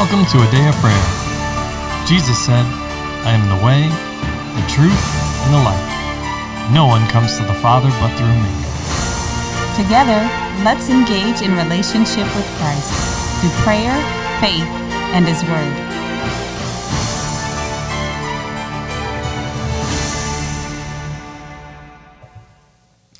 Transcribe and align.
Welcome 0.00 0.24
to 0.30 0.38
a 0.38 0.50
day 0.50 0.66
of 0.66 0.74
prayer. 0.76 1.06
Jesus 2.06 2.38
said, 2.42 2.64
I 3.26 3.32
am 3.36 3.44
the 3.50 3.62
way, 3.62 3.84
the 4.56 4.66
truth, 4.66 5.04
and 5.44 5.52
the 5.52 5.58
life. 5.58 6.72
No 6.72 6.86
one 6.86 7.06
comes 7.10 7.36
to 7.36 7.44
the 7.44 7.52
Father 7.52 7.90
but 8.00 8.08
through 8.16 8.32
me. 8.32 8.48
Together, 9.76 10.24
let's 10.64 10.88
engage 10.88 11.42
in 11.42 11.54
relationship 11.54 12.24
with 12.34 12.46
Christ 12.56 12.90
through 13.42 13.50
prayer, 13.62 13.92
faith, 14.40 14.64
and 15.12 15.26
His 15.28 15.44
Word. 15.44 15.76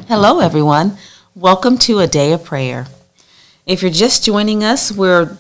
Hello, 0.09 0.39
everyone. 0.41 0.97
Welcome 1.35 1.77
to 1.81 1.99
a 1.99 2.07
day 2.07 2.33
of 2.33 2.43
prayer. 2.43 2.87
If 3.67 3.83
you're 3.83 3.91
just 3.91 4.25
joining 4.25 4.65
us, 4.65 4.91
we're 4.91 5.37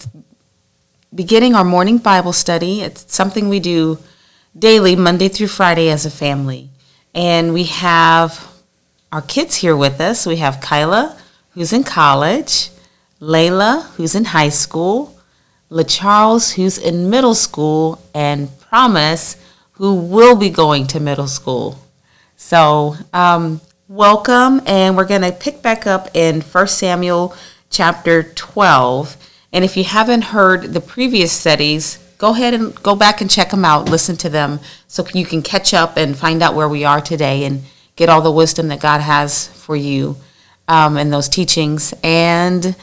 beginning 1.12 1.56
our 1.56 1.64
morning 1.64 1.98
Bible 1.98 2.32
study. 2.32 2.82
It's 2.82 3.12
something 3.12 3.48
we 3.48 3.58
do 3.58 3.98
daily, 4.56 4.94
Monday 4.94 5.28
through 5.28 5.48
Friday, 5.48 5.90
as 5.90 6.06
a 6.06 6.10
family. 6.10 6.70
And 7.14 7.52
we 7.52 7.64
have 7.64 8.48
our 9.10 9.22
kids 9.22 9.56
here 9.56 9.76
with 9.76 10.00
us. 10.00 10.24
We 10.24 10.36
have 10.36 10.60
Kyla, 10.60 11.18
who's 11.50 11.72
in 11.72 11.82
college, 11.82 12.70
Layla, 13.20 13.86
who's 13.94 14.14
in 14.14 14.26
high 14.26 14.50
school, 14.50 15.18
LaCharles, 15.68 16.54
who's 16.54 16.78
in 16.78 17.10
middle 17.10 17.34
school, 17.34 18.00
and 18.14 18.48
Promise, 18.60 19.36
who 19.72 19.96
will 19.96 20.36
be 20.36 20.48
going 20.48 20.86
to 20.86 21.00
middle 21.00 21.26
school. 21.26 21.76
So, 22.36 22.94
um, 23.12 23.60
welcome, 23.88 24.62
and 24.64 24.96
we're 24.96 25.06
going 25.06 25.22
to 25.22 25.32
pick 25.32 25.60
back 25.60 25.88
up 25.88 26.08
in 26.14 26.40
1 26.40 26.68
Samuel 26.68 27.34
chapter 27.68 28.22
12. 28.22 29.16
And 29.52 29.64
if 29.64 29.76
you 29.76 29.84
haven't 29.84 30.22
heard 30.22 30.72
the 30.72 30.80
previous 30.80 31.32
studies, 31.32 31.98
go 32.18 32.32
ahead 32.32 32.54
and 32.54 32.74
go 32.82 32.94
back 32.94 33.20
and 33.20 33.30
check 33.30 33.50
them 33.50 33.64
out, 33.64 33.88
listen 33.88 34.16
to 34.18 34.28
them, 34.28 34.60
so 34.86 35.04
you 35.12 35.24
can 35.24 35.42
catch 35.42 35.74
up 35.74 35.96
and 35.96 36.16
find 36.16 36.42
out 36.42 36.54
where 36.54 36.68
we 36.68 36.84
are 36.84 37.00
today 37.00 37.44
and 37.44 37.62
get 37.96 38.08
all 38.08 38.22
the 38.22 38.30
wisdom 38.30 38.68
that 38.68 38.80
God 38.80 39.00
has 39.00 39.48
for 39.48 39.74
you 39.74 40.16
um, 40.68 40.96
in 40.96 41.10
those 41.10 41.28
teachings. 41.28 41.92
And 42.04 42.76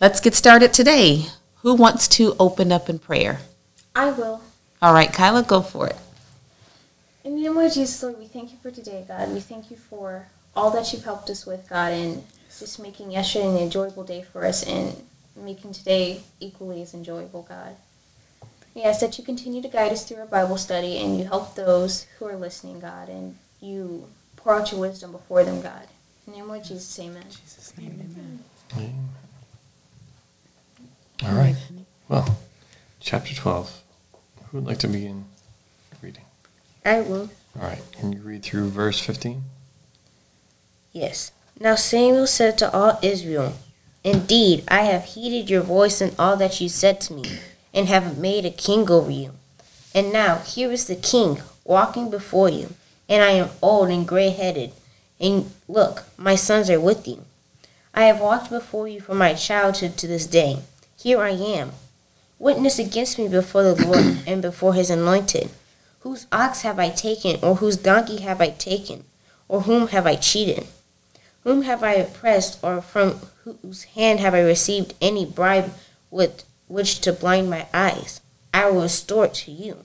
let's 0.00 0.20
get 0.20 0.34
started 0.34 0.72
today. 0.72 1.26
Who 1.62 1.74
wants 1.74 2.08
to 2.08 2.36
open 2.38 2.70
up 2.70 2.88
in 2.88 2.98
prayer? 2.98 3.40
I 3.94 4.10
will. 4.10 4.42
All 4.80 4.92
right, 4.92 5.12
Kyla, 5.12 5.42
go 5.42 5.60
for 5.60 5.88
it. 5.88 5.96
In 7.24 7.36
the 7.36 7.42
name 7.42 7.56
of 7.56 7.72
Jesus, 7.72 8.02
Lord, 8.02 8.18
we 8.18 8.26
thank 8.26 8.50
you 8.50 8.58
for 8.62 8.70
today, 8.70 9.04
God. 9.06 9.32
We 9.32 9.40
thank 9.40 9.70
you 9.70 9.76
for 9.76 10.26
all 10.56 10.70
that 10.72 10.92
you've 10.92 11.04
helped 11.04 11.30
us 11.30 11.46
with, 11.46 11.68
God, 11.68 11.92
and 11.92 12.24
just 12.58 12.80
making 12.80 13.12
yesterday 13.12 13.46
an 13.48 13.56
enjoyable 13.58 14.04
day 14.04 14.22
for 14.22 14.44
us 14.44 14.64
and 14.64 14.96
making 15.36 15.72
today 15.72 16.20
equally 16.40 16.82
as 16.82 16.94
enjoyable, 16.94 17.42
God. 17.42 17.76
We 18.74 18.82
ask 18.82 19.00
that 19.00 19.18
you 19.18 19.24
continue 19.24 19.60
to 19.60 19.68
guide 19.68 19.92
us 19.92 20.06
through 20.06 20.18
our 20.18 20.26
Bible 20.26 20.56
study 20.56 20.96
and 20.98 21.18
you 21.18 21.24
help 21.24 21.54
those 21.54 22.06
who 22.18 22.26
are 22.26 22.36
listening, 22.36 22.80
God, 22.80 23.08
and 23.08 23.36
you 23.60 24.06
pour 24.36 24.54
out 24.54 24.72
your 24.72 24.80
wisdom 24.80 25.12
before 25.12 25.44
them, 25.44 25.60
God. 25.60 25.86
In 26.26 26.32
the 26.32 26.38
name 26.38 26.50
of 26.50 26.62
Jesus, 26.62 26.98
amen. 26.98 27.24
Jesus' 27.28 27.76
name, 27.76 28.14
Amen. 28.76 29.08
All 31.24 31.34
right. 31.34 31.56
Well, 32.08 32.38
chapter 33.00 33.34
12. 33.34 33.82
Who 34.50 34.58
would 34.58 34.66
like 34.66 34.78
to 34.78 34.88
begin 34.88 35.26
reading? 36.00 36.24
I 36.84 37.00
will. 37.00 37.30
All 37.60 37.66
right. 37.68 37.82
Can 37.92 38.12
you 38.12 38.20
read 38.20 38.42
through 38.42 38.68
verse 38.68 38.98
15? 39.00 39.42
Yes. 40.92 41.32
Now 41.60 41.74
Samuel 41.74 42.26
said 42.26 42.58
to 42.58 42.72
all 42.72 42.98
Israel, 43.02 43.54
Indeed, 44.04 44.64
I 44.66 44.82
have 44.82 45.04
heeded 45.04 45.48
your 45.48 45.62
voice 45.62 46.00
and 46.00 46.14
all 46.18 46.36
that 46.36 46.60
you 46.60 46.68
said 46.68 47.00
to 47.02 47.14
me, 47.14 47.24
and 47.72 47.88
have 47.88 48.18
made 48.18 48.44
a 48.44 48.50
king 48.50 48.90
over 48.90 49.10
you. 49.10 49.32
And 49.94 50.12
now 50.12 50.38
here 50.38 50.72
is 50.72 50.86
the 50.86 50.96
king 50.96 51.40
walking 51.64 52.10
before 52.10 52.48
you, 52.48 52.74
and 53.08 53.22
I 53.22 53.30
am 53.30 53.50
old 53.60 53.90
and 53.90 54.06
gray 54.06 54.30
headed. 54.30 54.72
And 55.20 55.52
look, 55.68 56.04
my 56.16 56.34
sons 56.34 56.68
are 56.68 56.80
with 56.80 57.06
you. 57.06 57.24
I 57.94 58.04
have 58.04 58.20
walked 58.20 58.50
before 58.50 58.88
you 58.88 59.00
from 59.00 59.18
my 59.18 59.34
childhood 59.34 59.96
to 59.98 60.06
this 60.08 60.26
day. 60.26 60.60
Here 60.96 61.20
I 61.20 61.30
am. 61.30 61.72
Witness 62.38 62.78
against 62.80 63.18
me 63.18 63.28
before 63.28 63.62
the 63.62 63.86
Lord 63.86 64.18
and 64.26 64.42
before 64.42 64.74
his 64.74 64.90
anointed. 64.90 65.50
Whose 66.00 66.26
ox 66.32 66.62
have 66.62 66.80
I 66.80 66.88
taken, 66.88 67.38
or 67.40 67.56
whose 67.56 67.76
donkey 67.76 68.20
have 68.22 68.40
I 68.40 68.50
taken, 68.50 69.04
or 69.46 69.60
whom 69.62 69.88
have 69.88 70.06
I 70.06 70.16
cheated? 70.16 70.66
Whom 71.44 71.62
have 71.62 71.82
I 71.82 71.94
oppressed, 71.94 72.58
or 72.62 72.80
from 72.80 73.20
whose 73.44 73.84
hand 73.84 74.20
have 74.20 74.34
I 74.34 74.40
received 74.40 74.94
any 75.00 75.26
bribe 75.26 75.74
with 76.10 76.44
which 76.68 77.00
to 77.00 77.12
blind 77.12 77.50
my 77.50 77.66
eyes? 77.74 78.20
I 78.54 78.70
will 78.70 78.82
restore 78.82 79.24
it 79.24 79.34
to 79.34 79.50
you. 79.50 79.84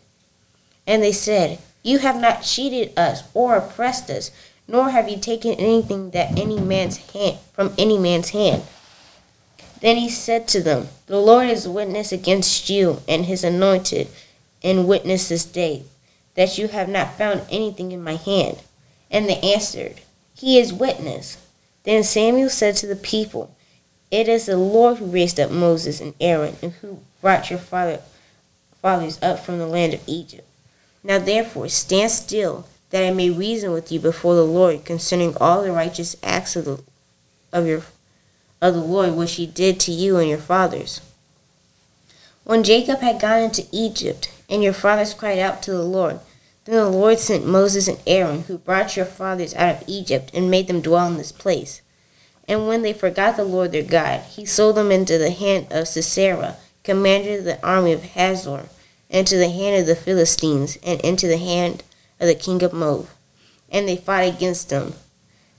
And 0.86 1.02
they 1.02 1.12
said, 1.12 1.60
You 1.84 2.00
have 2.00 2.20
not 2.20 2.44
cheated 2.44 2.98
us 2.98 3.24
or 3.34 3.56
oppressed 3.56 4.10
us, 4.10 4.30
nor 4.68 4.92
have 4.92 5.10
you 5.10 5.18
taken 5.18 5.54
anything 5.54 6.12
that 6.12 6.38
any 6.38 6.60
man's 6.60 6.98
hand 7.12 7.40
from 7.54 7.74
any 7.78 7.98
man's 7.98 8.30
hand. 8.30 8.64
Then 9.82 9.98
he 9.98 10.10
said 10.10 10.48
to 10.50 10.62
them, 10.62 10.90
The 11.08 11.20
Lord 11.20 11.48
is 11.50 11.68
witness 11.68 12.12
against 12.12 12.70
you 12.70 13.02
and 13.08 13.26
his 13.26 13.44
anointed, 13.44 14.08
and 14.64 14.88
witness 14.88 15.30
this 15.30 15.46
day, 15.46 15.84
that 16.36 16.58
you 16.58 16.68
have 16.68 16.90
not 16.90 17.18
found 17.18 17.42
anything 17.50 17.92
in 17.92 18.04
my 18.04 18.16
hand. 18.16 18.60
And 19.10 19.28
they 19.28 19.40
answered, 19.40 20.02
He 20.36 20.60
is 20.60 20.74
witness. 20.74 21.38
Then 21.88 22.04
Samuel 22.04 22.50
said 22.50 22.76
to 22.78 22.86
the 22.86 22.98
people, 22.98 23.56
It 24.12 24.28
is 24.28 24.46
the 24.46 24.58
Lord 24.58 24.98
who 24.98 25.06
raised 25.06 25.40
up 25.40 25.52
Moses 25.52 26.02
and 26.02 26.14
Aaron, 26.20 26.58
and 26.62 26.74
who 26.74 27.00
brought 27.22 27.50
your 27.50 27.60
father, 27.60 28.02
fathers 28.82 29.18
up 29.22 29.40
from 29.40 29.58
the 29.58 29.68
land 29.68 29.94
of 29.94 30.02
Egypt. 30.06 30.46
Now 31.02 31.18
therefore 31.18 31.70
stand 31.70 32.12
still, 32.12 32.68
that 32.90 33.06
I 33.06 33.12
may 33.12 33.30
reason 33.30 33.72
with 33.72 33.90
you 33.90 34.02
before 34.02 34.36
the 34.36 34.44
Lord 34.46 34.84
concerning 34.84 35.38
all 35.38 35.64
the 35.64 35.72
righteous 35.72 36.18
acts 36.22 36.58
of 36.58 36.66
the 36.66 36.84
of 37.54 37.66
your 37.66 37.84
of 38.62 38.74
the 38.74 38.82
Lord 38.82 39.16
which 39.16 39.36
he 39.36 39.46
did 39.46 39.80
to 39.80 39.94
you 39.94 40.18
and 40.18 40.28
your 40.28 40.40
fathers. 40.40 41.00
When 42.44 42.66
Jacob 42.66 43.00
had 43.00 43.22
gone 43.22 43.44
into 43.44 43.66
Egypt, 43.72 44.30
and 44.50 44.62
your 44.62 44.74
fathers 44.74 45.14
cried 45.14 45.40
out 45.40 45.64
to 45.64 45.72
the 45.72 45.84
Lord, 45.84 46.20
then 46.68 46.84
the 46.84 46.90
Lord 46.90 47.18
sent 47.18 47.48
Moses 47.48 47.88
and 47.88 47.98
Aaron, 48.06 48.42
who 48.44 48.58
brought 48.58 48.98
your 48.98 49.06
fathers 49.06 49.56
out 49.56 49.76
of 49.76 49.84
Egypt, 49.88 50.32
and 50.34 50.52
made 50.52 50.68
them 50.68 50.82
dwell 50.82 51.08
in 51.08 51.18
this 51.18 51.32
place. 51.32 51.82
And 52.46 52.68
when 52.68 52.82
they 52.82 52.92
forgot 52.92 53.38
the 53.38 53.46
Lord 53.46 53.72
their 53.72 53.84
God, 53.84 54.22
he 54.24 54.46
sold 54.46 54.76
them 54.76 54.92
into 54.92 55.18
the 55.18 55.32
hand 55.32 55.68
of 55.72 55.88
Sisera, 55.88 56.58
commander 56.84 57.40
of 57.40 57.46
the 57.46 57.66
army 57.66 57.94
of 57.94 58.04
Hazor, 58.04 58.66
and 59.10 59.26
to 59.28 59.38
the 59.38 59.50
hand 59.50 59.80
of 59.80 59.88
the 59.88 59.96
Philistines, 59.96 60.78
and 60.84 61.00
into 61.02 61.28
the 61.28 61.38
hand 61.38 61.84
of 62.20 62.28
the 62.28 62.36
king 62.36 62.62
of 62.62 62.74
Moab. 62.74 63.08
And 63.70 63.88
they 63.88 63.96
fought 63.96 64.26
against 64.26 64.70
them. 64.70 64.94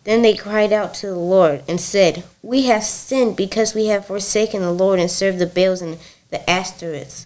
Then 0.05 0.21
they 0.21 0.35
cried 0.35 0.75
out 0.75 0.93
to 0.95 1.07
the 1.07 1.17
Lord, 1.17 1.63
and 1.67 1.81
said, 1.81 2.25
We 2.43 2.67
have 2.67 2.85
sinned 2.85 3.35
because 3.35 3.75
we 3.75 3.87
have 3.87 4.07
forsaken 4.07 4.61
the 4.61 4.73
Lord 4.73 5.01
and 5.01 5.11
served 5.11 5.39
the 5.39 5.47
Baals 5.47 5.81
and 5.81 5.99
the 6.29 6.41
Ashtoreths. 6.47 7.25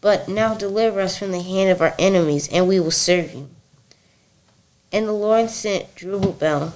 But 0.00 0.28
now 0.28 0.54
deliver 0.54 1.00
us 1.00 1.18
from 1.18 1.32
the 1.32 1.42
hand 1.42 1.70
of 1.70 1.82
our 1.82 1.94
enemies, 1.98 2.48
and 2.50 2.66
we 2.66 2.80
will 2.80 2.90
serve 2.90 3.34
you. 3.34 3.48
And 4.92 5.06
the 5.06 5.12
Lord 5.12 5.50
sent 5.50 5.94
Jerubbaal, 5.94 6.72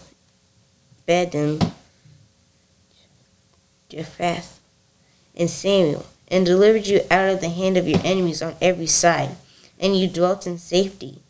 Bedan, 1.06 1.72
Jephthah, 3.88 4.42
and 5.34 5.50
Samuel, 5.50 6.06
and 6.28 6.46
delivered 6.46 6.86
you 6.86 7.00
out 7.10 7.28
of 7.28 7.40
the 7.40 7.48
hand 7.48 7.76
of 7.76 7.88
your 7.88 8.00
enemies 8.04 8.42
on 8.42 8.56
every 8.60 8.86
side, 8.86 9.36
and 9.80 9.96
you 9.96 10.08
dwelt 10.08 10.46
in 10.46 10.58
safety. 10.58 11.20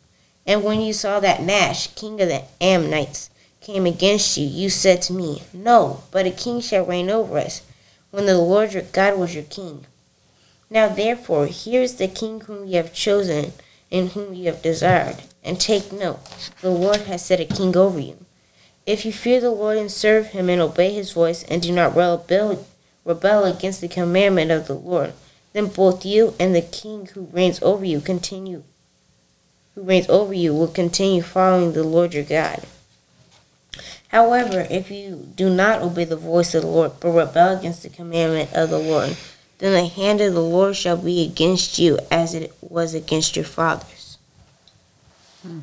And 0.46 0.62
when 0.62 0.80
you 0.80 0.92
saw 0.92 1.20
that 1.20 1.42
Nahash, 1.42 1.88
king 1.94 2.20
of 2.20 2.28
the 2.28 2.42
Ammonites, 2.60 3.30
came 3.60 3.86
against 3.86 4.36
you, 4.36 4.46
you 4.46 4.68
said 4.68 5.00
to 5.02 5.12
me, 5.12 5.42
No, 5.52 6.02
but 6.10 6.26
a 6.26 6.30
king 6.30 6.60
shall 6.60 6.84
reign 6.84 7.08
over 7.08 7.38
us, 7.38 7.62
when 8.10 8.26
the 8.26 8.36
Lord 8.36 8.74
your 8.74 8.82
God 8.82 9.18
was 9.18 9.34
your 9.34 9.44
king. 9.44 9.86
Now 10.74 10.88
therefore, 10.88 11.46
here 11.46 11.80
is 11.80 11.94
the 11.94 12.08
king 12.08 12.40
whom 12.40 12.66
ye 12.66 12.74
have 12.74 12.92
chosen, 12.92 13.52
and 13.90 14.10
whom 14.10 14.34
ye 14.34 14.44
have 14.44 14.60
desired. 14.60 15.22
And 15.42 15.58
take 15.58 15.92
note, 15.92 16.18
the 16.60 16.70
Lord 16.70 17.02
has 17.02 17.24
set 17.24 17.40
a 17.40 17.46
king 17.46 17.74
over 17.76 18.00
you. 18.00 18.26
If 18.84 19.06
you 19.06 19.12
fear 19.12 19.40
the 19.40 19.50
Lord 19.50 19.78
and 19.78 19.90
serve 19.90 20.26
him 20.26 20.50
and 20.50 20.60
obey 20.60 20.92
his 20.92 21.12
voice, 21.12 21.44
and 21.44 21.62
do 21.62 21.72
not 21.72 21.96
rebel, 21.96 22.66
rebel 23.04 23.44
against 23.44 23.80
the 23.80 23.88
commandment 23.88 24.50
of 24.50 24.66
the 24.66 24.74
Lord, 24.74 25.14
then 25.54 25.68
both 25.68 26.04
you 26.04 26.34
and 26.38 26.54
the 26.54 26.60
king 26.60 27.06
who 27.14 27.28
reigns 27.32 27.62
over 27.62 27.84
you 27.84 28.00
continue 28.00 28.64
who 29.74 29.82
reigns 29.82 30.08
over 30.08 30.32
you 30.32 30.54
will 30.54 30.68
continue 30.68 31.22
following 31.22 31.72
the 31.72 31.82
Lord 31.82 32.14
your 32.14 32.24
God. 32.24 32.62
However, 34.08 34.66
if 34.70 34.90
you 34.90 35.32
do 35.34 35.50
not 35.50 35.82
obey 35.82 36.04
the 36.04 36.16
voice 36.16 36.54
of 36.54 36.62
the 36.62 36.68
Lord, 36.68 36.92
but 37.00 37.10
rebel 37.10 37.58
against 37.58 37.82
the 37.82 37.88
commandment 37.88 38.52
of 38.52 38.70
the 38.70 38.78
Lord, 38.78 39.16
then 39.64 39.72
the 39.72 39.88
hand 39.88 40.20
of 40.20 40.34
the 40.34 40.40
Lord 40.42 40.76
shall 40.76 40.98
be 40.98 41.24
against 41.24 41.78
you 41.78 41.98
as 42.10 42.34
it 42.34 42.52
was 42.60 42.92
against 42.92 43.34
your 43.34 43.46
fathers. 43.46 44.18
Hmm. 45.42 45.60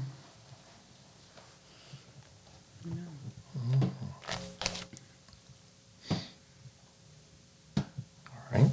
All 8.27 8.47
right. 8.51 8.71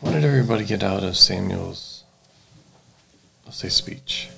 What 0.00 0.12
did 0.12 0.24
everybody 0.24 0.64
get 0.64 0.82
out 0.82 1.04
of 1.04 1.16
Samuel's, 1.16 2.02
let's 3.44 3.58
say, 3.58 3.68
speech? 3.68 4.28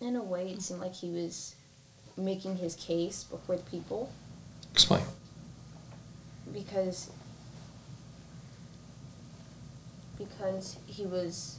In 0.00 0.16
a 0.16 0.22
way, 0.22 0.52
it 0.52 0.59
seemed 0.70 0.80
like 0.80 0.94
he 0.94 1.10
was 1.10 1.56
making 2.16 2.56
his 2.56 2.76
case 2.76 3.24
before 3.24 3.56
the 3.56 3.62
people 3.64 4.08
Explain. 4.72 5.02
because 6.52 7.10
because 10.16 10.76
he 10.86 11.06
was 11.06 11.58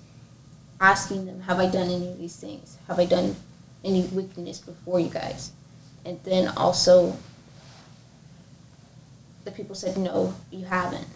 asking 0.79 1.25
them, 1.25 1.41
"Have 1.41 1.59
I 1.59 1.67
done 1.67 1.89
any 1.89 2.07
of 2.07 2.17
these 2.17 2.37
things? 2.37 2.77
Have 2.87 2.99
I 2.99 3.05
done 3.05 3.35
any 3.83 4.03
wickedness 4.03 4.59
before 4.59 4.99
you 4.99 5.09
guys?" 5.09 5.51
And 6.05 6.23
then 6.23 6.47
also, 6.47 7.17
the 9.43 9.51
people 9.51 9.75
said, 9.75 9.97
"No, 9.97 10.35
you 10.51 10.65
haven't. 10.65 11.07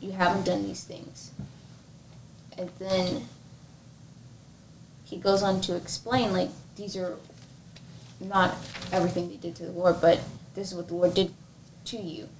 You 0.00 0.12
haven't 0.12 0.46
done 0.46 0.64
these 0.64 0.82
things." 0.82 1.30
And 2.58 2.70
then 2.80 3.28
he 5.12 5.18
goes 5.18 5.42
on 5.42 5.60
to 5.60 5.76
explain, 5.76 6.32
like 6.32 6.48
these 6.74 6.96
are 6.96 7.18
not 8.18 8.56
everything 8.90 9.28
they 9.28 9.36
did 9.36 9.54
to 9.56 9.64
the 9.66 9.72
Lord, 9.72 10.00
but 10.00 10.20
this 10.54 10.70
is 10.70 10.74
what 10.74 10.88
the 10.88 10.94
Lord 10.94 11.12
did 11.12 11.34
to 11.84 11.98
you. 11.98 12.30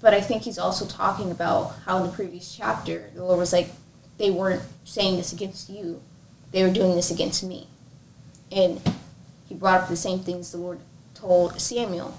But 0.00 0.12
I 0.12 0.20
think 0.20 0.42
he's 0.42 0.58
also 0.58 0.84
talking 0.84 1.30
about 1.30 1.76
how 1.86 1.98
in 1.98 2.06
the 2.06 2.12
previous 2.12 2.56
chapter, 2.56 3.10
the 3.14 3.22
Lord 3.22 3.38
was 3.38 3.52
like, 3.52 3.70
they 4.18 4.32
weren't 4.32 4.64
saying 4.84 5.16
this 5.16 5.32
against 5.32 5.70
you, 5.70 6.02
they 6.50 6.64
were 6.64 6.72
doing 6.72 6.96
this 6.96 7.12
against 7.12 7.44
me. 7.44 7.68
And 8.50 8.80
he 9.48 9.54
brought 9.54 9.82
up 9.82 9.88
the 9.88 9.94
same 9.94 10.18
things 10.18 10.50
the 10.50 10.58
Lord 10.58 10.80
told 11.14 11.60
Samuel. 11.60 12.18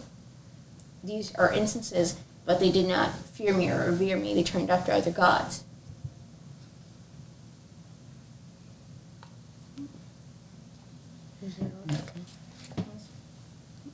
These 1.03 1.35
are 1.35 1.51
instances, 1.51 2.15
but 2.45 2.61
they 2.61 2.71
did 2.71 2.87
not 2.87 3.13
fear 3.13 3.53
me 3.53 3.69
or 3.69 3.87
revere 3.87 4.15
me, 4.15 4.33
they 4.33 4.43
turned 4.43 4.69
after 4.69 4.93
other 4.93 5.11
gods. 5.11 5.65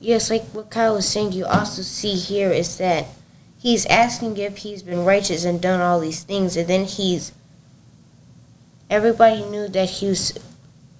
Yes, 0.00 0.30
like 0.30 0.44
what 0.46 0.70
Kyla 0.70 0.96
was 0.96 1.08
saying, 1.08 1.32
you 1.32 1.44
also 1.44 1.82
see 1.82 2.14
here 2.14 2.50
is 2.50 2.78
that 2.78 3.06
he's 3.58 3.84
asking 3.86 4.38
if 4.38 4.58
he's 4.58 4.82
been 4.82 5.04
righteous 5.04 5.44
and 5.44 5.60
done 5.60 5.80
all 5.80 6.00
these 6.00 6.22
things, 6.22 6.56
and 6.56 6.68
then 6.68 6.84
he's. 6.84 7.32
Everybody 8.88 9.44
knew 9.44 9.68
that 9.68 9.90
he 9.90 10.08
was 10.08 10.36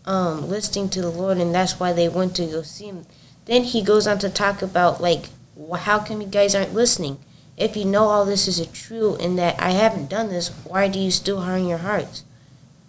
um, 0.04 0.48
listening 0.48 0.90
to 0.90 1.02
the 1.02 1.10
Lord, 1.10 1.38
and 1.38 1.54
that's 1.54 1.80
why 1.80 1.92
they 1.92 2.08
went 2.08 2.36
to 2.36 2.46
go 2.46 2.62
see 2.62 2.86
him. 2.86 3.06
Then 3.46 3.64
he 3.64 3.82
goes 3.82 4.06
on 4.06 4.18
to 4.20 4.30
talk 4.30 4.62
about, 4.62 5.00
like, 5.00 5.30
how 5.78 5.98
come 5.98 6.20
you 6.20 6.26
guys 6.28 6.54
aren't 6.54 6.74
listening? 6.74 7.18
If 7.56 7.76
you 7.76 7.84
know 7.84 8.04
all 8.04 8.24
this 8.24 8.46
is 8.46 8.64
true 8.68 9.16
and 9.16 9.38
that 9.38 9.60
I 9.60 9.70
haven't 9.70 10.08
done 10.08 10.28
this, 10.28 10.48
why 10.64 10.88
do 10.88 10.98
you 10.98 11.10
still 11.10 11.40
harden 11.40 11.68
your 11.68 11.78
hearts? 11.78 12.24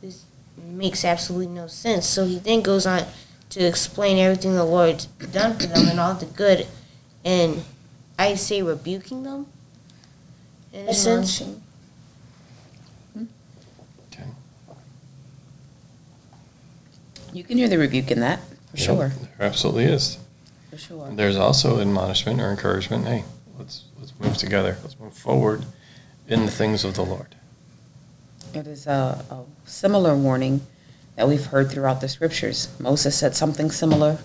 This 0.01 0.23
makes 0.55 1.03
absolutely 1.03 1.47
no 1.47 1.67
sense. 1.67 2.05
So 2.05 2.25
he 2.25 2.39
then 2.39 2.61
goes 2.61 2.85
on 2.85 3.05
to 3.51 3.59
explain 3.65 4.18
everything 4.18 4.56
the 4.56 4.63
Lord's 4.63 5.06
done 5.06 5.57
for 5.57 5.68
them 5.68 5.88
and 5.88 6.00
all 6.00 6.13
the 6.15 6.25
good, 6.25 6.68
and 7.24 7.63
I 8.18 8.36
say 8.36 8.62
rebuking 8.62 9.24
them 9.24 9.45
in 10.74 10.88
a 10.88 10.94
sense. 10.94 11.42
Admonishing. 11.42 11.63
Okay. 14.12 14.30
You 17.33 17.44
can 17.44 17.57
hear 17.57 17.68
the 17.68 17.77
rebuke 17.77 18.09
in 18.09 18.21
that, 18.21 18.39
for 18.71 18.77
Yep, 18.77 18.86
sure. 18.86 19.09
There 19.09 19.48
absolutely 19.48 19.86
is. 19.86 20.18
For 20.69 20.77
sure. 20.77 21.12
There's 21.12 21.36
also 21.36 21.81
admonishment 21.81 22.39
or 22.39 22.50
encouragement. 22.50 23.06
Hey, 23.06 23.25
let's 23.59 23.83
let's 24.00 24.13
move 24.18 24.38
together. 24.38 24.77
Let's 24.81 24.98
move 24.98 25.13
forward 25.13 25.65
in 26.27 26.45
the 26.45 26.51
things 26.51 26.86
of 26.86 26.95
the 26.95 27.03
Lord. 27.03 27.36
It 28.53 28.65
is 28.65 28.88
a, 28.88 29.25
a 29.30 29.44
similar 29.65 30.15
warning 30.15 30.62
that 31.15 31.27
we've 31.27 31.45
heard 31.45 31.71
throughout 31.71 32.01
the 32.01 32.07
scriptures. 32.07 32.69
Moses 32.79 33.15
said 33.17 33.35
something 33.35 33.71
similar. 33.71 34.17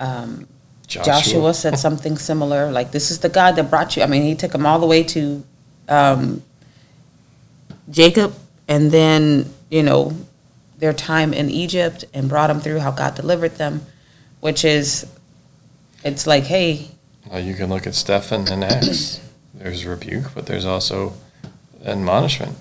Um, 0.00 0.46
Joshua. 0.86 1.52
said 1.52 1.78
something 1.86 2.16
similar. 2.16 2.70
Like, 2.70 2.92
this 2.92 3.10
is 3.10 3.18
the 3.18 3.28
God 3.28 3.56
that 3.56 3.70
brought 3.70 3.96
you. 3.96 4.02
I 4.02 4.06
mean, 4.06 4.22
he 4.22 4.34
took 4.34 4.52
them 4.52 4.64
all 4.64 4.78
the 4.78 4.86
way 4.86 5.02
to 5.04 5.44
um, 5.88 6.42
Jacob 7.90 8.34
and 8.68 8.90
then, 8.90 9.52
you 9.70 9.82
know, 9.82 10.14
their 10.78 10.92
time 10.92 11.34
in 11.34 11.50
Egypt 11.50 12.04
and 12.14 12.28
brought 12.28 12.46
them 12.46 12.60
through 12.60 12.78
how 12.78 12.90
God 12.90 13.14
delivered 13.14 13.56
them, 13.56 13.82
which 14.40 14.64
is, 14.64 15.06
it's 16.04 16.26
like, 16.26 16.44
hey, 16.44 16.88
Now 17.30 17.38
you 17.38 17.54
can 17.54 17.68
look 17.68 17.86
at 17.86 17.94
Stephen 17.94 18.48
and 18.48 18.62
Acts. 18.62 19.20
there's 19.52 19.84
rebuke, 19.84 20.32
but 20.34 20.46
there's 20.46 20.64
also 20.64 21.14
admonishment 21.84 22.56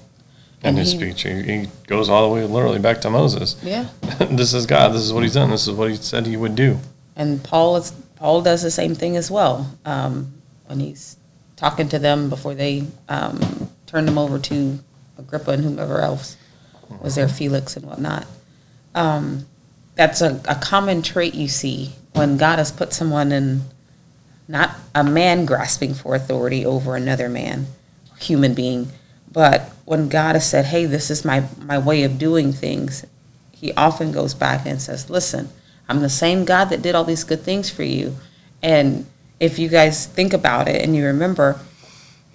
in 0.63 0.69
And 0.69 0.77
his 0.77 0.91
he- 0.91 0.97
speech. 0.97 1.23
He, 1.23 1.41
he 1.43 1.67
goes 1.87 2.09
all 2.09 2.27
the 2.27 2.33
way, 2.33 2.43
literally, 2.45 2.79
back 2.79 3.01
to 3.01 3.09
Moses. 3.09 3.55
yeah. 3.63 3.87
this 4.19 4.53
is 4.53 4.65
God. 4.65 4.93
This 4.93 5.01
is 5.03 5.13
what 5.13 5.23
He's 5.23 5.33
done. 5.33 5.49
This 5.51 5.67
is 5.67 5.73
what 5.73 5.89
He 5.89 5.95
said 5.97 6.25
He 6.25 6.37
would 6.37 6.55
do. 6.55 6.79
And 7.15 7.43
Paul 7.43 7.77
is 7.77 7.91
Paul 8.15 8.41
does 8.41 8.63
the 8.63 8.71
same 8.71 8.95
thing 8.95 9.15
as 9.15 9.29
well 9.29 9.77
um, 9.85 10.33
when 10.65 10.79
he's 10.79 11.17
talking 11.55 11.87
to 11.89 11.99
them 11.99 12.29
before 12.29 12.55
they 12.55 12.83
um, 13.09 13.69
turn 13.85 14.05
them 14.07 14.17
over 14.17 14.39
to 14.39 14.79
Agrippa 15.19 15.51
and 15.51 15.63
whomever 15.63 15.99
else 16.01 16.35
was 17.01 17.13
there, 17.15 17.27
Felix 17.27 17.75
and 17.77 17.85
whatnot. 17.85 18.25
Um, 18.95 19.45
that's 19.95 20.21
a, 20.21 20.41
a 20.47 20.55
common 20.55 21.03
trait 21.03 21.35
you 21.35 21.47
see 21.47 21.93
when 22.13 22.37
God 22.37 22.57
has 22.57 22.71
put 22.71 22.91
someone 22.93 23.31
in, 23.31 23.61
not 24.47 24.71
a 24.95 25.03
man 25.03 25.45
grasping 25.45 25.93
for 25.93 26.15
authority 26.15 26.65
over 26.65 26.95
another 26.95 27.29
man, 27.29 27.67
human 28.19 28.53
being, 28.55 28.89
but 29.31 29.71
when 29.85 30.09
God 30.09 30.35
has 30.35 30.45
said, 30.45 30.65
"Hey, 30.65 30.85
this 30.85 31.09
is 31.09 31.25
my 31.25 31.43
my 31.59 31.77
way 31.77 32.03
of 32.03 32.17
doing 32.17 32.53
things," 32.53 33.05
He 33.51 33.73
often 33.73 34.11
goes 34.11 34.33
back 34.35 34.65
and 34.65 34.81
says, 34.81 35.09
"Listen." 35.09 35.49
I'm 35.89 36.01
the 36.01 36.09
same 36.09 36.45
God 36.45 36.65
that 36.65 36.81
did 36.81 36.95
all 36.95 37.03
these 37.03 37.23
good 37.23 37.43
things 37.43 37.69
for 37.69 37.83
you. 37.83 38.17
And 38.61 39.05
if 39.39 39.57
you 39.59 39.69
guys 39.69 40.05
think 40.05 40.33
about 40.33 40.67
it 40.67 40.81
and 40.81 40.95
you 40.95 41.05
remember, 41.05 41.59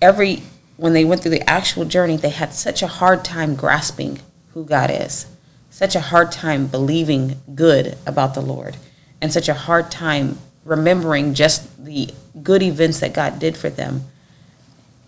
every 0.01 0.43
when 0.77 0.95
they 0.95 1.05
went 1.05 1.21
through 1.21 1.33
the 1.33 1.49
actual 1.49 1.85
journey, 1.85 2.17
they 2.17 2.31
had 2.31 2.53
such 2.53 2.83
a 2.83 2.87
hard 2.87 3.25
time 3.25 3.55
grasping 3.55 4.21
who 4.55 4.65
God 4.65 4.91
is, 4.91 5.27
such 5.71 5.95
a 5.95 6.01
hard 6.01 6.33
time 6.33 6.67
believing 6.67 7.41
good 7.55 7.97
about 8.07 8.35
the 8.35 8.41
Lord, 8.41 8.77
and 9.21 9.33
such 9.33 9.49
a 9.49 9.55
hard 9.55 9.91
time 9.91 10.39
remembering 10.65 11.35
just 11.35 11.85
the 11.85 12.09
good 12.43 12.63
events 12.63 13.01
that 13.01 13.13
God 13.13 13.39
did 13.39 13.57
for 13.57 13.69
them 13.69 14.05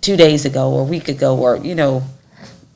two 0.05 0.17
days 0.17 0.45
ago 0.45 0.71
or 0.71 0.83
a 0.83 0.85
week 0.85 1.09
ago 1.09 1.37
or, 1.39 1.57
you 1.57 1.75
know, 1.75 2.03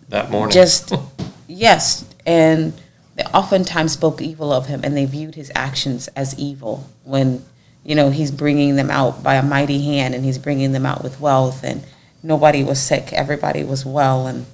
That 0.08 0.30
morning. 0.30 0.52
just 0.52 0.94
yes 1.46 2.04
and 2.26 2.72
they 3.16 3.22
oftentimes 3.24 3.92
spoke 3.92 4.22
evil 4.22 4.50
of 4.52 4.66
him 4.66 4.80
and 4.82 4.96
they 4.96 5.04
viewed 5.04 5.34
his 5.34 5.52
actions 5.54 6.08
as 6.16 6.38
evil 6.38 6.88
when 7.04 7.44
you 7.84 7.94
know 7.94 8.10
he's 8.10 8.30
bringing 8.30 8.76
them 8.76 8.90
out 8.90 9.22
by 9.22 9.34
a 9.34 9.42
mighty 9.42 9.82
hand 9.82 10.14
and 10.14 10.24
he's 10.24 10.38
bringing 10.38 10.72
them 10.72 10.86
out 10.86 11.02
with 11.02 11.20
wealth 11.20 11.62
and 11.64 11.82
nobody 12.22 12.62
was 12.64 12.80
sick 12.80 13.12
everybody 13.12 13.62
was 13.64 13.84
well 13.84 14.26
and 14.26 14.46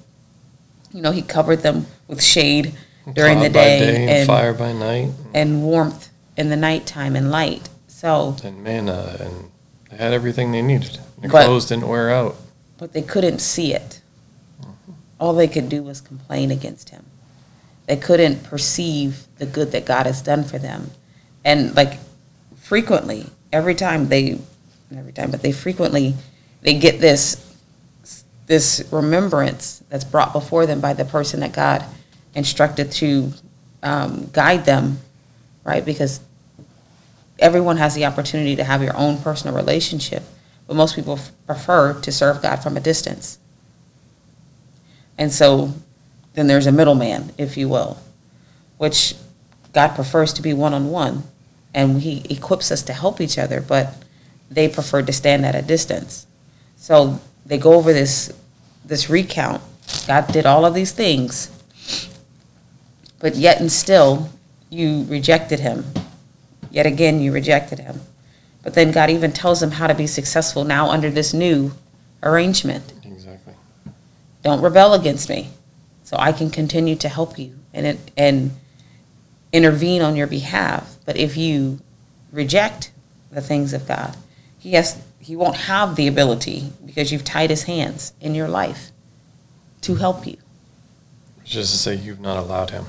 you 0.93 1.01
know 1.01 1.11
he 1.11 1.21
covered 1.21 1.61
them 1.61 1.85
with 2.07 2.21
shade 2.21 2.73
during 3.13 3.39
the 3.39 3.49
Cloud 3.49 3.53
by 3.53 3.63
day, 3.79 3.95
and, 4.01 4.09
and, 4.09 4.27
fire 4.27 4.53
by 4.53 4.73
night, 4.73 5.11
and 5.33 5.63
warmth 5.63 6.09
in 6.37 6.49
the 6.49 6.55
nighttime 6.55 7.15
and 7.15 7.29
light 7.29 7.69
so 7.87 8.35
and 8.43 8.63
manna, 8.63 9.15
and 9.19 9.51
they 9.91 9.97
had 9.97 10.11
everything 10.11 10.51
they 10.51 10.61
needed. 10.61 10.97
Their 11.21 11.29
But- 11.29 11.45
clothes 11.45 11.65
didn't 11.67 11.87
wear 11.87 12.09
out. 12.11 12.35
But 12.85 12.93
they 12.93 13.01
couldn't 13.01 13.39
see 13.39 13.73
it. 13.73 13.99
All 15.19 15.33
they 15.33 15.47
could 15.47 15.69
do 15.69 15.81
was 15.81 16.01
complain 16.01 16.51
against 16.51 16.89
him. 16.89 17.03
They 17.87 17.97
couldn't 17.97 18.43
perceive 18.43 19.25
the 19.39 19.47
good 19.47 19.71
that 19.71 19.85
God 19.85 20.05
has 20.05 20.21
done 20.21 20.43
for 20.43 20.59
them. 20.59 20.91
And 21.43 21.75
like 21.75 21.97
frequently, 22.55 23.25
every 23.51 23.73
time 23.73 24.09
they 24.09 24.37
every 24.95 25.13
time, 25.13 25.31
but 25.31 25.41
they 25.41 25.51
frequently 25.51 26.13
they 26.61 26.77
get 26.77 27.01
this 27.01 27.57
this 28.45 28.87
remembrance 28.91 29.81
that's 29.89 30.03
brought 30.03 30.31
before 30.31 30.67
them 30.67 30.79
by 30.79 30.93
the 30.93 31.05
person 31.05 31.39
that 31.39 31.53
God 31.53 31.83
instructed 32.35 32.91
to 32.91 33.33
um, 33.81 34.29
guide 34.31 34.65
them, 34.65 34.99
right? 35.63 35.83
Because 35.83 36.19
everyone 37.39 37.77
has 37.77 37.95
the 37.95 38.05
opportunity 38.05 38.55
to 38.55 38.63
have 38.63 38.83
your 38.83 38.95
own 38.95 39.17
personal 39.17 39.55
relationship, 39.55 40.21
but 40.67 40.75
most 40.75 40.95
people 40.95 41.13
f- 41.13 41.31
prefer 41.45 41.93
to 42.01 42.11
serve 42.11 42.41
God 42.41 42.57
from 42.57 42.77
a 42.77 42.79
distance. 42.79 43.37
And 45.17 45.31
so 45.31 45.73
then 46.33 46.47
there's 46.47 46.67
a 46.67 46.71
middleman, 46.71 47.31
if 47.37 47.57
you 47.57 47.69
will, 47.69 47.97
which 48.77 49.15
God 49.73 49.95
prefers 49.95 50.33
to 50.33 50.41
be 50.41 50.53
one 50.53 50.73
on 50.73 50.89
one, 50.89 51.23
and 51.73 52.01
He 52.01 52.25
equips 52.29 52.71
us 52.71 52.81
to 52.83 52.93
help 52.93 53.21
each 53.21 53.37
other, 53.37 53.61
but 53.61 53.93
they 54.49 54.67
prefer 54.67 55.01
to 55.01 55.13
stand 55.13 55.45
at 55.45 55.55
a 55.55 55.61
distance. 55.61 56.27
So 56.75 57.19
they 57.45 57.57
go 57.57 57.73
over 57.73 57.93
this 57.93 58.31
this 58.83 59.09
recount. 59.09 59.61
God 60.07 60.27
did 60.31 60.45
all 60.45 60.65
of 60.65 60.73
these 60.73 60.91
things, 60.91 61.49
but 63.19 63.35
yet 63.35 63.59
and 63.59 63.71
still 63.71 64.29
you 64.69 65.05
rejected 65.09 65.59
him. 65.59 65.85
Yet 66.69 66.85
again, 66.85 67.21
you 67.21 67.31
rejected 67.31 67.79
him. 67.79 68.01
But 68.65 68.73
then 68.73 68.91
God 68.91 69.11
even 69.11 69.31
tells 69.31 69.59
them 69.59 69.71
how 69.71 69.85
to 69.85 69.93
be 69.93 70.07
successful 70.07 70.63
now 70.63 70.89
under 70.89 71.11
this 71.11 71.35
new 71.35 71.71
arrangement. 72.23 72.91
Exactly. 73.05 73.53
Don't 74.43 74.59
rebel 74.59 74.95
against 74.95 75.29
me, 75.29 75.51
so 76.03 76.17
I 76.17 76.31
can 76.31 76.49
continue 76.49 76.95
to 76.95 77.07
help 77.07 77.37
you 77.37 77.57
and 77.73 77.99
and 78.17 78.51
intervene 79.53 80.01
on 80.01 80.15
your 80.15 80.25
behalf. 80.25 80.97
But 81.05 81.15
if 81.15 81.37
you 81.37 81.79
reject 82.31 82.91
the 83.31 83.39
things 83.39 83.71
of 83.71 83.87
God, 83.87 84.17
he 84.57 84.71
has 84.71 84.99
he 85.19 85.35
won't 85.35 85.55
have 85.55 85.95
the 85.95 86.07
ability 86.07 86.73
because 86.83 87.11
you've 87.11 87.23
tied 87.23 87.51
his 87.51 87.63
hands 87.63 88.13
in 88.19 88.33
your 88.33 88.47
life 88.47 88.91
to 89.81 89.95
help 89.95 90.25
you. 90.25 90.37
Which 91.37 91.55
is 91.55 91.69
to 91.69 91.77
say, 91.77 91.93
you've 91.93 92.19
not 92.19 92.37
allowed 92.37 92.71
him. 92.71 92.85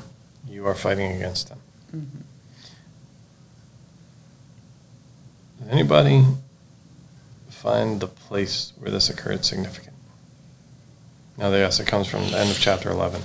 You 0.49 0.66
are 0.66 0.75
fighting 0.75 1.12
against 1.12 1.50
him. 1.50 1.59
Mm-hmm. 1.95 2.21
Does 5.55 5.55
anybody 5.70 6.25
find 7.49 8.00
the 8.00 8.06
place 8.06 8.73
where 8.78 8.90
this 8.90 9.08
occurred 9.11 9.44
significant? 9.44 9.94
Now, 11.38 11.50
yes, 11.50 11.80
it 11.80 11.87
comes 11.87 12.06
from 12.08 12.28
the 12.30 12.38
end 12.38 12.50
of 12.50 12.58
chapter 12.58 12.90
11, 12.90 13.23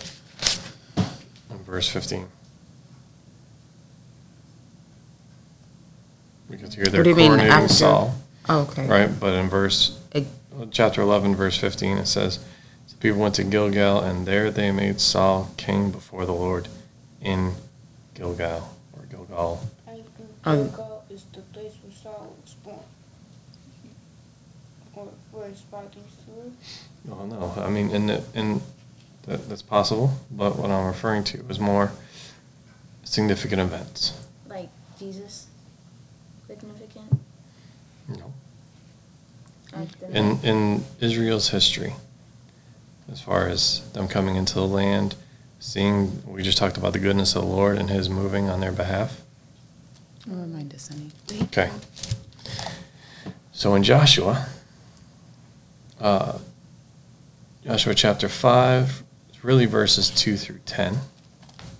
and 1.50 1.66
verse 1.66 1.88
15. 1.88 2.28
Because 6.50 6.74
here 6.76 6.86
they're 6.86 7.00
What 7.00 7.04
do 7.06 7.10
you 7.12 7.16
mean, 7.16 7.32
coronating 7.32 7.50
after- 7.50 7.74
Saul, 7.74 8.16
Okay. 8.50 8.86
right? 8.88 9.20
But 9.20 9.34
in 9.36 9.48
verse, 9.50 9.98
It- 10.12 10.28
chapter 10.72 11.02
11, 11.02 11.36
verse 11.36 11.58
15, 11.58 11.98
it 11.98 12.08
says, 12.08 12.40
"The 12.90 12.96
people 12.96 13.22
went 13.22 13.36
to 13.36 13.46
Gilgal, 13.46 14.02
and 14.02 14.28
there 14.28 14.52
they 14.52 14.72
made 14.72 15.00
Saul 15.00 15.52
king 15.56 15.92
before 15.92 16.26
the 16.26 16.34
Lord 16.34 16.68
in 17.22 17.56
Gilgal, 18.16 18.76
or 18.98 19.06
Gilgal." 19.06 19.62
And 19.88 20.04
Um, 20.44 20.68
Gilgal 20.70 21.04
is 21.10 21.24
the 21.32 21.42
place 21.54 21.74
where 21.82 21.94
Saul 21.94 22.34
was 22.44 22.54
born. 22.56 22.80
Or 25.52 25.76
where 25.76 25.90
his 25.90 25.96
fathers 25.96 26.12
lived. 26.28 26.56
Oh 27.12 27.26
no, 27.26 27.64
I 27.64 27.70
mean, 27.70 27.90
in 27.90 28.08
the, 28.08 28.24
in 28.34 28.62
that, 29.28 29.50
that's 29.50 29.62
possible, 29.62 30.12
but 30.32 30.58
what 30.58 30.72
I'm 30.72 30.86
referring 30.86 31.24
to 31.26 31.46
is 31.50 31.60
more 31.60 31.92
significant 33.04 33.62
events. 33.62 34.14
Like 34.48 34.70
Jesus, 35.00 35.48
significant. 36.48 37.20
No. 38.08 38.34
Like 39.74 39.90
In 40.12 40.40
in 40.44 40.86
Israel's 41.00 41.50
history, 41.50 41.96
as 43.12 43.22
far 43.22 43.48
as 43.48 43.82
them 43.94 44.08
coming 44.08 44.36
into 44.36 44.56
the 44.56 44.68
land, 44.68 45.16
seeing, 45.60 46.24
we 46.26 46.44
just 46.44 46.58
talked 46.58 46.78
about 46.78 46.94
the 46.94 47.00
goodness 47.00 47.36
of 47.36 47.44
the 47.44 47.48
Lord 47.48 47.78
and 47.78 47.90
His 47.90 48.10
moving 48.10 48.50
on 48.50 48.60
their 48.60 48.72
behalf. 48.72 49.22
Remind 50.28 50.74
us, 50.74 50.90
honey. 50.90 51.12
Okay. 51.44 51.72
So 53.54 53.76
in 53.76 53.84
Joshua, 53.84 54.48
uh, 56.02 56.38
Joshua 57.64 57.94
chapter 57.94 58.28
5, 58.28 59.04
it's 59.30 59.44
really 59.44 59.66
verses 59.66 60.10
2 60.10 60.36
through 60.36 60.60
10, 60.66 60.98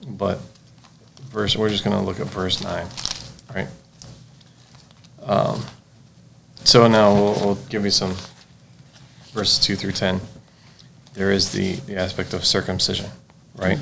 but 0.08 0.40
verse, 1.30 1.56
we're 1.56 1.70
just 1.70 1.84
going 1.84 1.98
to 1.98 2.04
look 2.04 2.20
at 2.20 2.28
verse 2.28 2.64
9, 2.64 2.88
right? 3.56 3.68
Um, 5.24 5.66
so 6.64 6.88
now 6.88 7.14
we'll, 7.14 7.34
we'll 7.34 7.56
give 7.70 7.84
you 7.84 7.92
some 7.92 8.16
verses 9.34 9.60
2 9.60 9.76
through 9.76 9.94
10. 9.94 10.22
There 11.14 11.32
is 11.32 11.52
the, 11.52 11.74
the 11.74 11.98
aspect 11.98 12.34
of 12.34 12.46
circumcision, 12.46 13.10
right? 13.56 13.80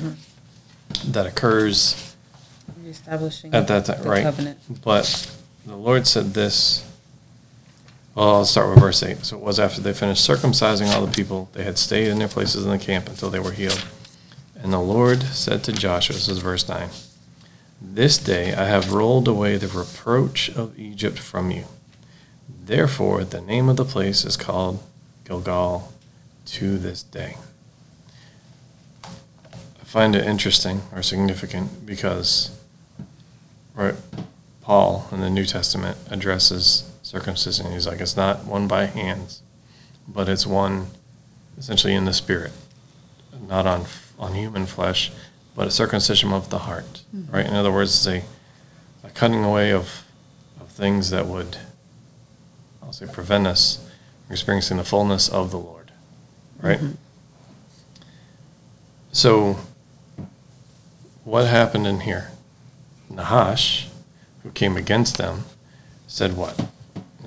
That 1.06 1.26
occurs 1.26 2.16
at 3.54 3.68
that 3.68 3.84
time, 3.84 4.02
right? 4.02 4.22
covenant. 4.22 4.58
But 4.82 5.30
the 5.66 5.76
Lord 5.76 6.06
said 6.06 6.34
this. 6.34 6.89
Well, 8.14 8.34
I'll 8.34 8.44
start 8.44 8.70
with 8.70 8.80
verse 8.80 9.02
8. 9.02 9.24
So 9.24 9.36
it 9.36 9.42
was 9.42 9.60
after 9.60 9.80
they 9.80 9.92
finished 9.92 10.28
circumcising 10.28 10.88
all 10.88 11.06
the 11.06 11.12
people, 11.12 11.48
they 11.52 11.62
had 11.62 11.78
stayed 11.78 12.08
in 12.08 12.18
their 12.18 12.28
places 12.28 12.64
in 12.64 12.70
the 12.70 12.78
camp 12.78 13.08
until 13.08 13.30
they 13.30 13.38
were 13.38 13.52
healed. 13.52 13.84
And 14.62 14.72
the 14.72 14.80
Lord 14.80 15.22
said 15.22 15.62
to 15.64 15.72
Joshua, 15.72 16.14
this 16.14 16.28
is 16.28 16.38
verse 16.38 16.68
9, 16.68 16.88
This 17.80 18.18
day 18.18 18.52
I 18.52 18.64
have 18.64 18.92
rolled 18.92 19.28
away 19.28 19.56
the 19.56 19.68
reproach 19.68 20.50
of 20.50 20.78
Egypt 20.78 21.18
from 21.18 21.50
you. 21.50 21.64
Therefore, 22.48 23.24
the 23.24 23.40
name 23.40 23.68
of 23.68 23.76
the 23.76 23.84
place 23.84 24.24
is 24.24 24.36
called 24.36 24.82
Gilgal 25.24 25.92
to 26.46 26.78
this 26.78 27.02
day. 27.02 27.36
I 29.04 29.84
find 29.84 30.16
it 30.16 30.26
interesting 30.26 30.82
or 30.92 31.02
significant 31.02 31.86
because 31.86 32.50
right, 33.74 33.94
Paul 34.60 35.08
in 35.12 35.20
the 35.20 35.30
New 35.30 35.46
Testament 35.46 35.96
addresses 36.10 36.89
circumcision. 37.10 37.72
He's 37.72 37.88
like, 37.88 38.00
it's 38.00 38.16
not 38.16 38.44
one 38.44 38.68
by 38.68 38.86
hands, 38.86 39.42
but 40.06 40.28
it's 40.28 40.46
one 40.46 40.86
essentially 41.58 41.94
in 41.94 42.04
the 42.04 42.12
spirit, 42.12 42.52
not 43.48 43.66
on 43.66 43.86
on 44.16 44.34
human 44.34 44.64
flesh, 44.64 45.10
but 45.56 45.66
a 45.66 45.70
circumcision 45.72 46.32
of 46.32 46.50
the 46.50 46.58
heart. 46.58 47.02
Mm-hmm. 47.14 47.34
Right. 47.34 47.46
In 47.46 47.54
other 47.54 47.72
words, 47.72 47.90
it's 47.90 48.06
a, 48.06 48.22
a 49.06 49.10
cutting 49.10 49.42
away 49.42 49.72
of 49.72 50.04
of 50.60 50.68
things 50.68 51.10
that 51.10 51.26
would, 51.26 51.56
I'll 52.80 52.92
say, 52.92 53.06
prevent 53.06 53.46
us 53.48 53.84
from 54.26 54.34
experiencing 54.34 54.76
the 54.76 54.84
fullness 54.84 55.28
of 55.28 55.50
the 55.50 55.58
Lord. 55.58 55.90
Right. 56.62 56.78
Mm-hmm. 56.78 56.92
So, 59.10 59.56
what 61.24 61.48
happened 61.48 61.88
in 61.88 62.00
here? 62.00 62.30
Nahash, 63.08 63.88
who 64.44 64.50
came 64.52 64.76
against 64.76 65.18
them, 65.18 65.42
said 66.06 66.36
what? 66.36 66.68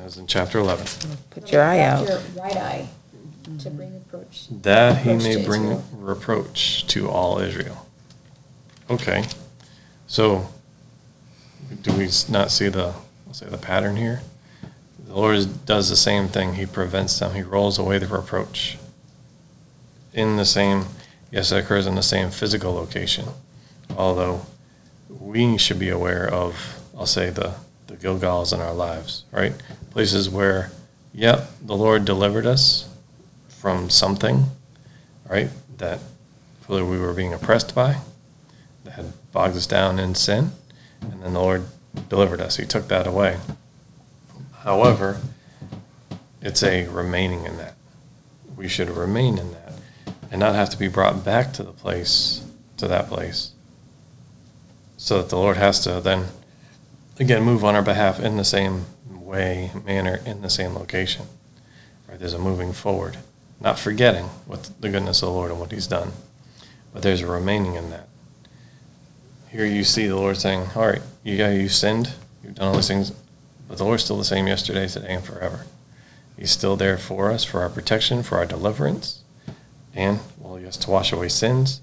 That 0.03 0.07
was 0.07 0.17
in 0.17 0.27
chapter 0.27 0.59
11. 0.59 0.85
Put 1.29 1.49
your 1.49 1.63
eye 1.63 1.79
out. 1.79 2.05
Your 2.05 2.19
right 2.35 2.57
eye 2.57 2.89
to 3.59 3.69
bring 3.69 3.95
approach. 3.95 4.47
That 4.51 4.97
he 4.97 5.13
may 5.13 5.45
bring 5.45 5.63
Israel. 5.63 5.85
reproach 5.93 6.85
to 6.87 7.09
all 7.09 7.39
Israel. 7.39 7.87
Okay, 8.89 9.23
so 10.05 10.49
do 11.83 11.93
we 11.93 12.09
not 12.27 12.51
see 12.51 12.67
the, 12.67 12.93
I'll 13.27 13.33
say 13.33 13.45
the 13.45 13.57
pattern 13.57 13.95
here? 13.95 14.23
The 15.07 15.13
Lord 15.13 15.65
does 15.65 15.89
the 15.89 15.95
same 15.95 16.27
thing. 16.27 16.55
He 16.55 16.65
prevents 16.65 17.17
them. 17.17 17.33
He 17.33 17.41
rolls 17.41 17.79
away 17.79 17.97
the 17.97 18.07
reproach. 18.07 18.77
In 20.11 20.35
the 20.35 20.43
same, 20.43 20.87
yes, 21.31 21.49
it 21.53 21.63
occurs 21.63 21.87
in 21.87 21.95
the 21.95 22.03
same 22.03 22.29
physical 22.29 22.73
location, 22.73 23.29
although 23.95 24.47
we 25.07 25.57
should 25.57 25.79
be 25.79 25.87
aware 25.87 26.27
of, 26.27 26.81
I'll 26.93 27.05
say, 27.05 27.29
the, 27.29 27.55
the 27.87 27.95
Gilgals 27.95 28.51
in 28.51 28.59
our 28.59 28.73
lives, 28.73 29.23
right? 29.31 29.53
Places 29.93 30.27
where, 30.27 30.71
yep, 31.13 31.51
the 31.61 31.77
Lord 31.77 32.03
delivered 32.03 32.47
us 32.47 32.89
from 33.47 33.91
something, 33.91 34.45
right, 35.29 35.49
that 35.77 35.99
whether 36.65 36.83
we 36.83 36.97
were 36.97 37.13
being 37.13 37.31
oppressed 37.31 37.75
by, 37.75 37.97
that 38.83 38.93
had 38.93 39.13
bogged 39.31 39.55
us 39.55 39.67
down 39.67 39.99
in 39.99 40.15
sin, 40.15 40.51
and 40.99 41.21
then 41.21 41.33
the 41.33 41.39
Lord 41.39 41.65
delivered 42.09 42.41
us. 42.41 42.57
He 42.57 42.65
took 42.65 42.87
that 42.87 43.05
away. 43.05 43.37
However, 44.63 45.21
it's 46.41 46.63
a 46.63 46.87
remaining 46.87 47.45
in 47.45 47.57
that. 47.57 47.75
We 48.55 48.67
should 48.67 48.89
remain 48.89 49.37
in 49.37 49.51
that 49.51 49.73
and 50.31 50.39
not 50.39 50.55
have 50.55 50.71
to 50.71 50.77
be 50.77 50.87
brought 50.87 51.23
back 51.23 51.53
to 51.53 51.63
the 51.63 51.71
place, 51.71 52.43
to 52.77 52.87
that 52.87 53.07
place, 53.09 53.51
so 54.97 55.17
that 55.19 55.29
the 55.29 55.37
Lord 55.37 55.57
has 55.57 55.79
to 55.81 56.01
then, 56.01 56.29
again, 57.19 57.43
move 57.43 57.63
on 57.63 57.75
our 57.75 57.83
behalf 57.83 58.19
in 58.19 58.37
the 58.37 58.43
same 58.43 58.85
way, 59.33 59.71
manner, 59.83 60.21
in 60.27 60.41
the 60.41 60.49
same 60.49 60.75
location. 60.75 61.25
Right? 62.07 62.19
There's 62.19 62.33
a 62.33 62.39
moving 62.39 62.71
forward, 62.71 63.17
not 63.59 63.79
forgetting 63.79 64.25
what 64.45 64.69
the 64.79 64.89
goodness 64.89 65.23
of 65.23 65.29
the 65.29 65.33
Lord 65.33 65.49
and 65.49 65.59
what 65.59 65.71
He's 65.71 65.87
done, 65.87 66.11
but 66.93 67.01
there's 67.01 67.21
a 67.21 67.27
remaining 67.27 67.73
in 67.73 67.89
that. 67.89 68.07
Here 69.49 69.65
you 69.65 69.83
see 69.83 70.07
the 70.07 70.15
Lord 70.15 70.37
saying, 70.37 70.69
"All 70.75 70.87
right, 70.87 71.01
you 71.23 71.37
got 71.37 71.49
you 71.49 71.67
sinned, 71.67 72.13
you've 72.43 72.55
done 72.55 72.67
all 72.67 72.75
these 72.75 72.87
things, 72.87 73.11
but 73.67 73.79
the 73.79 73.83
Lord's 73.83 74.03
still 74.03 74.19
the 74.19 74.23
same 74.23 74.45
yesterday, 74.45 74.87
today, 74.87 75.15
and 75.15 75.23
forever. 75.23 75.65
He's 76.37 76.51
still 76.51 76.75
there 76.75 76.99
for 76.99 77.31
us, 77.31 77.43
for 77.43 77.61
our 77.61 77.69
protection, 77.69 78.21
for 78.21 78.37
our 78.37 78.45
deliverance, 78.45 79.21
and 79.95 80.19
well, 80.37 80.59
yes, 80.59 80.77
to 80.77 80.91
wash 80.91 81.11
away 81.11 81.29
sins, 81.29 81.81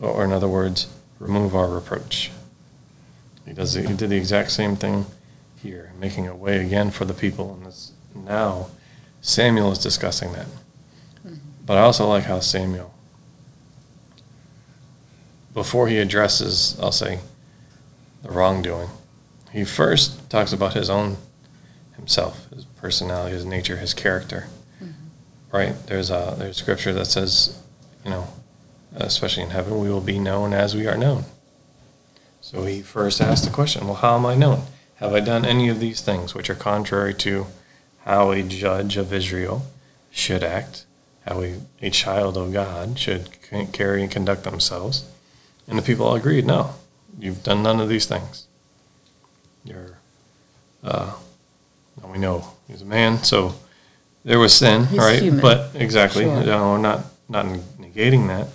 or, 0.00 0.22
in 0.22 0.32
other 0.32 0.48
words, 0.48 0.88
remove 1.18 1.56
our 1.56 1.68
reproach." 1.68 2.30
He 3.46 3.54
does. 3.54 3.72
He 3.72 3.94
did 3.94 4.10
the 4.10 4.16
exact 4.16 4.50
same 4.50 4.76
thing 4.76 5.06
here, 5.64 5.92
making 5.98 6.28
a 6.28 6.36
way 6.36 6.64
again 6.64 6.90
for 6.90 7.04
the 7.04 7.14
people, 7.14 7.54
and 7.54 7.66
this, 7.66 7.92
now 8.14 8.68
Samuel 9.22 9.72
is 9.72 9.78
discussing 9.78 10.32
that. 10.32 10.46
Mm-hmm. 11.26 11.34
But 11.64 11.78
I 11.78 11.80
also 11.80 12.06
like 12.06 12.24
how 12.24 12.40
Samuel, 12.40 12.94
before 15.54 15.88
he 15.88 15.98
addresses, 15.98 16.78
I'll 16.80 16.92
say, 16.92 17.20
the 18.22 18.30
wrongdoing, 18.30 18.90
he 19.50 19.64
first 19.64 20.28
talks 20.30 20.52
about 20.52 20.74
his 20.74 20.90
own 20.90 21.16
himself, 21.96 22.48
his 22.50 22.64
personality, 22.64 23.34
his 23.34 23.46
nature, 23.46 23.78
his 23.78 23.94
character. 23.94 24.46
Mm-hmm. 24.82 25.56
Right? 25.56 25.74
There's 25.86 26.10
a 26.10 26.34
there's 26.38 26.58
scripture 26.58 26.92
that 26.92 27.06
says, 27.06 27.58
you 28.04 28.10
know, 28.10 28.28
especially 28.94 29.44
in 29.44 29.50
heaven, 29.50 29.80
we 29.80 29.88
will 29.88 30.00
be 30.00 30.18
known 30.18 30.52
as 30.52 30.74
we 30.74 30.86
are 30.86 30.98
known. 30.98 31.24
So 32.42 32.64
he 32.66 32.82
first 32.82 33.22
asked 33.22 33.44
the 33.44 33.50
question, 33.50 33.86
Well, 33.86 33.96
how 33.96 34.16
am 34.16 34.26
I 34.26 34.34
known? 34.34 34.64
Have 34.96 35.12
I 35.12 35.20
done 35.20 35.44
any 35.44 35.68
of 35.68 35.80
these 35.80 36.00
things 36.00 36.34
which 36.34 36.48
are 36.48 36.54
contrary 36.54 37.14
to 37.14 37.46
how 38.04 38.30
a 38.30 38.42
judge 38.42 38.96
of 38.96 39.12
Israel 39.12 39.66
should 40.10 40.42
act, 40.44 40.84
how 41.26 41.42
a, 41.42 41.56
a 41.82 41.90
child 41.90 42.36
of 42.36 42.52
God 42.52 42.98
should 42.98 43.28
carry 43.72 44.02
and 44.02 44.10
conduct 44.10 44.44
themselves? 44.44 45.04
And 45.66 45.78
the 45.78 45.82
people 45.82 46.06
all 46.06 46.14
agreed, 46.14 46.46
No, 46.46 46.74
you've 47.18 47.42
done 47.42 47.62
none 47.62 47.80
of 47.80 47.88
these 47.88 48.06
things. 48.06 48.46
You're, 49.64 49.98
uh, 50.82 51.14
now 52.02 52.12
we 52.12 52.18
know 52.18 52.48
he's 52.68 52.82
a 52.82 52.86
man, 52.86 53.24
so 53.24 53.54
there 54.24 54.38
was 54.38 54.52
sin, 54.52 54.86
He's 54.86 54.98
right? 54.98 55.22
human. 55.22 55.40
But 55.40 55.70
exactly, 55.74 56.24
Sure. 56.24 56.44
no, 56.44 56.70
we're 56.72 56.78
not 56.78 57.06
not 57.28 57.46
negating 57.46 58.26
that. 58.28 58.48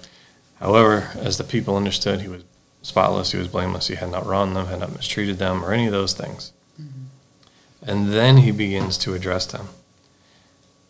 However, 0.59 1.09
as 1.15 1.37
the 1.37 1.43
people 1.43 1.75
understood, 1.75 2.21
he 2.21 2.27
was 2.27 2.43
spotless, 2.81 3.31
he 3.31 3.37
was 3.37 3.47
blameless, 3.47 3.87
he 3.87 3.95
had 3.95 4.11
not 4.11 4.25
wronged 4.25 4.55
them, 4.55 4.67
had 4.67 4.79
not 4.79 4.93
mistreated 4.93 5.37
them, 5.37 5.63
or 5.63 5.73
any 5.73 5.85
of 5.85 5.91
those 5.91 6.13
things. 6.13 6.51
And 7.81 8.11
then 8.11 8.37
he 8.37 8.51
begins 8.51 8.97
to 8.99 9.13
address 9.13 9.45
them. 9.45 9.69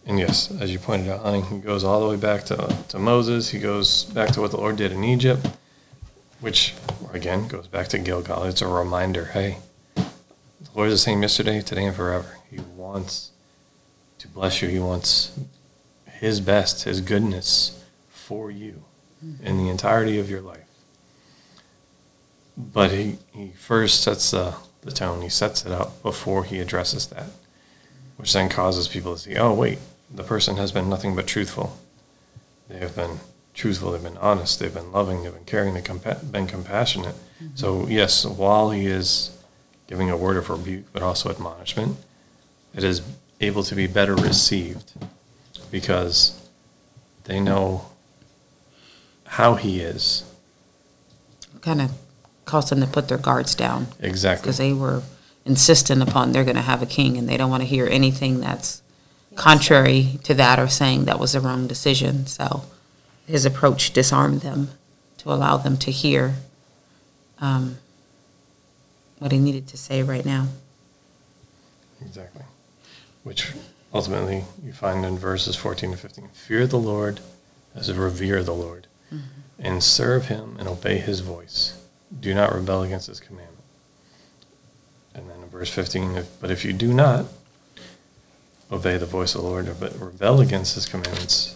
And 0.05 0.17
yes, 0.17 0.51
as 0.59 0.71
you 0.71 0.79
pointed 0.79 1.09
out, 1.09 1.21
honey, 1.21 1.41
he 1.41 1.59
goes 1.59 1.83
all 1.83 2.01
the 2.01 2.09
way 2.09 2.15
back 2.15 2.43
to, 2.45 2.75
to 2.87 2.97
Moses. 2.97 3.49
He 3.49 3.59
goes 3.59 4.05
back 4.05 4.31
to 4.31 4.41
what 4.41 4.51
the 4.51 4.57
Lord 4.57 4.77
did 4.77 4.91
in 4.91 5.03
Egypt, 5.03 5.47
which, 6.39 6.73
again, 7.13 7.47
goes 7.47 7.67
back 7.67 7.89
to 7.89 7.99
Gilgal. 7.99 8.43
It's 8.43 8.61
a 8.61 8.67
reminder 8.67 9.25
hey, 9.25 9.57
the 9.95 10.07
Lord 10.73 10.87
is 10.87 10.95
the 10.95 10.97
same 10.97 11.21
yesterday, 11.21 11.61
today, 11.61 11.85
and 11.85 11.95
forever. 11.95 12.37
He 12.49 12.59
wants 12.75 13.31
to 14.17 14.27
bless 14.27 14.61
you, 14.61 14.67
He 14.67 14.79
wants 14.79 15.39
His 16.07 16.41
best, 16.41 16.85
His 16.85 17.01
goodness 17.01 17.83
for 18.09 18.49
you 18.49 18.83
in 19.43 19.57
the 19.57 19.69
entirety 19.69 20.17
of 20.19 20.29
your 20.29 20.41
life. 20.41 20.68
But 22.59 22.91
He, 22.91 23.17
he 23.31 23.53
first 23.57 24.03
sets 24.03 24.31
the, 24.31 24.55
the 24.81 24.91
tone, 24.91 25.21
He 25.21 25.29
sets 25.29 25.65
it 25.65 25.71
up 25.71 26.03
before 26.03 26.43
He 26.43 26.59
addresses 26.59 27.07
that, 27.07 27.29
which 28.17 28.33
then 28.33 28.49
causes 28.49 28.87
people 28.87 29.15
to 29.15 29.19
see, 29.19 29.35
oh, 29.37 29.53
wait, 29.53 29.79
the 30.13 30.23
person 30.23 30.57
has 30.57 30.71
been 30.71 30.89
nothing 30.89 31.15
but 31.15 31.25
truthful. 31.25 31.79
They 32.67 32.77
have 32.79 32.95
been 32.95 33.19
truthful, 33.53 33.91
they've 33.91 34.03
been 34.03 34.17
honest, 34.17 34.59
they've 34.59 34.73
been 34.73 34.91
loving, 34.91 35.23
they've 35.23 35.33
been 35.33 35.45
caring, 35.45 35.73
they've 35.73 35.83
compa- 35.83 36.31
been 36.31 36.47
compassionate. 36.47 37.15
Mm-hmm. 37.41 37.55
So, 37.55 37.87
yes, 37.87 38.25
while 38.25 38.71
He 38.71 38.85
is 38.85 39.35
giving 39.87 40.09
a 40.09 40.17
word 40.17 40.37
of 40.37 40.49
rebuke, 40.49 40.85
but 40.93 41.01
also 41.01 41.29
admonishment, 41.29 41.97
it 42.75 42.83
is 42.83 43.01
able 43.41 43.63
to 43.63 43.75
be 43.75 43.87
better 43.87 44.15
received 44.15 44.93
because 45.71 46.39
they 47.23 47.39
know 47.39 47.85
how 49.25 49.55
he 49.55 49.79
is 49.79 50.23
Kind 51.61 51.81
of 51.81 51.91
caused 52.49 52.69
them 52.69 52.81
to 52.81 52.87
put 52.87 53.07
their 53.07 53.17
guards 53.17 53.55
down 53.55 53.87
exactly. 53.99 54.43
because 54.43 54.57
they 54.57 54.73
were 54.73 55.03
insistent 55.45 56.01
upon 56.01 56.31
they're 56.31 56.43
going 56.43 56.55
to 56.55 56.61
have 56.61 56.81
a 56.81 56.85
king 56.85 57.17
and 57.17 57.29
they 57.29 57.37
don't 57.37 57.49
want 57.49 57.61
to 57.61 57.67
hear 57.67 57.87
anything 57.87 58.39
that's 58.39 58.81
contrary 59.35 60.19
to 60.23 60.33
that 60.33 60.59
or 60.59 60.67
saying 60.67 61.05
that 61.05 61.19
was 61.19 61.33
the 61.33 61.39
wrong 61.39 61.67
decision. 61.67 62.25
So 62.27 62.63
his 63.27 63.45
approach 63.45 63.93
disarmed 63.93 64.41
them 64.41 64.69
to 65.19 65.31
allow 65.31 65.57
them 65.57 65.77
to 65.77 65.91
hear 65.91 66.35
um, 67.39 67.77
what 69.19 69.31
he 69.31 69.37
needed 69.37 69.67
to 69.67 69.77
say 69.77 70.03
right 70.03 70.25
now. 70.25 70.47
Exactly. 72.01 72.43
Which 73.23 73.53
ultimately 73.93 74.45
you 74.63 74.73
find 74.73 75.05
in 75.05 75.17
verses 75.17 75.55
14 75.55 75.91
to 75.91 75.97
15. 75.97 76.29
Fear 76.29 76.67
the 76.67 76.79
Lord 76.79 77.19
as 77.75 77.93
revere 77.93 78.43
the 78.43 78.53
Lord, 78.53 78.87
and 79.57 79.83
serve 79.83 80.25
him 80.25 80.55
and 80.59 80.67
obey 80.67 80.97
his 80.97 81.19
voice. 81.21 81.78
Do 82.17 82.33
not 82.33 82.53
rebel 82.53 82.83
against 82.83 83.07
his 83.07 83.19
commandment. 83.19 83.57
And 85.13 85.29
then 85.29 85.41
in 85.41 85.49
verse 85.49 85.69
15, 85.69 86.17
if, 86.17 86.39
but 86.39 86.51
if 86.51 86.65
you 86.65 86.73
do 86.73 86.93
not 86.93 87.25
obey 88.71 88.97
the 88.97 89.05
voice 89.05 89.35
of 89.35 89.41
the 89.41 89.47
Lord, 89.47 89.73
but 89.79 89.99
rebel 89.99 90.41
against 90.41 90.75
his 90.75 90.85
commandments, 90.85 91.55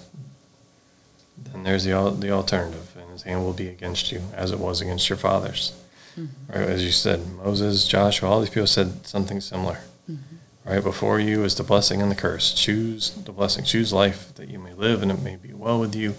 then 1.37 1.63
there's 1.63 1.83
the, 1.83 2.15
the 2.19 2.31
alternative, 2.31 2.95
and 2.99 3.11
his 3.11 3.23
hand 3.23 3.43
will 3.43 3.53
be 3.53 3.67
against 3.67 4.11
you, 4.11 4.21
as 4.33 4.51
it 4.51 4.59
was 4.59 4.81
against 4.81 5.09
your 5.09 5.17
fathers. 5.17 5.73
Mm-hmm. 6.17 6.51
Right, 6.51 6.69
as 6.69 6.83
you 6.83 6.91
said, 6.91 7.27
Moses, 7.35 7.87
Joshua, 7.87 8.29
all 8.29 8.41
these 8.41 8.49
people 8.49 8.67
said 8.67 9.05
something 9.07 9.41
similar. 9.41 9.79
Mm-hmm. 10.09 10.35
Right 10.65 10.83
before 10.83 11.19
you 11.19 11.43
is 11.43 11.55
the 11.55 11.63
blessing 11.63 12.01
and 12.01 12.09
the 12.09 12.15
curse. 12.15 12.53
Choose 12.53 13.11
the 13.11 13.31
blessing. 13.31 13.65
Choose 13.65 13.91
life 13.91 14.33
that 14.35 14.49
you 14.49 14.59
may 14.59 14.73
live 14.73 15.01
and 15.01 15.11
it 15.11 15.21
may 15.21 15.35
be 15.35 15.51
well 15.53 15.79
with 15.79 15.93
you 15.93 16.15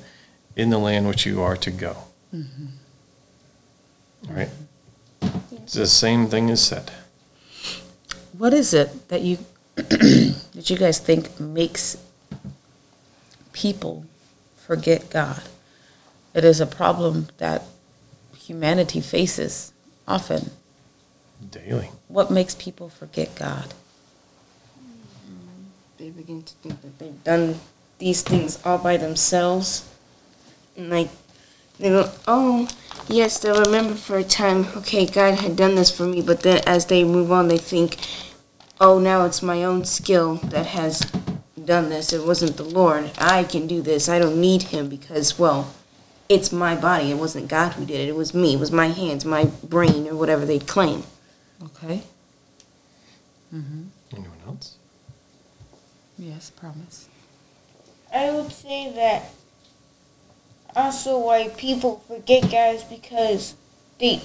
in 0.55 0.69
the 0.71 0.79
land 0.79 1.09
which 1.09 1.25
you 1.25 1.41
are 1.41 1.57
to 1.57 1.71
go. 1.71 1.97
All 2.35 2.43
right. 4.29 4.49
It's 5.53 5.75
the 5.75 5.87
same 5.87 6.27
thing 6.29 6.49
is 6.49 6.63
said. 6.63 6.91
What 8.37 8.53
is 8.53 8.75
it 8.75 9.09
that 9.09 9.23
you 9.23 9.39
that 9.77 10.69
you 10.71 10.77
guys 10.77 10.99
think 10.99 11.39
makes 11.41 11.97
people 13.53 14.05
forget 14.57 15.11
God? 15.11 15.43
It 16.35 16.45
is 16.45 16.61
a 16.61 16.67
problem 16.67 17.29
that 17.39 17.63
humanity 18.37 19.01
faces 19.01 19.73
often. 20.07 20.51
daily. 21.51 21.91
What 22.09 22.31
makes 22.31 22.55
people 22.55 22.89
forget 22.89 23.35
God? 23.37 23.73
Hmm. 25.27 25.71
They 25.99 26.11
begin 26.11 26.43
to 26.43 26.53
think 26.55 26.83
that 26.83 26.99
they've 26.99 27.25
done 27.25 27.61
these 27.99 28.23
things 28.23 28.59
all 28.65 28.79
by 28.79 28.97
themselves. 28.97 29.89
And 30.77 30.91
like, 30.91 31.09
they 31.79 31.89
go, 31.91 32.11
oh, 32.27 32.69
yes, 33.09 33.39
they'll 33.39 33.63
remember 33.63 33.95
for 33.95 34.19
a 34.19 34.25
time, 34.25 34.67
okay, 34.77 35.07
God 35.07 35.41
had 35.41 35.57
done 35.57 35.75
this 35.75 35.91
for 35.91 36.05
me. 36.05 36.23
But 36.23 36.41
then 36.41 36.63
as 36.67 36.87
they 36.87 37.05
move 37.05 37.31
on, 37.33 37.49
they 37.49 37.59
think, 37.59 37.97
oh, 38.81 38.99
now 38.99 39.25
it's 39.25 39.43
my 39.43 39.65
own 39.65 39.85
skill 39.85 40.37
that 40.37 40.67
has 40.67 41.01
done 41.63 41.89
this. 41.89 42.13
It 42.13 42.27
wasn't 42.27 42.57
the 42.57 42.65
Lord. 42.65 43.11
I 43.19 43.45
can 43.45 43.67
do 43.67 43.83
this. 43.83 44.09
I 44.09 44.19
don't 44.19 44.41
need 44.41 44.65
Him 44.65 44.89
because, 44.89 45.39
well, 45.39 45.73
it's 46.29 46.53
my 46.53 46.75
body. 46.75 47.11
It 47.11 47.19
wasn't 47.19 47.49
God 47.49 47.73
who 47.75 47.85
did 47.85 48.01
it. 48.01 48.09
It 48.09 48.17
was 48.17 48.35
me. 48.35 48.55
It 48.55 48.61
was 48.61 48.73
my 48.73 48.89
hands, 48.89 49.25
my 49.25 49.45
brain, 49.63 50.09
or 50.09 50.17
whatever 50.17 50.45
they'd 50.45 50.67
claim. 50.67 51.05
Okay. 51.63 52.03
Mm-hmm. 53.55 53.85
Anyone 54.13 54.39
else? 54.47 54.77
Yes, 56.19 56.51
promise. 56.51 57.09
I 58.13 58.31
would 58.31 58.53
say 58.53 58.93
that 58.95 59.31
also 60.77 61.19
why 61.19 61.49
people 61.49 62.03
forget 62.09 62.51
guys 62.51 62.85
because 62.85 63.55
they, 63.99 64.23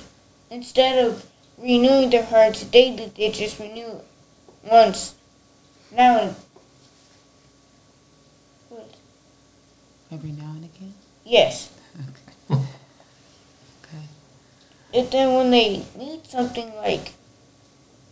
instead 0.50 1.04
of 1.06 1.26
renewing 1.58 2.10
their 2.10 2.26
hearts 2.26 2.64
daily, 2.64 3.12
they 3.16 3.32
just 3.32 3.60
renew 3.60 3.88
it 3.88 4.06
once. 4.64 5.16
Now, 5.92 6.20
and- 6.20 6.36
what? 8.70 8.90
Every 10.12 10.32
now 10.32 10.52
and 10.52 10.66
again. 10.66 10.94
yes. 11.26 11.70
Okay. 12.50 12.62
Okay. 13.84 14.04
And 14.94 15.12
then 15.12 15.36
when 15.36 15.52
they 15.52 15.86
need 15.98 16.26
something 16.28 16.74
like 16.76 17.14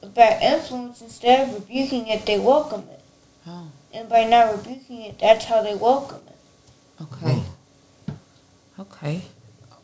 a 0.03 0.07
bad 0.07 0.41
influence, 0.43 1.01
instead 1.01 1.47
of 1.47 1.55
rebuking 1.55 2.07
it, 2.07 2.25
they 2.25 2.37
welcome 2.39 2.85
it. 2.91 3.01
Oh, 3.47 3.67
And 3.93 4.07
by 4.09 4.25
not 4.25 4.51
rebuking 4.55 5.01
it, 5.03 5.17
that's 5.19 5.45
how 5.45 5.61
they 5.63 5.73
welcome 5.75 6.21
it. 6.27 7.03
okay. 7.03 7.43
Okay. 8.79 9.23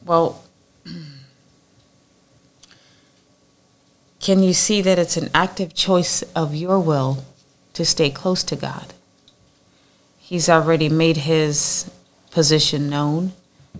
Well, 0.06 0.44
can 4.20 4.44
you 4.44 4.54
see 4.54 4.82
that 4.82 5.00
it's 5.00 5.18
an 5.18 5.30
active 5.34 5.74
choice 5.74 6.22
of 6.36 6.54
your 6.54 6.80
will 6.80 7.24
to 7.74 7.84
stay 7.86 8.12
close 8.12 8.44
to 8.44 8.56
God? 8.56 8.94
He's 10.20 10.48
already 10.48 10.90
made 10.90 11.18
his 11.18 11.90
position 12.30 12.90
known 12.90 13.34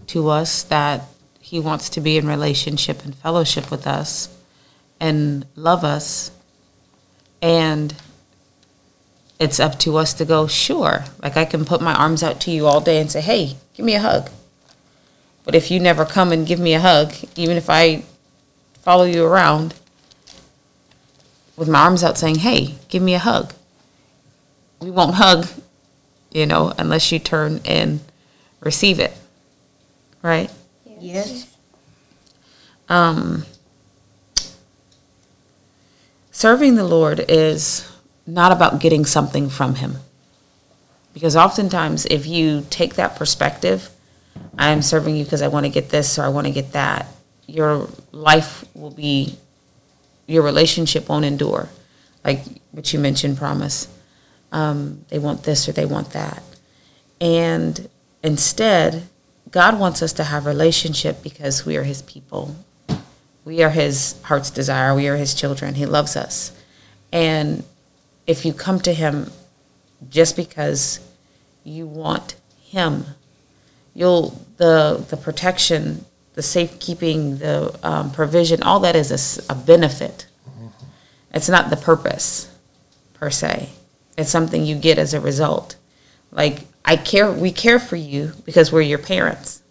to 0.08 0.30
us 0.30 0.64
that 0.64 1.04
he 1.40 1.60
wants 1.60 1.90
to 1.90 2.02
be 2.02 2.18
in 2.18 2.26
relationship 2.26 3.06
and 3.06 3.14
fellowship 3.16 3.70
with 3.70 3.86
us 3.86 4.30
and 5.00 5.46
love 5.56 5.84
us. 5.84 6.32
And 7.42 7.94
it's 9.40 9.60
up 9.60 9.78
to 9.80 9.98
us 9.98 10.14
to 10.16 10.26
go, 10.26 10.48
sure. 10.48 11.06
Like 11.22 11.38
I 11.38 11.46
can 11.46 11.66
put 11.66 11.82
my 11.82 11.94
arms 11.94 12.24
out 12.24 12.42
to 12.42 12.52
you 12.52 12.66
all 12.66 12.82
day 12.82 13.00
and 13.00 13.12
say, 13.12 13.22
hey, 13.22 13.58
give 13.74 13.86
me 13.86 13.94
a 13.94 14.00
hug. 14.00 14.30
But 15.44 15.56
if 15.56 15.70
you 15.70 15.80
never 15.80 16.06
come 16.06 16.32
and 16.32 16.48
give 16.48 16.60
me 16.60 16.74
a 16.74 16.80
hug, 16.80 17.14
even 17.36 17.58
if 17.58 17.70
I 17.70 18.04
follow 18.82 19.04
you 19.04 19.26
around 19.26 19.74
with 21.56 21.70
my 21.70 21.82
arms 21.82 22.04
out 22.04 22.18
saying, 22.18 22.36
hey, 22.36 22.76
give 22.90 23.04
me 23.04 23.14
a 23.14 23.20
hug, 23.20 23.54
we 24.80 24.90
won't 24.90 25.16
hug, 25.16 25.48
you 26.32 26.46
know, 26.46 26.74
unless 26.78 27.12
you 27.12 27.20
turn 27.20 27.62
and 27.66 28.00
receive 28.60 29.00
it. 29.00 29.14
Right? 30.22 30.50
Yes. 31.00 31.54
um, 32.88 33.46
serving 36.32 36.76
the 36.76 36.84
Lord 36.86 37.26
is 37.28 37.90
not 38.26 38.52
about 38.52 38.80
getting 38.80 39.06
something 39.06 39.50
from 39.50 39.76
Him. 39.76 39.98
Because 41.14 41.36
oftentimes, 41.36 42.06
if 42.06 42.26
you 42.26 42.66
take 42.70 42.96
that 42.96 43.16
perspective, 43.16 43.90
I'm 44.58 44.82
serving 44.82 45.16
you 45.16 45.24
because 45.24 45.42
I 45.42 45.48
want 45.48 45.66
to 45.66 45.72
get 45.72 45.90
this 45.90 46.20
or 46.20 46.24
I 46.24 46.30
want 46.30 46.48
to 46.48 46.54
get 46.54 46.74
that, 46.74 47.08
your 47.48 47.88
life 48.12 48.64
will 48.76 48.92
be, 48.92 49.38
your 50.28 50.44
relationship 50.44 51.10
won't 51.10 51.26
endure. 51.26 51.70
Like 52.24 52.44
what 52.72 52.94
you 52.94 53.00
mentioned, 53.00 53.38
promise. 53.38 53.88
Um, 54.52 55.06
they 55.10 55.20
want 55.20 55.44
this 55.44 55.68
or 55.68 55.72
they 55.72 55.86
want 55.86 56.12
that. 56.12 56.44
And 57.20 57.90
instead, 58.24 59.04
God 59.50 59.80
wants 59.80 60.02
us 60.02 60.14
to 60.14 60.24
have 60.24 60.46
relationship 60.46 61.22
because 61.24 61.66
we 61.66 61.78
are 61.78 61.84
his 61.84 62.02
people. 62.04 62.56
We 63.46 63.62
are 63.64 63.70
his 63.70 64.16
heart's 64.24 64.52
desire. 64.52 64.96
We 64.96 65.08
are 65.08 65.18
his 65.18 65.34
children. 65.34 65.76
He 65.76 65.86
loves 65.86 66.16
us. 66.16 66.52
And 67.12 67.64
if 68.26 68.46
you 68.46 68.54
come 68.54 68.80
to 68.82 68.94
him 68.94 69.32
just 70.10 70.36
because 70.36 71.00
you 71.64 71.86
want 71.86 72.36
him, 72.62 73.06
you'll 73.94 74.40
the 74.58 75.06
the 75.10 75.18
protection, 75.18 76.06
the 76.34 76.42
safekeeping, 76.42 77.38
the 77.38 77.78
um, 77.84 78.12
provision, 78.12 78.64
all 78.64 78.80
that 78.82 78.96
is 78.96 79.46
a 79.50 79.56
benefit. 79.56 80.28
It's 81.34 81.50
not 81.50 81.70
the 81.70 81.78
purpose 81.78 82.50
per 83.14 83.30
se. 83.30 83.70
It's 84.18 84.30
something 84.30 84.66
you 84.66 84.76
get 84.76 85.00
as 85.00 85.14
a 85.14 85.20
result. 85.20 85.76
Like 86.32 86.66
I 86.86 86.96
care, 86.96 87.32
we 87.32 87.52
care 87.52 87.80
for 87.80 87.96
you 87.96 88.34
because 88.46 88.72
we're 88.72 88.82
your 88.82 89.00
parents. 89.00 89.64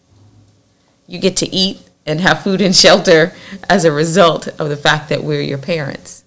You 1.06 1.18
get 1.18 1.36
to 1.38 1.54
eat 1.54 1.88
and 2.06 2.20
have 2.20 2.42
food 2.42 2.60
and 2.60 2.74
shelter 2.74 3.32
as 3.68 3.84
a 3.84 3.92
result 3.92 4.48
of 4.60 4.68
the 4.68 4.76
fact 4.76 5.08
that 5.10 5.22
we're 5.22 5.42
your 5.42 5.58
parents, 5.58 6.24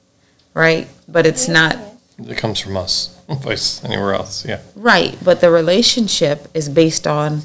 right? 0.53 0.87
But 1.07 1.25
it's 1.25 1.47
not 1.47 1.77
It 2.17 2.37
comes 2.37 2.59
from 2.59 2.77
us, 2.77 3.19
place 3.41 3.83
anywhere 3.83 4.13
else. 4.13 4.45
Yeah. 4.45 4.61
Right, 4.75 5.17
but 5.21 5.41
the 5.41 5.51
relationship 5.51 6.47
is 6.53 6.69
based 6.69 7.05
on 7.05 7.41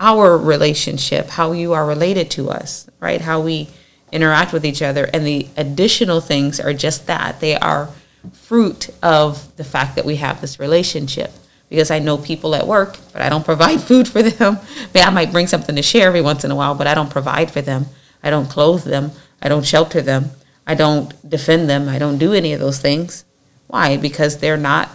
our 0.00 0.36
relationship, 0.36 1.28
how 1.28 1.52
you 1.52 1.74
are 1.74 1.86
related 1.86 2.30
to 2.32 2.50
us, 2.50 2.88
right? 2.98 3.20
How 3.20 3.40
we 3.40 3.68
interact 4.10 4.52
with 4.52 4.64
each 4.64 4.82
other. 4.82 5.04
And 5.12 5.26
the 5.26 5.46
additional 5.56 6.20
things 6.20 6.58
are 6.58 6.72
just 6.72 7.06
that. 7.06 7.40
They 7.40 7.54
are 7.56 7.90
fruit 8.32 8.90
of 9.02 9.54
the 9.56 9.64
fact 9.64 9.96
that 9.96 10.04
we 10.04 10.16
have 10.16 10.40
this 10.40 10.58
relationship. 10.58 11.30
Because 11.68 11.90
I 11.90 12.00
know 12.00 12.18
people 12.18 12.56
at 12.56 12.66
work, 12.66 12.96
but 13.12 13.22
I 13.22 13.28
don't 13.28 13.44
provide 13.44 13.80
food 13.80 14.08
for 14.08 14.22
them. 14.22 14.58
Maybe 14.92 15.04
I 15.04 15.10
might 15.10 15.30
bring 15.30 15.46
something 15.46 15.76
to 15.76 15.82
share 15.82 16.08
every 16.08 16.22
once 16.22 16.44
in 16.44 16.50
a 16.50 16.56
while, 16.56 16.74
but 16.74 16.86
I 16.86 16.94
don't 16.94 17.10
provide 17.10 17.50
for 17.50 17.60
them. 17.60 17.86
I 18.22 18.30
don't 18.30 18.48
clothe 18.48 18.84
them. 18.84 19.12
I 19.40 19.48
don't 19.48 19.64
shelter 19.64 20.00
them. 20.00 20.30
I 20.66 20.74
don't 20.74 21.28
defend 21.28 21.68
them. 21.70 21.88
I 21.88 21.98
don't 21.98 22.18
do 22.18 22.32
any 22.32 22.52
of 22.52 22.60
those 22.60 22.78
things. 22.78 23.24
Why? 23.66 23.96
Because 23.96 24.38
they're 24.38 24.56
not 24.56 24.90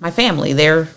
my 0.00 0.10
family. 0.10 0.52
They're 0.52 0.88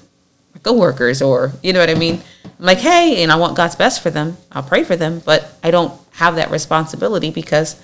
coworkers, 0.63 1.21
or 1.21 1.53
you 1.63 1.73
know 1.73 1.79
what 1.79 1.89
I 1.89 1.95
mean. 1.95 2.21
I'm 2.59 2.65
like, 2.65 2.79
hey, 2.79 3.21
and 3.21 3.31
I 3.31 3.35
want 3.35 3.57
God's 3.57 3.75
best 3.75 4.01
for 4.01 4.09
them. 4.09 4.37
I'll 4.51 4.63
pray 4.63 4.83
for 4.83 4.95
them, 4.95 5.21
but 5.25 5.57
I 5.63 5.71
don't 5.71 5.93
have 6.13 6.35
that 6.35 6.51
responsibility 6.51 7.29
because 7.29 7.81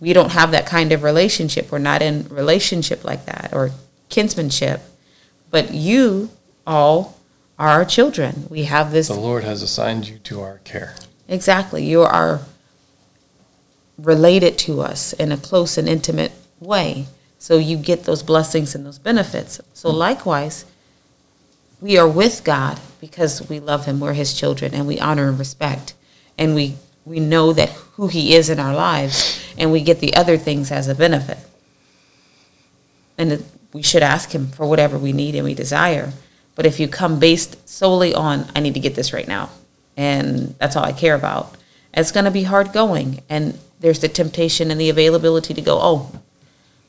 we 0.00 0.12
don't 0.12 0.32
have 0.32 0.50
that 0.52 0.66
kind 0.66 0.92
of 0.92 1.02
relationship. 1.02 1.70
We're 1.70 1.78
not 1.78 2.02
in 2.02 2.28
relationship 2.28 3.04
like 3.04 3.26
that 3.26 3.50
or 3.52 3.70
kinsmanship. 4.08 4.80
But 5.50 5.72
you 5.72 6.30
all 6.66 7.18
are 7.58 7.68
our 7.68 7.84
children. 7.84 8.46
We 8.48 8.64
have 8.64 8.92
this 8.92 9.08
The 9.08 9.14
Lord 9.14 9.44
has 9.44 9.62
assigned 9.62 10.08
you 10.08 10.18
to 10.18 10.40
our 10.40 10.58
care. 10.58 10.94
Exactly. 11.28 11.84
You 11.84 12.02
are 12.02 12.40
related 13.98 14.58
to 14.58 14.80
us 14.80 15.12
in 15.14 15.32
a 15.32 15.36
close 15.36 15.78
and 15.78 15.88
intimate 15.88 16.32
way. 16.60 17.06
So 17.38 17.58
you 17.58 17.76
get 17.76 18.04
those 18.04 18.22
blessings 18.22 18.74
and 18.74 18.84
those 18.84 18.98
benefits. 18.98 19.60
So 19.72 19.90
likewise, 19.90 20.64
we 21.80 21.98
are 21.98 22.08
with 22.08 22.42
God 22.44 22.80
because 23.00 23.48
we 23.48 23.60
love 23.60 23.84
him. 23.84 24.00
We're 24.00 24.14
his 24.14 24.34
children 24.34 24.74
and 24.74 24.86
we 24.86 24.98
honor 24.98 25.28
and 25.28 25.38
respect. 25.38 25.94
And 26.38 26.54
we 26.54 26.76
we 27.04 27.20
know 27.20 27.52
that 27.52 27.68
who 27.92 28.08
he 28.08 28.34
is 28.34 28.50
in 28.50 28.58
our 28.58 28.74
lives 28.74 29.40
and 29.56 29.70
we 29.70 29.80
get 29.80 30.00
the 30.00 30.14
other 30.16 30.36
things 30.36 30.72
as 30.72 30.88
a 30.88 30.94
benefit. 30.94 31.38
And 33.16 33.44
we 33.72 33.82
should 33.82 34.02
ask 34.02 34.34
him 34.34 34.48
for 34.48 34.66
whatever 34.66 34.98
we 34.98 35.12
need 35.12 35.36
and 35.36 35.44
we 35.44 35.54
desire. 35.54 36.12
But 36.56 36.66
if 36.66 36.80
you 36.80 36.88
come 36.88 37.20
based 37.20 37.68
solely 37.68 38.14
on 38.14 38.46
I 38.54 38.60
need 38.60 38.74
to 38.74 38.80
get 38.80 38.94
this 38.94 39.12
right 39.12 39.28
now 39.28 39.50
and 39.96 40.54
that's 40.58 40.76
all 40.76 40.84
I 40.84 40.92
care 40.92 41.14
about, 41.14 41.56
it's 41.94 42.12
going 42.12 42.24
to 42.24 42.30
be 42.30 42.42
hard 42.44 42.72
going 42.72 43.22
and 43.28 43.58
there's 43.80 44.00
the 44.00 44.08
temptation 44.08 44.70
and 44.70 44.80
the 44.80 44.88
availability 44.88 45.52
to 45.52 45.60
go, 45.60 45.78
"Oh, 45.80 46.20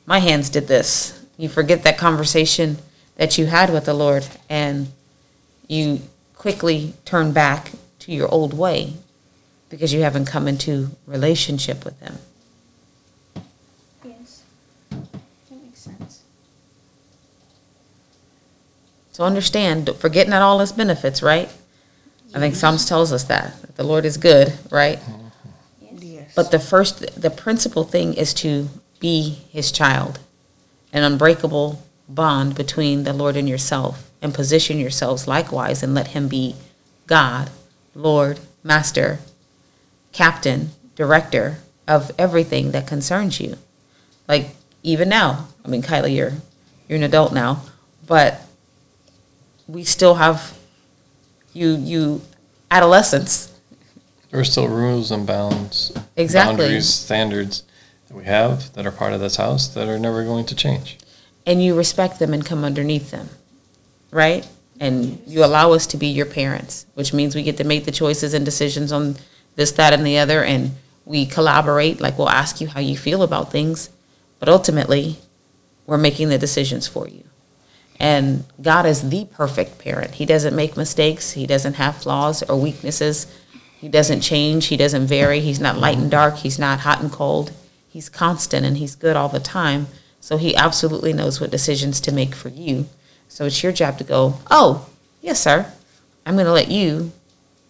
my 0.06 0.20
hands 0.20 0.48
did 0.48 0.68
this." 0.68 1.22
You 1.36 1.48
forget 1.48 1.82
that 1.84 1.98
conversation 1.98 2.78
that 3.18 3.36
you 3.36 3.46
had 3.46 3.70
with 3.70 3.84
the 3.84 3.92
Lord 3.92 4.26
and 4.48 4.88
you 5.66 6.00
quickly 6.34 6.94
turn 7.04 7.32
back 7.32 7.72
to 7.98 8.12
your 8.12 8.28
old 8.28 8.56
way 8.56 8.94
because 9.68 9.92
you 9.92 10.00
haven't 10.00 10.24
come 10.24 10.48
into 10.48 10.90
relationship 11.04 11.84
with 11.84 12.00
him. 12.00 12.18
Yes. 14.04 14.42
That 14.90 15.62
makes 15.62 15.80
sense. 15.80 16.22
So 19.12 19.24
understand, 19.24 19.90
forgetting 19.98 20.30
not 20.30 20.40
all 20.40 20.60
his 20.60 20.72
benefits, 20.72 21.22
right? 21.22 21.50
I 22.34 22.38
think 22.38 22.54
Psalms 22.54 22.86
tells 22.86 23.12
us 23.12 23.24
that, 23.24 23.60
that 23.62 23.76
the 23.76 23.84
Lord 23.84 24.04
is 24.04 24.16
good, 24.16 24.54
right? 24.70 25.00
Yes. 25.98 26.32
But 26.36 26.50
the 26.50 26.60
first, 26.60 27.20
the 27.20 27.30
principal 27.30 27.82
thing 27.84 28.14
is 28.14 28.32
to 28.34 28.68
be 29.00 29.40
his 29.50 29.72
child, 29.72 30.20
an 30.92 31.02
unbreakable 31.02 31.82
bond 32.08 32.54
between 32.54 33.04
the 33.04 33.12
Lord 33.12 33.36
and 33.36 33.48
yourself, 33.48 34.10
and 34.22 34.34
position 34.34 34.78
yourselves 34.78 35.28
likewise 35.28 35.82
and 35.82 35.94
let 35.94 36.08
him 36.08 36.28
be 36.28 36.56
God, 37.06 37.50
Lord, 37.94 38.40
Master, 38.62 39.18
Captain, 40.12 40.70
Director 40.96 41.58
of 41.86 42.10
everything 42.18 42.72
that 42.72 42.86
concerns 42.86 43.40
you. 43.40 43.56
Like 44.26 44.50
even 44.82 45.08
now, 45.08 45.48
I 45.64 45.68
mean, 45.68 45.82
Kyla, 45.82 46.08
you're 46.08 46.32
you're 46.88 46.96
an 46.96 47.04
adult 47.04 47.32
now, 47.32 47.62
but 48.06 48.40
we 49.68 49.84
still 49.84 50.14
have 50.14 50.58
you 51.52 51.76
you 51.76 52.22
adolescence 52.70 53.52
There 54.30 54.40
are 54.40 54.44
still 54.44 54.68
rules 54.68 55.10
and 55.10 55.26
bounds, 55.26 55.92
Exactly. 56.16 56.56
boundaries, 56.64 56.88
standards 56.88 57.62
that 58.08 58.16
we 58.16 58.24
have 58.24 58.72
that 58.74 58.86
are 58.86 58.90
part 58.90 59.12
of 59.12 59.20
this 59.20 59.36
house 59.36 59.68
that 59.68 59.88
are 59.88 59.98
never 59.98 60.24
going 60.24 60.46
to 60.46 60.54
change. 60.54 60.98
And 61.48 61.64
you 61.64 61.74
respect 61.74 62.18
them 62.18 62.34
and 62.34 62.44
come 62.44 62.62
underneath 62.62 63.10
them, 63.10 63.30
right? 64.10 64.46
And 64.78 65.20
you 65.26 65.42
allow 65.42 65.72
us 65.72 65.86
to 65.88 65.96
be 65.96 66.08
your 66.08 66.26
parents, 66.26 66.84
which 66.92 67.14
means 67.14 67.34
we 67.34 67.42
get 67.42 67.56
to 67.56 67.64
make 67.64 67.86
the 67.86 67.90
choices 67.90 68.34
and 68.34 68.44
decisions 68.44 68.92
on 68.92 69.16
this, 69.56 69.72
that, 69.72 69.94
and 69.94 70.06
the 70.06 70.18
other, 70.18 70.44
and 70.44 70.72
we 71.06 71.24
collaborate. 71.24 72.02
Like 72.02 72.18
we'll 72.18 72.28
ask 72.28 72.60
you 72.60 72.68
how 72.68 72.80
you 72.80 72.98
feel 72.98 73.22
about 73.22 73.50
things, 73.50 73.88
but 74.38 74.50
ultimately, 74.50 75.16
we're 75.86 75.96
making 75.96 76.28
the 76.28 76.36
decisions 76.36 76.86
for 76.86 77.08
you. 77.08 77.24
And 77.98 78.44
God 78.60 78.84
is 78.84 79.08
the 79.08 79.24
perfect 79.24 79.78
parent. 79.78 80.16
He 80.16 80.26
doesn't 80.26 80.54
make 80.54 80.76
mistakes. 80.76 81.32
He 81.32 81.46
doesn't 81.46 81.74
have 81.74 81.96
flaws 81.96 82.42
or 82.42 82.60
weaknesses. 82.60 83.26
He 83.80 83.88
doesn't 83.88 84.20
change. 84.20 84.66
He 84.66 84.76
doesn't 84.76 85.06
vary. 85.06 85.40
He's 85.40 85.60
not 85.60 85.78
light 85.78 85.96
and 85.96 86.10
dark. 86.10 86.36
He's 86.36 86.58
not 86.58 86.80
hot 86.80 87.00
and 87.00 87.10
cold. 87.10 87.52
He's 87.88 88.10
constant 88.10 88.66
and 88.66 88.76
he's 88.76 88.94
good 88.94 89.16
all 89.16 89.30
the 89.30 89.40
time. 89.40 89.86
So 90.28 90.36
he 90.36 90.54
absolutely 90.54 91.14
knows 91.14 91.40
what 91.40 91.50
decisions 91.50 92.02
to 92.02 92.12
make 92.12 92.34
for 92.34 92.50
you. 92.50 92.86
So 93.28 93.46
it's 93.46 93.62
your 93.62 93.72
job 93.72 93.96
to 93.96 94.04
go, 94.04 94.34
oh, 94.50 94.86
yes, 95.22 95.40
sir. 95.40 95.72
I'm 96.26 96.34
going 96.34 96.44
to 96.44 96.52
let 96.52 96.70
you 96.70 97.12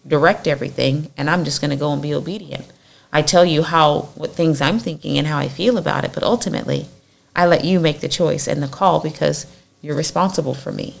direct 0.05 0.45
everything 0.45 1.09
and 1.15 1.29
I'm 1.29 1.45
just 1.45 1.61
going 1.61 1.69
to 1.71 1.77
go 1.77 1.93
and 1.93 2.01
be 2.01 2.13
obedient. 2.13 2.65
I 3.13 3.21
tell 3.21 3.45
you 3.45 3.63
how, 3.63 4.09
what 4.15 4.33
things 4.33 4.59
I'm 4.59 4.77
thinking 4.77 5.17
and 5.17 5.25
how 5.25 5.37
I 5.37 5.47
feel 5.47 5.77
about 5.77 6.03
it, 6.03 6.11
but 6.13 6.21
ultimately, 6.21 6.87
I 7.33 7.45
let 7.45 7.63
you 7.63 7.79
make 7.79 8.01
the 8.01 8.09
choice 8.09 8.45
and 8.45 8.61
the 8.61 8.67
call 8.67 8.99
because 8.99 9.45
you're 9.81 9.95
responsible 9.95 10.53
for 10.53 10.73
me. 10.73 10.97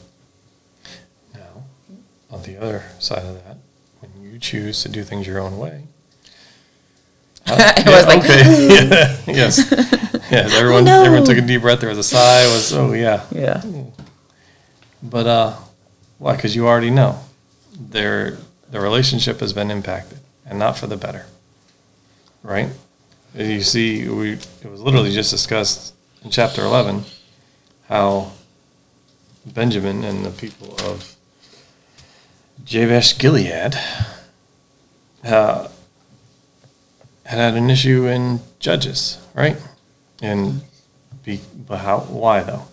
Now, 1.33 1.65
on 2.31 2.41
the 2.43 2.55
other 2.55 2.85
side 2.99 3.25
of 3.25 3.43
that, 3.43 3.57
when 3.99 4.11
you 4.23 4.39
choose 4.39 4.81
to 4.83 4.87
do 4.87 5.03
things 5.03 5.27
your 5.27 5.39
own 5.39 5.57
way. 5.57 5.83
It 7.47 7.85
Yeah, 7.85 7.97
was 7.97 8.05
like- 8.07 8.23
okay. 8.23 8.87
Yeah, 8.87 9.17
yes. 9.27 10.15
Yes, 10.31 10.53
everyone, 10.53 10.83
no. 10.83 11.03
everyone 11.03 11.25
took 11.25 11.39
a 11.39 11.41
deep 11.41 11.61
breath. 11.61 11.79
There 11.79 11.89
was 11.89 11.97
a 11.97 12.03
sigh. 12.03 12.43
It 12.43 12.53
was, 12.53 12.71
oh, 12.71 12.93
yeah. 13.07 13.25
Yeah. 13.31 13.63
But 15.01 15.25
uh, 15.25 15.55
why? 16.19 16.35
Because 16.35 16.55
you 16.55 16.67
already 16.67 16.91
know 16.91 17.19
their 17.79 18.37
the 18.69 18.79
relationship 18.79 19.39
has 19.39 19.53
been 19.53 19.71
impacted, 19.71 20.19
and 20.45 20.59
not 20.59 20.77
for 20.77 20.85
the 20.85 20.97
better. 20.97 21.25
Right? 22.43 22.69
You 23.33 23.61
see, 23.61 24.07
we 24.07 24.33
it 24.33 24.69
was 24.69 24.81
literally 24.81 25.11
just 25.11 25.31
discussed 25.31 25.95
in 26.23 26.29
chapter 26.29 26.63
eleven 26.63 27.05
how 27.87 28.31
Benjamin 29.47 30.03
and 30.03 30.23
the 30.23 30.29
people 30.29 30.75
of 30.85 31.15
Jabesh 32.63 33.17
Gilead 33.17 33.75
uh, 35.23 35.67
had 37.25 37.39
had 37.39 37.55
an 37.55 37.71
issue 37.71 38.05
in 38.05 38.41
Judges, 38.59 39.17
right? 39.33 39.57
And 40.21 40.61
be, 41.23 41.39
but 41.67 41.79
how? 41.79 41.99
Why 41.99 42.41
though? 42.41 42.65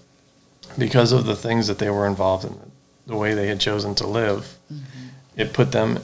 because 0.78 1.12
of 1.12 1.26
the 1.26 1.36
things 1.36 1.66
that 1.66 1.78
they 1.78 1.90
were 1.90 2.06
involved 2.06 2.44
in, 2.44 2.58
the 3.06 3.16
way 3.16 3.34
they 3.34 3.46
had 3.46 3.60
chosen 3.60 3.94
to 3.96 4.06
live, 4.06 4.58
it 5.36 5.52
put 5.52 5.72
them, 5.72 5.98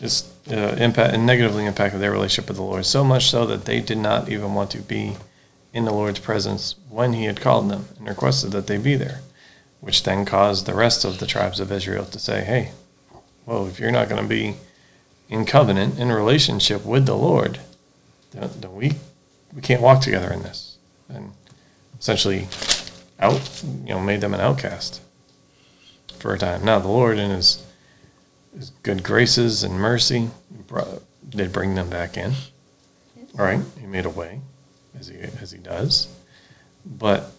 it's 0.00 0.30
uh, 0.50 0.76
impact 0.78 1.14
and 1.14 1.26
negatively 1.26 1.66
impacted 1.66 2.00
their 2.00 2.12
relationship 2.12 2.48
with 2.48 2.56
the 2.56 2.62
Lord 2.62 2.86
so 2.86 3.02
much 3.02 3.30
so 3.30 3.46
that 3.46 3.64
they 3.64 3.80
did 3.80 3.98
not 3.98 4.28
even 4.28 4.54
want 4.54 4.70
to 4.72 4.78
be 4.78 5.16
in 5.72 5.84
the 5.84 5.92
Lord's 5.92 6.18
presence 6.18 6.74
when 6.88 7.12
He 7.12 7.24
had 7.24 7.40
called 7.40 7.70
them 7.70 7.86
and 7.98 8.08
requested 8.08 8.52
that 8.52 8.66
they 8.66 8.78
be 8.78 8.96
there, 8.96 9.22
which 9.80 10.02
then 10.02 10.24
caused 10.24 10.66
the 10.66 10.74
rest 10.74 11.04
of 11.04 11.18
the 11.18 11.26
tribes 11.26 11.60
of 11.60 11.72
Israel 11.72 12.04
to 12.06 12.18
say, 12.18 12.44
"Hey, 12.44 12.72
well, 13.44 13.66
if 13.66 13.78
you're 13.78 13.90
not 13.90 14.08
going 14.08 14.22
to 14.22 14.28
be 14.28 14.56
in 15.28 15.44
covenant 15.44 15.98
in 15.98 16.08
relationship 16.10 16.84
with 16.84 17.06
the 17.06 17.16
Lord, 17.16 17.60
then 18.32 18.74
we 18.74 18.92
we 19.56 19.62
can't 19.62 19.82
walk 19.82 20.02
together 20.02 20.32
in 20.32 20.42
this," 20.42 20.76
and 21.08 21.32
essentially 21.98 22.46
out 23.18 23.64
you 23.84 23.94
know 23.94 24.00
made 24.00 24.20
them 24.20 24.34
an 24.34 24.40
outcast 24.40 25.00
for 26.18 26.34
a 26.34 26.38
time. 26.38 26.64
Now 26.64 26.78
the 26.78 26.88
Lord 26.88 27.18
in 27.18 27.30
His 27.30 27.64
his 28.56 28.70
good 28.82 29.02
graces 29.02 29.62
and 29.62 29.74
mercy 29.74 30.30
brought, 30.66 31.02
did 31.28 31.52
bring 31.52 31.74
them 31.74 31.90
back 31.90 32.16
in. 32.16 32.32
All 33.38 33.44
right, 33.44 33.60
he 33.78 33.86
made 33.86 34.06
a 34.06 34.10
way, 34.10 34.40
as 34.98 35.08
he 35.08 35.18
as 35.40 35.50
he 35.50 35.58
does, 35.58 36.08
but 36.84 37.32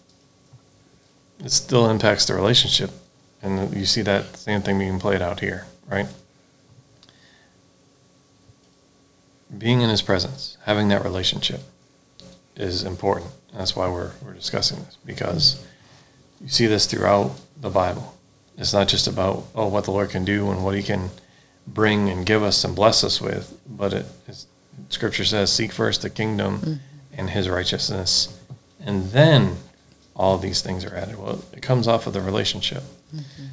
it 1.44 1.50
still 1.50 1.88
impacts 1.90 2.26
the 2.26 2.34
relationship, 2.34 2.90
and 3.42 3.74
you 3.74 3.84
see 3.84 4.02
that 4.02 4.36
same 4.36 4.62
thing 4.62 4.78
being 4.78 5.00
played 5.00 5.22
out 5.22 5.40
here, 5.40 5.66
right? 5.88 6.06
Being 9.56 9.80
in 9.80 9.88
his 9.88 10.02
presence, 10.02 10.56
having 10.66 10.88
that 10.88 11.02
relationship, 11.02 11.62
is 12.58 12.82
important. 12.82 13.30
That's 13.54 13.74
why 13.74 13.88
we're 13.88 14.12
we're 14.22 14.34
discussing 14.34 14.84
this 14.84 14.98
because 15.06 15.64
you 16.40 16.48
see 16.48 16.66
this 16.66 16.86
throughout 16.86 17.32
the 17.60 17.70
Bible. 17.70 18.14
It's 18.58 18.72
not 18.72 18.88
just 18.88 19.06
about 19.06 19.44
oh 19.54 19.68
what 19.68 19.84
the 19.84 19.92
Lord 19.92 20.10
can 20.10 20.24
do 20.24 20.50
and 20.50 20.64
what 20.64 20.74
He 20.74 20.82
can 20.82 21.10
bring 21.66 22.08
and 22.08 22.26
give 22.26 22.42
us 22.42 22.64
and 22.64 22.74
bless 22.74 23.04
us 23.04 23.20
with, 23.20 23.58
but 23.66 23.92
it 23.92 24.06
is, 24.26 24.46
Scripture 24.90 25.24
says, 25.24 25.52
"Seek 25.52 25.72
first 25.72 26.02
the 26.02 26.10
kingdom 26.10 26.58
mm-hmm. 26.58 26.74
and 27.12 27.30
His 27.30 27.48
righteousness, 27.48 28.38
and 28.80 29.10
then 29.12 29.56
all 30.14 30.38
these 30.38 30.60
things 30.60 30.84
are 30.84 30.94
added." 30.94 31.18
Well, 31.18 31.44
it 31.52 31.62
comes 31.62 31.86
off 31.86 32.06
of 32.06 32.12
the 32.12 32.20
relationship. 32.20 32.82
Mm-hmm. 33.14 33.44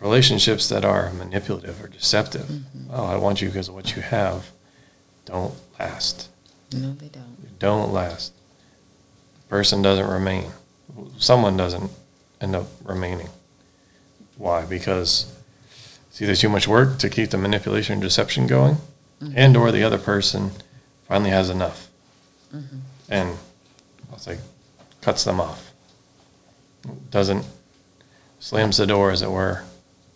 Relationships 0.00 0.68
that 0.68 0.84
are 0.84 1.10
manipulative 1.12 1.82
or 1.82 1.88
deceptive. 1.88 2.42
Mm-hmm. 2.42 2.90
Oh, 2.92 3.06
I 3.06 3.16
want 3.16 3.40
you 3.40 3.48
because 3.48 3.68
of 3.68 3.74
what 3.74 3.96
you 3.96 4.02
have. 4.02 4.50
Don't 5.24 5.54
last. 5.80 6.28
No, 6.72 6.92
they 6.92 7.08
don't. 7.08 7.42
They 7.42 7.48
Don't 7.58 7.92
last. 7.92 8.33
Person 9.54 9.82
doesn't 9.82 10.08
remain. 10.08 10.50
Someone 11.16 11.56
doesn't 11.56 11.88
end 12.40 12.56
up 12.56 12.66
remaining. 12.82 13.28
Why? 14.36 14.66
Because 14.66 15.32
it's 16.08 16.20
either 16.20 16.34
too 16.34 16.48
much 16.48 16.66
work 16.66 16.98
to 16.98 17.08
keep 17.08 17.30
the 17.30 17.38
manipulation 17.38 17.92
and 17.92 18.02
deception 18.02 18.48
going, 18.48 18.78
mm-hmm. 19.22 19.32
and 19.36 19.56
or 19.56 19.70
the 19.70 19.84
other 19.84 19.96
person 19.96 20.50
finally 21.06 21.30
has 21.30 21.50
enough, 21.50 21.88
mm-hmm. 22.52 22.78
and 23.08 23.38
I'll 24.10 24.18
say 24.18 24.38
cuts 25.00 25.22
them 25.22 25.40
off. 25.40 25.72
Doesn't 27.12 27.46
slams 28.40 28.78
the 28.78 28.88
door, 28.88 29.12
as 29.12 29.22
it 29.22 29.30
were. 29.30 29.62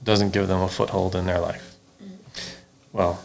Doesn't 0.03 0.33
give 0.33 0.49
them 0.49 0.63
a 0.63 0.69
foothold 0.69 1.15
in 1.15 1.27
their 1.27 1.39
life. 1.39 1.77
Mm-hmm. 2.03 2.17
Well, 2.93 3.23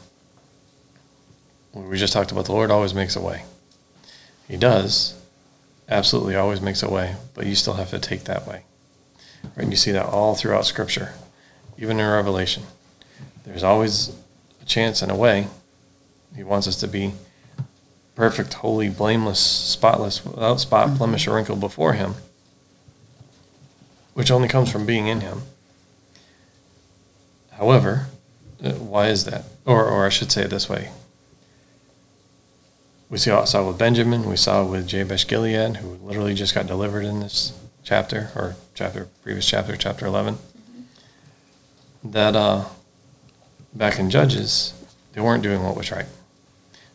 we 1.73 1.97
just 1.97 2.13
talked 2.13 2.31
about 2.31 2.45
the 2.45 2.51
Lord 2.51 2.69
always 2.69 2.93
makes 2.93 3.15
a 3.15 3.19
way. 3.19 3.45
He 4.47 4.57
does, 4.57 5.19
absolutely 5.89 6.35
always 6.35 6.61
makes 6.61 6.83
a 6.83 6.89
way, 6.89 7.15
but 7.33 7.45
you 7.45 7.55
still 7.55 7.73
have 7.73 7.89
to 7.91 7.99
take 7.99 8.25
that 8.25 8.47
way. 8.47 8.63
Right? 9.43 9.63
And 9.63 9.71
you 9.71 9.77
see 9.77 9.91
that 9.91 10.05
all 10.05 10.35
throughout 10.35 10.65
Scripture, 10.65 11.13
even 11.77 11.99
in 11.99 12.09
Revelation. 12.09 12.63
There's 13.43 13.63
always 13.63 14.15
a 14.61 14.65
chance 14.65 15.01
and 15.01 15.11
a 15.11 15.15
way. 15.15 15.47
He 16.35 16.43
wants 16.43 16.67
us 16.67 16.77
to 16.77 16.87
be 16.87 17.13
perfect, 18.15 18.55
holy, 18.55 18.89
blameless, 18.89 19.39
spotless, 19.39 20.23
without 20.25 20.59
spot, 20.59 20.97
blemish, 20.97 21.27
or 21.27 21.35
wrinkle 21.35 21.55
before 21.55 21.93
Him, 21.93 22.15
which 24.13 24.31
only 24.31 24.47
comes 24.47 24.71
from 24.71 24.85
being 24.85 25.07
in 25.07 25.21
Him. 25.21 25.41
However, 27.51 28.07
uh, 28.63 28.71
why 28.71 29.09
is 29.09 29.25
that? 29.25 29.43
Or, 29.65 29.85
or 29.85 30.05
I 30.05 30.09
should 30.09 30.31
say 30.31 30.43
it 30.43 30.49
this 30.49 30.69
way 30.69 30.89
we 33.13 33.19
saw, 33.19 33.45
saw 33.45 33.67
with 33.67 33.77
Benjamin, 33.77 34.27
we 34.27 34.35
saw 34.35 34.65
with 34.65 34.87
Jabesh 34.87 35.27
Gilead, 35.27 35.77
who 35.77 35.99
literally 36.03 36.33
just 36.33 36.55
got 36.55 36.65
delivered 36.65 37.05
in 37.05 37.19
this 37.19 37.53
chapter, 37.83 38.31
or 38.35 38.55
chapter, 38.73 39.07
previous 39.21 39.47
chapter, 39.47 39.77
chapter 39.77 40.07
11, 40.07 40.39
that 42.05 42.35
uh, 42.35 42.65
back 43.71 43.99
in 43.99 44.09
Judges, 44.09 44.73
they 45.11 45.21
weren't 45.21 45.43
doing 45.43 45.61
what 45.61 45.77
was 45.77 45.91
right. 45.91 46.07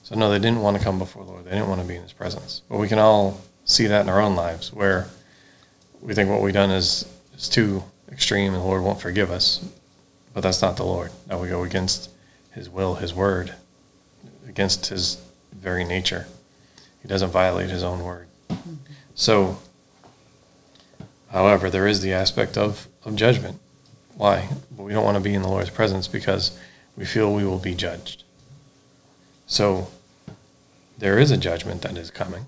So, 0.02 0.16
no, 0.16 0.28
they 0.28 0.40
didn't 0.40 0.60
want 0.60 0.76
to 0.76 0.82
come 0.82 0.98
before 0.98 1.24
the 1.24 1.30
Lord. 1.30 1.44
They 1.44 1.52
didn't 1.52 1.68
want 1.68 1.82
to 1.82 1.86
be 1.86 1.94
in 1.94 2.02
His 2.02 2.12
presence. 2.12 2.62
But 2.68 2.78
we 2.78 2.88
can 2.88 2.98
all 2.98 3.40
see 3.64 3.86
that 3.86 4.00
in 4.00 4.08
our 4.08 4.20
own 4.20 4.34
lives, 4.34 4.72
where 4.72 5.06
we 6.00 6.14
think 6.14 6.28
what 6.28 6.42
we've 6.42 6.52
done 6.52 6.72
is, 6.72 7.08
is 7.36 7.48
too 7.48 7.84
extreme 8.10 8.54
and 8.54 8.60
the 8.60 8.66
Lord 8.66 8.82
won't 8.82 9.00
forgive 9.00 9.30
us. 9.30 9.64
But 10.34 10.40
that's 10.40 10.62
not 10.62 10.78
the 10.78 10.84
Lord. 10.84 11.12
Now 11.28 11.40
we 11.40 11.48
go 11.48 11.62
against 11.62 12.10
His 12.50 12.68
will, 12.68 12.96
His 12.96 13.14
word, 13.14 13.54
against 14.48 14.86
His 14.86 15.18
very 15.68 15.84
nature. 15.84 16.26
He 17.02 17.08
doesn't 17.08 17.28
violate 17.28 17.68
his 17.68 17.82
own 17.82 18.02
word. 18.02 18.26
So, 19.14 19.58
however, 21.30 21.68
there 21.68 21.86
is 21.86 22.00
the 22.00 22.14
aspect 22.14 22.56
of, 22.56 22.88
of 23.04 23.16
judgment. 23.16 23.60
Why? 24.16 24.48
But 24.74 24.84
we 24.84 24.94
don't 24.94 25.04
want 25.04 25.18
to 25.18 25.22
be 25.22 25.34
in 25.34 25.42
the 25.42 25.48
Lord's 25.48 25.68
presence 25.68 26.08
because 26.08 26.58
we 26.96 27.04
feel 27.04 27.34
we 27.34 27.44
will 27.44 27.58
be 27.58 27.74
judged. 27.74 28.24
So, 29.46 29.88
there 30.96 31.18
is 31.18 31.30
a 31.30 31.36
judgment 31.36 31.82
that 31.82 31.98
is 31.98 32.10
coming. 32.10 32.46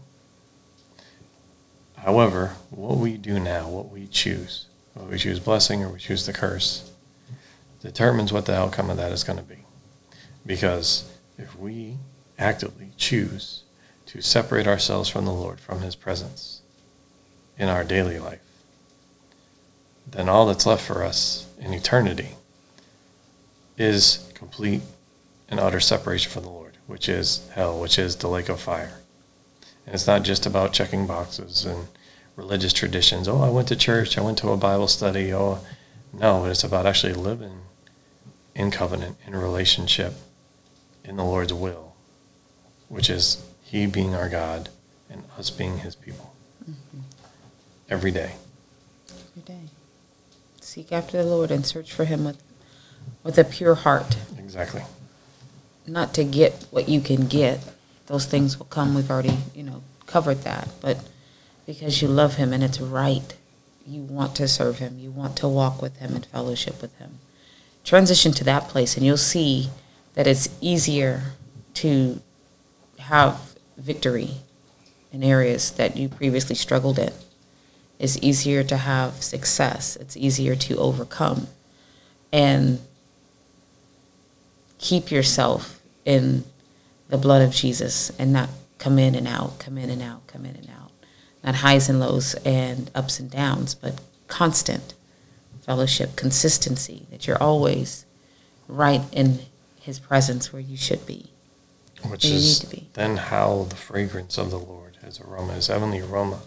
However, 1.99 2.57
what 2.71 2.97
we 2.97 3.19
do 3.19 3.39
now, 3.39 3.69
what 3.69 3.91
we 3.91 4.07
choose, 4.07 4.65
whether 4.95 5.11
we 5.11 5.19
choose 5.19 5.41
blessing 5.41 5.85
or 5.85 5.91
we 5.91 5.99
choose 5.99 6.25
the 6.25 6.33
curse, 6.33 6.91
determines 7.83 8.33
what 8.33 8.47
the 8.47 8.57
outcome 8.57 8.89
of 8.89 8.97
that 8.97 9.13
is 9.13 9.25
going 9.25 9.39
to 9.39 9.45
be. 9.45 9.67
Because 10.47 11.13
if 11.37 11.55
we 11.59 11.99
actively 12.41 12.91
choose 12.97 13.63
to 14.07 14.21
separate 14.21 14.67
ourselves 14.67 15.09
from 15.09 15.25
the 15.25 15.33
Lord, 15.33 15.61
from 15.61 15.83
His 15.83 15.95
presence 15.95 16.63
in 17.57 17.69
our 17.69 17.85
daily 17.85 18.19
life, 18.19 18.41
then 20.11 20.29
all 20.29 20.47
that's 20.47 20.67
left 20.67 20.85
for 20.85 21.05
us 21.05 21.47
in 21.61 21.73
eternity 21.73 22.31
is 23.77 24.29
complete 24.35 24.81
and 25.49 25.61
utter 25.61 25.79
separation 25.79 26.33
from 26.33 26.43
the 26.43 26.49
Lord, 26.49 26.79
which 26.87 27.09
is 27.09 27.49
hell, 27.55 27.79
which 27.79 27.99
is 27.99 28.17
the 28.17 28.29
lake 28.29 28.49
of 28.49 28.61
fire. 28.61 29.01
And 29.87 29.95
it's 29.95 30.07
not 30.07 30.23
just 30.23 30.47
about 30.47 30.73
checking 30.73 31.07
boxes 31.07 31.65
and 31.65 31.89
religious 32.35 32.73
traditions. 32.73 33.29
Oh, 33.29 33.43
I 33.43 33.51
went 33.51 33.69
to 33.69 33.77
church, 33.77 34.17
I 34.17 34.23
went 34.23 34.39
to 34.39 34.51
a 34.51 34.57
Bible 34.57 34.89
study. 34.89 35.33
Oh, 35.33 35.61
no, 36.13 36.47
it's 36.47 36.65
about 36.65 36.87
actually 36.87 37.13
living 37.13 37.61
in 38.55 38.71
covenant, 38.71 39.19
in 39.27 39.37
relationship, 39.37 40.15
in 41.05 41.17
the 41.17 41.25
Lord's 41.25 41.53
will 41.53 41.90
which 42.91 43.09
is 43.09 43.43
He 43.63 43.87
being 43.87 44.15
our 44.15 44.29
God 44.29 44.69
and 45.09 45.23
us 45.39 45.49
being 45.49 45.79
His 45.79 45.95
people. 45.95 46.35
Mm-hmm. 46.63 46.99
Every 47.89 48.11
day. 48.11 48.35
Every 49.31 49.43
day. 49.43 49.63
Seek 50.61 50.93
after 50.93 51.17
the 51.17 51.25
Lord 51.25 51.51
and 51.51 51.65
search 51.65 51.93
for 51.93 52.05
Him 52.05 52.25
with, 52.25 52.43
with 53.23 53.39
a 53.39 53.45
pure 53.45 53.77
heart. 53.77 54.19
Exactly. 54.37 54.83
Not 55.87 56.13
to 56.15 56.25
get 56.25 56.67
what 56.71 56.89
you 56.89 57.01
can 57.01 57.27
get. 57.27 57.61
Those 58.07 58.27
things 58.27 58.59
will 58.59 58.67
come. 58.67 58.95
We've 58.95 59.11
already, 59.11 59.39
you 59.55 59.63
know, 59.63 59.83
covered 60.07 60.43
that. 60.43 60.69
But 60.81 60.99
because 61.67 62.03
you 62.03 62.09
love 62.09 62.35
Him 62.35 62.53
and 62.53 62.63
it's 62.63 62.81
right, 62.81 63.37
you 63.87 64.03
want 64.03 64.35
to 64.37 64.49
serve 64.49 64.79
Him. 64.79 64.99
You 64.99 65.11
want 65.11 65.37
to 65.37 65.49
walk 65.49 65.81
with 65.81 65.99
Him 65.99 66.15
and 66.15 66.27
fellowship 66.27 66.83
with 66.83 66.97
Him. 66.99 67.21
Transition 67.85 68.33
to 68.33 68.45
that 68.45 68.69
place, 68.69 68.97
and 68.97 69.07
you'll 69.07 69.17
see 69.17 69.71
that 70.15 70.27
it's 70.27 70.49
easier 70.61 71.33
to 71.75 72.21
have 73.11 73.57
victory 73.77 74.31
in 75.13 75.25
areas 75.25 75.73
that 75.73 75.97
you 75.97 76.09
previously 76.09 76.55
struggled 76.55 76.97
in. 76.97 77.13
It's 77.99 78.17
easier 78.23 78.63
to 78.63 78.77
have 78.77 79.23
success. 79.23 79.97
It's 79.97 80.17
easier 80.17 80.55
to 80.55 80.77
overcome 80.77 81.49
and 82.33 82.79
keep 84.79 85.11
yourself 85.11 85.83
in 86.05 86.45
the 87.09 87.19
blood 87.19 87.43
of 87.43 87.51
Jesus 87.53 88.11
and 88.17 88.33
not 88.33 88.49
come 88.79 88.97
in 88.99 89.17
and 89.17 89.27
out, 89.27 89.59
come 89.59 89.77
in 89.77 89.91
and 89.91 90.01
out, 90.01 90.29
come 90.29 90.47
in 90.47 90.55
and 90.55 90.71
out. 90.71 90.93
Not 91.43 91.57
highs 91.57 91.89
and 91.89 91.99
lows 91.99 92.35
and 92.45 92.93
ups 92.95 93.19
and 93.19 93.29
downs, 93.29 93.75
but 93.75 94.01
constant 94.29 94.95
fellowship, 95.63 96.15
consistency, 96.15 97.07
that 97.11 97.27
you're 97.27 97.43
always 97.43 98.07
right 98.69 99.03
in 99.11 99.41
his 99.81 99.99
presence 99.99 100.53
where 100.53 100.63
you 100.63 100.77
should 100.77 101.05
be. 101.07 101.31
Which 102.09 102.25
Where 102.25 102.33
you 102.33 102.39
is 102.39 102.63
need 102.63 102.71
to 102.71 102.77
be. 102.77 102.89
then 102.95 103.17
how 103.17 103.67
the 103.69 103.77
fragrance 103.77 104.39
of 104.39 104.51
the 104.51 104.59
Lord, 104.59 104.97
his 105.05 105.21
aroma, 105.21 105.53
his 105.55 105.67
heavenly 105.67 106.01
aroma, 106.01 106.41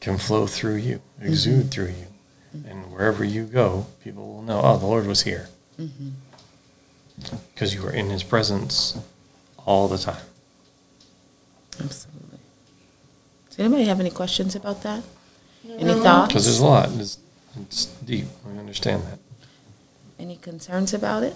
can 0.00 0.18
flow 0.18 0.46
through 0.46 0.76
you, 0.76 1.00
mm-hmm. 1.18 1.28
exude 1.28 1.70
through 1.70 1.86
you. 1.86 2.06
Mm-hmm. 2.56 2.68
And 2.68 2.92
wherever 2.92 3.24
you 3.24 3.44
go, 3.44 3.86
people 4.02 4.26
will 4.34 4.42
know, 4.42 4.60
oh, 4.62 4.76
the 4.78 4.86
Lord 4.86 5.06
was 5.06 5.22
here. 5.22 5.48
Mm-hmm. 5.80 6.10
because 7.54 7.74
you 7.74 7.84
are 7.86 7.92
in 7.92 8.10
his 8.10 8.22
presence 8.22 8.98
all 9.64 9.88
the 9.88 9.98
time. 9.98 10.22
Absolutely. 11.80 12.38
Does 13.48 13.58
anybody 13.58 13.84
have 13.84 14.00
any 14.00 14.10
questions 14.10 14.54
about 14.54 14.82
that? 14.82 15.02
Any 15.66 15.94
thoughts? 15.94 16.28
Because 16.28 16.44
there's 16.44 16.60
a 16.60 16.64
lot. 16.64 16.90
It's, 16.92 17.18
it's 17.60 17.86
deep. 17.86 18.26
I 18.46 18.58
understand 18.58 19.02
that. 19.04 19.18
Any 20.18 20.36
concerns 20.36 20.92
about 20.94 21.22
it? 21.22 21.34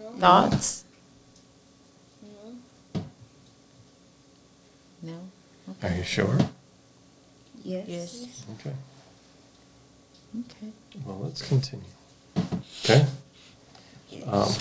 No. 0.00 0.10
Thoughts? 0.18 0.84
No. 2.22 3.02
No? 5.02 5.18
Are 5.82 5.90
you 5.90 6.02
sure? 6.02 6.38
Yes. 7.64 7.86
Yes. 7.88 8.44
Okay. 8.60 8.74
Okay. 10.40 10.72
Well, 11.04 11.20
let's 11.22 11.46
continue. 11.46 11.84
Okay? 12.84 13.06
Um, 14.26 14.52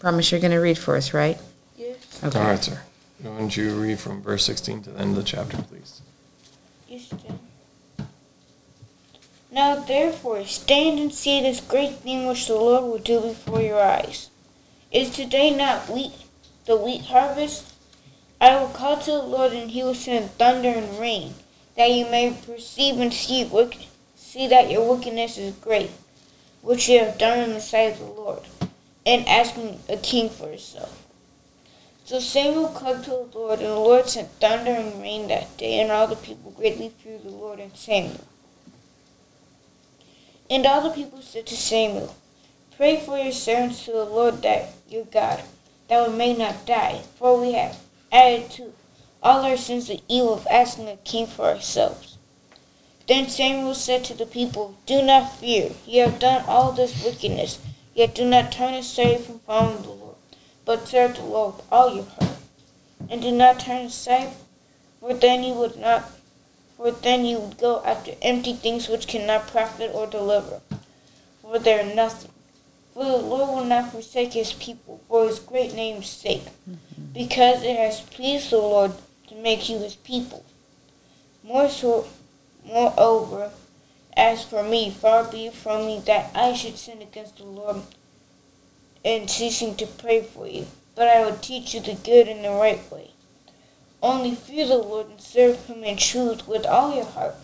Promise 0.00 0.30
you're 0.30 0.40
going 0.40 0.52
to 0.52 0.58
read 0.58 0.78
for 0.78 0.96
us, 0.96 1.12
right? 1.14 1.38
Yes. 1.76 2.22
Okay. 2.22 2.38
All 2.38 2.46
right, 2.46 2.62
sir. 2.62 2.80
Why 3.22 3.38
don't 3.38 3.56
you 3.56 3.74
read 3.74 3.98
from 3.98 4.22
verse 4.22 4.44
16 4.44 4.82
to 4.84 4.90
the 4.90 5.00
end 5.00 5.10
of 5.10 5.16
the 5.16 5.22
chapter, 5.22 5.56
please? 5.62 6.02
Yes, 6.88 7.08
then. 7.08 7.38
Now 9.50 9.76
therefore 9.76 10.44
stand 10.44 10.98
and 10.98 11.12
see 11.12 11.40
this 11.40 11.60
great 11.60 11.96
thing 11.96 12.26
which 12.26 12.46
the 12.46 12.54
Lord 12.54 12.84
will 12.84 12.98
do 12.98 13.20
before 13.20 13.60
your 13.62 13.80
eyes. 13.80 14.30
Is 14.92 15.10
today 15.10 15.50
not 15.54 15.88
wheat 15.88 16.12
the 16.66 16.76
wheat 16.76 17.06
harvest? 17.06 17.72
I 18.40 18.60
will 18.60 18.68
call 18.68 18.98
to 18.98 19.10
the 19.10 19.22
Lord 19.22 19.52
and 19.52 19.70
he 19.70 19.82
will 19.82 19.94
send 19.94 20.30
thunder 20.32 20.68
and 20.68 20.98
rain, 21.00 21.34
that 21.76 21.90
you 21.90 22.04
may 22.04 22.32
perceive 22.46 23.00
and 23.00 23.12
see 23.12 23.48
see 24.14 24.46
that 24.46 24.70
your 24.70 24.94
wickedness 24.94 25.38
is 25.38 25.54
great, 25.56 25.90
which 26.62 26.88
you 26.88 27.00
have 27.00 27.18
done 27.18 27.40
in 27.40 27.54
the 27.54 27.60
sight 27.60 27.94
of 27.94 27.98
the 27.98 28.04
Lord, 28.04 28.42
and 29.04 29.26
asking 29.26 29.80
a 29.88 29.96
king 29.96 30.28
for 30.30 30.50
yourself. 30.50 31.04
So 32.04 32.20
Samuel 32.20 32.68
called 32.68 33.04
to 33.04 33.10
the 33.10 33.38
Lord, 33.38 33.58
and 33.58 33.68
the 33.68 33.74
Lord 33.74 34.08
sent 34.08 34.30
thunder 34.40 34.70
and 34.70 35.02
rain 35.02 35.28
that 35.28 35.56
day, 35.56 35.80
and 35.80 35.90
all 35.90 36.06
the 36.06 36.16
people 36.16 36.52
greatly 36.52 36.90
feared 36.90 37.24
the 37.24 37.30
Lord 37.30 37.58
and 37.58 37.76
Samuel. 37.76 38.24
And 40.48 40.64
all 40.64 40.80
the 40.80 40.94
people 40.94 41.20
said 41.20 41.46
to 41.46 41.56
Samuel, 41.56 42.14
Pray 42.76 43.00
for 43.00 43.18
your 43.18 43.32
servants 43.32 43.84
to 43.84 43.92
the 43.92 44.04
Lord 44.04 44.42
that 44.42 44.70
your 44.88 45.04
God, 45.04 45.42
that 45.88 46.08
we 46.08 46.16
may 46.16 46.34
not 46.34 46.64
die, 46.64 47.02
for 47.18 47.38
we 47.40 47.52
have 47.52 47.76
added 48.12 48.50
to 48.52 48.72
all 49.22 49.44
our 49.44 49.56
sins 49.56 49.88
the 49.88 50.00
evil 50.08 50.34
of 50.34 50.46
asking 50.48 50.88
a 50.88 50.96
king 50.96 51.26
for 51.26 51.46
ourselves. 51.46 52.18
Then 53.06 53.28
Samuel 53.28 53.74
said 53.74 54.04
to 54.04 54.14
the 54.14 54.26
people, 54.26 54.76
Do 54.86 55.00
not 55.02 55.38
fear, 55.38 55.72
ye 55.86 55.98
have 55.98 56.18
done 56.18 56.44
all 56.46 56.72
this 56.72 57.02
wickedness, 57.02 57.58
yet 57.94 58.14
do 58.14 58.24
not 58.24 58.52
turn 58.52 58.74
aside 58.74 59.20
from 59.20 59.38
following 59.40 59.82
the 59.82 59.88
Lord, 59.90 60.16
but 60.64 60.86
serve 60.86 61.16
the 61.16 61.22
Lord 61.22 61.56
with 61.56 61.66
all 61.72 61.94
your 61.94 62.04
heart. 62.04 62.36
And 63.08 63.22
do 63.22 63.32
not 63.32 63.60
turn 63.60 63.86
aside, 63.86 64.32
for 65.00 65.14
then 65.14 65.42
you 65.42 65.54
would 65.54 65.76
not 65.76 66.10
for 66.78 66.92
then 66.92 67.24
you 67.24 67.40
would 67.40 67.58
go 67.58 67.82
after 67.84 68.12
empty 68.22 68.52
things 68.52 68.88
which 68.88 69.08
cannot 69.08 69.48
profit 69.48 69.90
or 69.92 70.06
deliver, 70.06 70.60
for 71.42 71.58
they 71.58 71.80
are 71.80 71.94
nothing. 71.94 72.30
For 72.94 73.04
the 73.04 73.16
Lord 73.16 73.48
will 73.48 73.64
not 73.64 73.90
forsake 73.90 74.34
his 74.34 74.52
people 74.52 75.00
for 75.08 75.26
his 75.26 75.40
great 75.40 75.74
name's 75.74 76.08
sake, 76.08 76.44
mm-hmm. 76.70 76.97
Because 77.12 77.62
it 77.62 77.76
has 77.76 78.00
pleased 78.00 78.50
the 78.50 78.58
Lord 78.58 78.92
to 79.28 79.34
make 79.34 79.68
you 79.68 79.78
his 79.78 79.96
people. 79.96 80.44
More 81.42 81.68
so, 81.68 82.06
moreover, 82.64 83.50
as 84.16 84.44
for 84.44 84.62
me, 84.62 84.90
far 84.90 85.24
be 85.24 85.46
it 85.46 85.54
from 85.54 85.86
me 85.86 86.00
that 86.06 86.30
I 86.34 86.52
should 86.52 86.76
sin 86.76 87.00
against 87.00 87.38
the 87.38 87.44
Lord 87.44 87.82
in 89.04 89.28
ceasing 89.28 89.76
to 89.76 89.86
pray 89.86 90.22
for 90.22 90.46
you, 90.46 90.66
but 90.94 91.08
I 91.08 91.24
will 91.24 91.36
teach 91.36 91.74
you 91.74 91.80
the 91.80 91.94
good 91.94 92.28
and 92.28 92.44
the 92.44 92.50
right 92.50 92.90
way. 92.90 93.10
Only 94.02 94.34
fear 94.34 94.66
the 94.66 94.76
Lord 94.78 95.08
and 95.08 95.20
serve 95.20 95.66
him 95.66 95.82
in 95.84 95.96
truth 95.96 96.46
with 96.46 96.66
all 96.66 96.94
your 96.94 97.04
heart, 97.04 97.36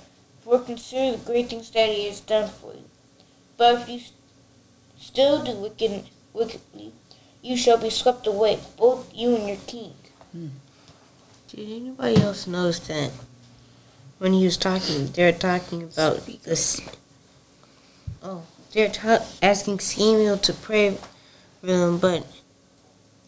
for 0.42 0.59
consider 0.59 1.16
the 1.16 1.24
great 1.24 1.48
things 1.48 1.70
that 1.70 1.88
he 1.88 2.07
has 2.07 2.20
done 2.20 2.50
for 2.50 2.74
you. 2.74 2.85
But 3.57 3.83
if 3.83 3.88
you 3.88 3.98
s- 3.98 4.12
still 5.00 5.42
do 5.42 5.53
wicked, 5.53 6.05
wickedly, 6.33 6.92
you 7.44 7.59
shall 7.59 7.76
be 7.76 7.90
swept 7.90 8.26
away, 8.26 8.59
both 8.78 9.14
you 9.14 9.37
and 9.37 9.46
your 9.46 9.59
king. 9.66 9.92
Hmm. 10.33 10.48
Did 11.48 11.70
anybody 11.70 12.16
else 12.22 12.46
notice 12.46 12.80
that 12.88 13.11
when 14.18 14.33
he 14.33 14.44
was 14.44 14.57
talking, 14.57 15.09
they're 15.09 15.30
talking 15.30 15.83
about 15.83 16.26
this? 16.42 16.80
Oh, 18.22 18.44
they're 18.72 18.88
ta- 18.88 19.26
asking 19.42 19.80
Samuel 19.80 20.38
to 20.38 20.54
pray 20.54 20.96
for 21.61 21.66
them, 21.66 21.98
but 21.98 22.26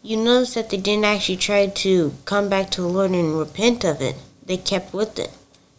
you 0.02 0.16
notice 0.16 0.54
that 0.54 0.70
they 0.70 0.78
didn't 0.78 1.04
actually 1.04 1.36
try 1.36 1.66
to 1.66 2.14
come 2.24 2.48
back 2.48 2.70
to 2.70 2.80
the 2.80 2.88
Lord 2.88 3.10
and 3.10 3.38
repent 3.38 3.84
of 3.84 4.00
it. 4.00 4.16
They 4.44 4.56
kept 4.56 4.94
with 4.94 5.18
it. 5.18 5.30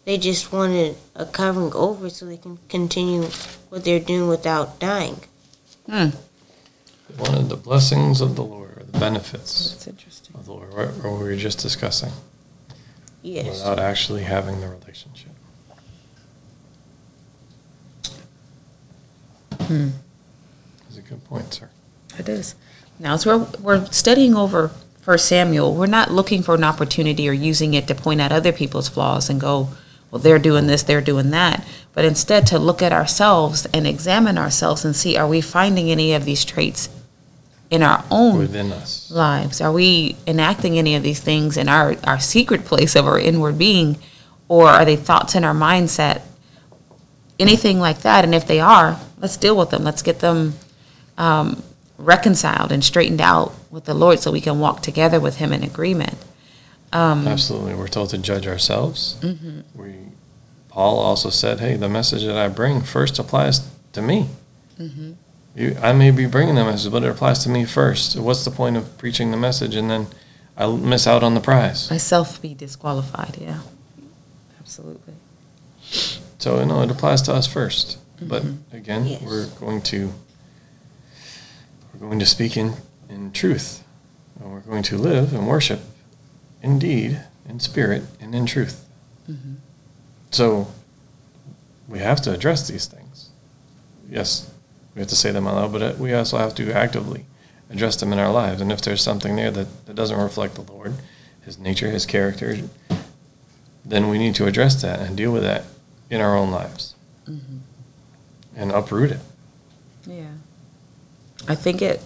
They 0.05 0.19
just 0.19 0.53
wanted 0.53 0.95
a 1.15 1.25
covering 1.25 1.73
over 1.73 2.09
so 2.11 2.27
they 2.27 2.37
can 2.37 2.59
continue 2.69 3.23
what 3.69 3.83
they're 3.83 3.99
doing 3.99 4.29
without 4.29 4.79
dying. 4.79 5.21
Hmm. 5.89 6.09
They 7.09 7.33
of 7.37 7.49
the 7.49 7.55
blessings 7.55 8.21
of 8.21 8.35
the 8.35 8.43
Lord, 8.43 8.77
or 8.77 8.83
the 8.83 8.99
benefits 8.99 9.71
That's 9.71 9.87
interesting. 9.87 10.35
of 10.35 10.45
the 10.45 10.51
Lord, 10.51 10.73
right, 10.73 10.89
or 11.03 11.17
we 11.17 11.23
were 11.23 11.35
just 11.35 11.59
discussing, 11.59 12.11
Yes. 13.21 13.45
without 13.45 13.79
actually 13.79 14.23
having 14.23 14.59
the 14.59 14.67
relationship. 14.67 15.31
Hmm. 19.61 19.89
That's 20.83 20.97
a 20.97 21.01
good 21.01 21.23
point, 21.25 21.53
sir. 21.53 21.69
It 22.17 22.29
is. 22.29 22.55
Now, 22.99 23.13
as 23.13 23.25
we're, 23.25 23.47
we're 23.61 23.85
studying 23.87 24.35
over 24.35 24.71
First 25.01 25.27
Samuel, 25.27 25.73
we're 25.73 25.85
not 25.87 26.11
looking 26.11 26.41
for 26.43 26.55
an 26.55 26.63
opportunity 26.63 27.27
or 27.29 27.33
using 27.33 27.73
it 27.73 27.87
to 27.87 27.95
point 27.95 28.21
out 28.21 28.31
other 28.31 28.51
people's 28.51 28.89
flaws 28.89 29.29
and 29.29 29.39
go, 29.39 29.69
well, 30.11 30.21
they're 30.21 30.39
doing 30.39 30.67
this, 30.67 30.83
they're 30.83 31.01
doing 31.01 31.31
that. 31.31 31.65
But 31.93 32.05
instead 32.05 32.47
to 32.47 32.59
look 32.59 32.81
at 32.81 32.93
ourselves 32.93 33.65
and 33.73 33.85
examine 33.85 34.37
ourselves 34.37 34.83
and 34.85 34.95
see, 34.95 35.17
are 35.17 35.27
we 35.27 35.41
finding 35.41 35.91
any 35.91 36.13
of 36.13 36.25
these 36.25 36.45
traits 36.45 36.89
in 37.69 37.83
our 37.83 38.03
own 38.09 38.37
Within 38.39 38.71
us. 38.71 39.11
lives? 39.11 39.59
Are 39.61 39.71
we 39.71 40.15
enacting 40.25 40.77
any 40.77 40.95
of 40.95 41.03
these 41.03 41.19
things 41.19 41.57
in 41.57 41.67
our, 41.67 41.95
our 42.05 42.19
secret 42.19 42.63
place 42.65 42.95
of 42.95 43.05
our 43.05 43.19
inward 43.19 43.57
being? 43.57 43.97
Or 44.47 44.67
are 44.69 44.85
they 44.85 44.95
thoughts 44.95 45.35
in 45.35 45.43
our 45.43 45.53
mindset? 45.53 46.21
Anything 47.39 47.79
like 47.79 47.99
that. 47.99 48.23
And 48.23 48.33
if 48.33 48.47
they 48.47 48.59
are, 48.59 48.99
let's 49.19 49.37
deal 49.37 49.55
with 49.57 49.69
them. 49.69 49.83
Let's 49.83 50.01
get 50.01 50.19
them 50.19 50.53
um, 51.17 51.61
reconciled 51.97 52.71
and 52.71 52.83
straightened 52.83 53.21
out 53.21 53.53
with 53.69 53.85
the 53.85 53.93
Lord 53.93 54.19
so 54.19 54.31
we 54.31 54.41
can 54.41 54.59
walk 54.59 54.81
together 54.81 55.19
with 55.19 55.35
Him 55.37 55.51
in 55.51 55.63
agreement. 55.63 56.15
Um, 56.93 57.27
Absolutely. 57.27 57.75
We're 57.75 57.89
told 57.89 58.09
to 58.11 58.17
judge 58.17 58.47
ourselves. 58.47 59.17
mhm. 59.21 59.63
We, 59.75 59.95
Paul 60.69 60.99
also 60.99 61.29
said, 61.29 61.59
hey, 61.59 61.75
the 61.75 61.89
message 61.89 62.23
that 62.23 62.37
I 62.37 62.47
bring 62.47 62.81
first 62.81 63.19
applies 63.19 63.67
to 63.93 64.01
me. 64.01 64.29
Mhm. 64.79 65.15
You, 65.57 65.75
I 65.81 65.91
may 65.91 66.11
be 66.11 66.27
bringing 66.27 66.53
the 66.53 66.63
message, 66.63 66.91
but 66.91 67.01
it 67.03 67.09
applies 67.09 67.39
to 67.43 67.49
me 67.49 67.65
first. 67.65 68.15
What's 68.15 68.45
the 68.45 68.51
point 68.51 68.77
of 68.77 68.95
preaching 68.99 69.31
the 69.31 69.37
message 69.37 69.73
and 69.73 69.89
then 69.89 70.05
I 70.55 70.67
miss 70.67 71.07
out 71.07 71.23
on 71.23 71.33
the 71.33 71.39
prize? 71.41 71.89
Myself 71.89 72.39
be 72.39 72.53
disqualified, 72.53 73.37
yeah. 73.41 73.61
Absolutely. 74.59 75.15
So, 76.37 76.63
no, 76.63 76.83
it 76.83 76.91
applies 76.91 77.23
to 77.23 77.33
us 77.33 77.47
first. 77.47 77.97
But 78.21 78.43
Mhm. 78.43 78.57
again, 78.71 79.07
Yes. 79.07 79.21
we're 79.23 79.47
going 79.47 79.81
to 79.83 80.13
we're 81.93 82.07
going 82.07 82.19
to 82.19 82.25
speak 82.27 82.55
in, 82.55 82.73
in 83.09 83.31
truth. 83.31 83.83
And 84.39 84.51
we're 84.51 84.59
going 84.59 84.83
to 84.83 84.97
live 84.99 85.33
and 85.33 85.47
worship 85.47 85.79
indeed 86.61 87.19
in 87.49 87.59
spirit 87.59 88.03
and 88.21 88.35
in 88.35 88.45
truth. 88.45 88.85
Mhm. 89.27 89.55
So 90.29 90.67
we 91.87 91.97
have 91.97 92.21
to 92.21 92.31
address 92.31 92.67
these 92.67 92.85
things. 92.85 93.29
Yes, 94.07 94.45
we 94.97 95.01
have 95.01 95.09
to 95.09 95.15
say 95.15 95.29
them 95.29 95.45
out 95.45 95.53
loud, 95.53 95.71
but 95.71 95.81
uh, 95.83 95.93
we 95.99 96.11
also 96.15 96.39
have 96.39 96.55
to 96.55 96.71
actively 96.73 97.27
address 97.69 97.97
them 97.97 98.11
in 98.11 98.17
our 98.17 98.31
lives. 98.31 98.61
And 98.61 98.71
if 98.71 98.81
there's 98.81 99.03
something 99.03 99.35
there 99.35 99.51
that, 99.51 99.85
that 99.85 99.95
doesn't 99.95 100.17
reflect 100.19 100.55
the 100.55 100.63
Lord, 100.63 100.95
His 101.45 101.59
nature, 101.59 101.91
His 101.91 102.07
character, 102.07 102.57
then 103.85 104.09
we 104.09 104.17
need 104.17 104.33
to 104.35 104.47
address 104.47 104.81
that 104.81 104.99
and 104.99 105.15
deal 105.15 105.31
with 105.31 105.43
that 105.43 105.65
in 106.09 106.19
our 106.19 106.35
own 106.35 106.49
lives 106.49 106.95
Mhm. 107.29 107.59
and 108.55 108.71
uproot 108.71 109.11
it. 109.11 109.19
Yeah. 110.07 110.31
I 111.47 111.53
think 111.53 111.83
it 111.83 112.01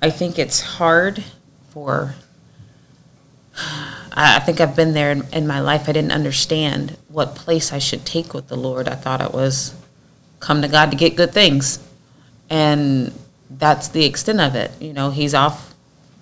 I 0.00 0.08
think 0.10 0.38
it's 0.38 0.60
hard 0.60 1.24
for 1.70 2.14
I 4.12 4.36
I 4.36 4.38
think 4.38 4.60
I've 4.60 4.76
been 4.76 4.92
there 4.94 5.10
in, 5.10 5.24
in 5.32 5.46
my 5.48 5.58
life. 5.60 5.88
I 5.88 5.92
didn't 5.92 6.12
understand 6.12 6.96
what 7.08 7.34
place 7.34 7.72
I 7.72 7.78
should 7.78 8.04
take 8.06 8.32
with 8.32 8.46
the 8.46 8.56
Lord. 8.56 8.88
I 8.88 8.94
thought 8.94 9.20
it 9.20 9.32
was 9.32 9.74
come 10.38 10.62
to 10.62 10.68
God 10.68 10.90
to 10.92 10.96
get 10.96 11.16
good 11.16 11.32
things. 11.32 11.80
And 12.52 13.18
that's 13.48 13.88
the 13.88 14.04
extent 14.04 14.38
of 14.38 14.54
it. 14.54 14.70
You 14.78 14.92
know, 14.92 15.10
he's 15.10 15.32
off 15.32 15.74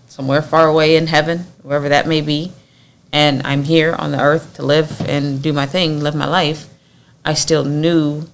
somewhere 0.07 0.41
far 0.41 0.69
away 0.69 0.95
in 0.95 1.09
heaven, 1.09 1.41
wherever 1.63 1.89
that 1.89 2.07
may 2.07 2.21
be. 2.21 2.53
And 3.13 3.43
I'm 3.45 3.65
here 3.65 3.97
on 3.99 4.13
the 4.13 4.21
earth 4.21 4.55
to 4.55 4.63
live 4.63 5.01
and 5.09 5.43
do 5.43 5.53
my 5.53 5.67
thing, 5.67 6.01
live 6.01 6.15
my 6.15 6.29
life. 6.29 6.69
I 7.25 7.35
still 7.35 7.65
knew 7.65 8.29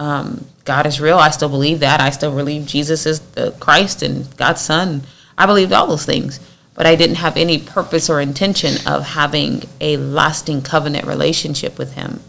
um, 0.00 0.46
God 0.64 0.84
is 0.84 1.00
real. 1.00 1.16
I 1.16 1.30
still 1.30 1.48
believe 1.48 1.78
that. 1.78 2.00
I 2.00 2.10
still 2.10 2.34
believe 2.34 2.66
Jesus 2.66 3.06
is 3.06 3.20
the 3.20 3.52
Christ 3.60 4.02
and 4.02 4.36
God's 4.36 4.60
Son. 4.60 5.02
I 5.38 5.46
believed 5.46 5.72
all 5.72 5.86
those 5.86 6.04
things, 6.04 6.40
but 6.74 6.86
I 6.86 6.96
didn't 6.96 7.16
have 7.16 7.36
any 7.36 7.58
purpose 7.58 8.10
or 8.10 8.20
intention 8.20 8.84
of 8.84 9.04
having 9.10 9.62
a 9.80 9.96
lasting 9.96 10.62
covenant 10.62 11.06
relationship 11.06 11.78
with 11.78 11.92
him 11.92 12.20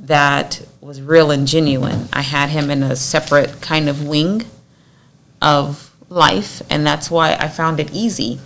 that 0.00 0.62
was 0.80 1.00
real 1.00 1.30
and 1.30 1.46
genuine. 1.46 2.08
I 2.12 2.22
had 2.22 2.48
him 2.48 2.70
in 2.70 2.82
a 2.82 2.96
separate 2.96 3.60
kind 3.60 3.88
of 3.88 4.06
wing 4.06 4.46
of 5.42 5.94
life, 6.08 6.62
and 6.70 6.86
that's 6.86 7.10
why 7.10 7.34
I 7.34 7.48
found 7.48 7.80
it 7.80 7.92
easy 7.92 8.40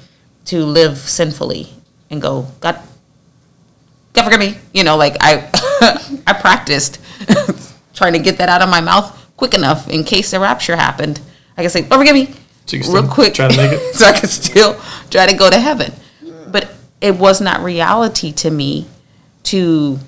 to 0.47 0.65
live 0.65 0.99
sinfully 0.99 1.69
and 2.11 2.21
go, 2.21 2.49
God, 2.61 2.81
God 4.13 4.25
forgive 4.25 4.41
me. 4.41 4.59
You 4.73 4.85
know, 4.85 4.97
like 4.97 5.17
I, 5.21 5.49
I 6.27 6.33
practiced 6.35 7.01
trying 7.95 8.13
to 8.15 8.19
get 8.19 8.39
that 8.39 8.49
out 8.49 8.63
of 8.63 8.69
my 8.69 8.81
mouth 8.81 9.21
quick 9.37 9.55
enough 9.55 9.89
in 9.89 10.05
case 10.05 10.33
the 10.33 10.41
rapture 10.41 10.77
happened. 10.77 11.21
I 11.57 11.63
can 11.63 11.71
say, 11.71 11.87
"Oh, 11.91 11.99
forgive 11.99 12.15
me," 12.15 12.35
So 12.67 12.93
real 12.93 13.09
quick, 13.09 13.35
try 13.35 13.49
to 13.49 13.57
make 13.57 13.73
it? 13.73 13.95
so 13.95 14.07
I 14.07 14.19
could 14.19 14.31
still 14.31 14.81
try 15.11 15.27
to 15.27 15.35
go 15.35 15.51
to 15.51 15.59
heaven. 15.59 15.93
But 16.49 16.73
it 17.01 17.17
was 17.17 17.41
not 17.41 17.63
reality 17.63 18.33
to 18.33 18.51
me 18.51 18.87
to 19.45 19.99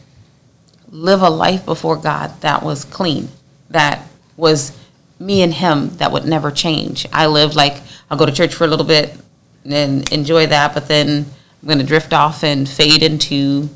live 0.90 1.22
a 1.22 1.30
life 1.30 1.64
before 1.64 1.96
God 1.96 2.40
that 2.40 2.62
was 2.62 2.84
clean, 2.84 3.28
that 3.70 4.06
was 4.36 4.76
me 5.18 5.42
and 5.42 5.54
Him 5.54 5.96
that 5.96 6.12
would 6.12 6.24
never 6.24 6.50
change. 6.50 7.06
I 7.12 7.26
lived 7.26 7.54
like 7.54 7.82
I'll 8.10 8.18
go 8.18 8.26
to 8.26 8.32
church 8.32 8.54
for 8.54 8.64
a 8.64 8.68
little 8.68 8.86
bit 8.86 9.16
and 9.64 10.10
enjoy 10.12 10.46
that, 10.46 10.74
but 10.74 10.88
then 10.88 11.26
I'm 11.62 11.66
going 11.66 11.78
to 11.78 11.84
drift 11.84 12.12
off 12.12 12.44
and 12.44 12.68
fade 12.68 13.02
into 13.02 13.68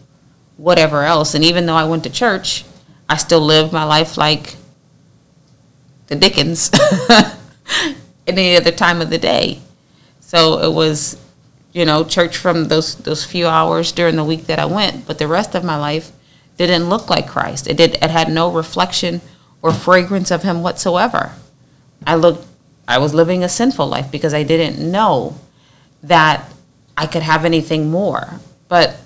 whatever 0.56 1.02
else. 1.02 1.34
And 1.34 1.42
even 1.44 1.66
though 1.66 1.74
I 1.74 1.84
went 1.84 2.04
to 2.04 2.10
church, 2.10 2.64
I 3.08 3.16
still 3.16 3.40
lived 3.40 3.72
my 3.72 3.84
life 3.84 4.16
like 4.16 4.56
the 6.06 6.16
Dickens 6.16 6.70
any 8.26 8.56
other 8.56 8.70
time 8.70 9.00
of 9.00 9.10
the 9.10 9.18
day. 9.18 9.60
So 10.20 10.60
it 10.60 10.72
was, 10.72 11.16
you 11.72 11.84
know, 11.84 12.04
church 12.04 12.36
from 12.36 12.68
those 12.68 12.94
those 12.96 13.24
few 13.24 13.46
hours 13.46 13.90
during 13.90 14.16
the 14.16 14.24
week 14.24 14.46
that 14.46 14.58
I 14.58 14.66
went, 14.66 15.06
but 15.06 15.18
the 15.18 15.26
rest 15.26 15.54
of 15.54 15.64
my 15.64 15.76
life 15.76 16.12
didn't 16.66 16.88
look 16.88 17.08
like 17.08 17.28
Christ. 17.28 17.66
It 17.66 17.76
did 17.76 17.94
it 17.96 18.10
had 18.10 18.30
no 18.30 18.50
reflection 18.50 19.20
or 19.62 19.72
fragrance 19.72 20.30
of 20.30 20.42
him 20.42 20.62
whatsoever. 20.62 21.32
I 22.06 22.14
looked 22.14 22.46
I 22.88 22.98
was 22.98 23.14
living 23.14 23.44
a 23.44 23.48
sinful 23.48 23.86
life 23.86 24.10
because 24.10 24.34
I 24.34 24.42
didn't 24.42 24.78
know 24.78 25.38
that 26.02 26.52
I 26.96 27.06
could 27.06 27.22
have 27.22 27.44
anything 27.44 27.90
more. 27.90 28.40
But 28.68 28.96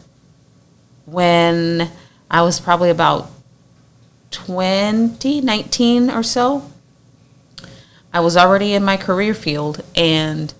when 1.07 1.91
I 2.31 2.43
was 2.43 2.61
probably 2.61 2.91
about 2.91 3.31
20, 4.31 5.41
19 5.41 6.11
or 6.11 6.23
so, 6.23 6.71
I 8.13 8.21
was 8.21 8.37
already 8.37 8.75
in 8.75 8.85
my 8.85 8.97
career 8.97 9.35
field 9.35 9.83
and 9.95 10.53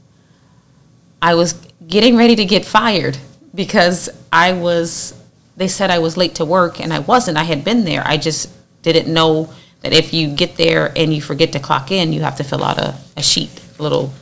I 1.23 1.35
was 1.35 1.55
getting 1.87 2.17
ready 2.17 2.37
to 2.37 2.45
get 2.45 2.65
fired 2.65 3.17
because 3.55 4.11
I 4.33 4.53
was, 4.53 5.15
they 5.57 5.69
said 5.69 5.91
I 5.91 5.99
was 5.99 6.17
late 6.17 6.35
to 6.37 6.45
work 6.45 6.81
and 6.81 6.93
I 6.93 6.99
wasn't. 6.99 7.39
I 7.39 7.45
had 7.45 7.65
been 7.65 7.85
there. 7.85 8.03
I 8.05 8.17
just 8.17 8.51
didn't 8.83 9.13
know 9.13 9.53
that 9.83 9.93
if 9.93 10.13
you 10.13 10.29
get 10.29 10.57
there 10.57 10.93
and 10.97 11.15
you 11.15 11.21
forget 11.21 11.53
to 11.53 11.61
clock 11.61 11.91
in, 11.91 12.13
you 12.13 12.23
have 12.23 12.37
to 12.37 12.45
fill 12.45 12.65
out 12.65 12.79
a, 12.79 12.95
a 13.17 13.23
sheet, 13.23 13.63
a 13.79 13.83
little 13.83 14.13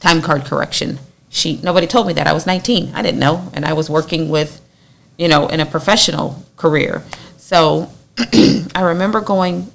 time 0.00 0.22
card 0.22 0.44
correction 0.44 0.98
sheet. 1.28 1.62
Nobody 1.62 1.86
told 1.86 2.06
me 2.06 2.12
that. 2.14 2.26
I 2.26 2.32
was 2.32 2.46
19. 2.46 2.92
I 2.94 3.02
didn't 3.02 3.20
know. 3.20 3.50
And 3.54 3.64
I 3.64 3.72
was 3.72 3.88
working 3.88 4.28
with, 4.28 4.60
you 5.16 5.28
know, 5.28 5.46
in 5.48 5.60
a 5.60 5.66
professional 5.66 6.44
career. 6.56 7.04
So 7.36 7.90
I 8.18 8.80
remember 8.80 9.20
going 9.20 9.70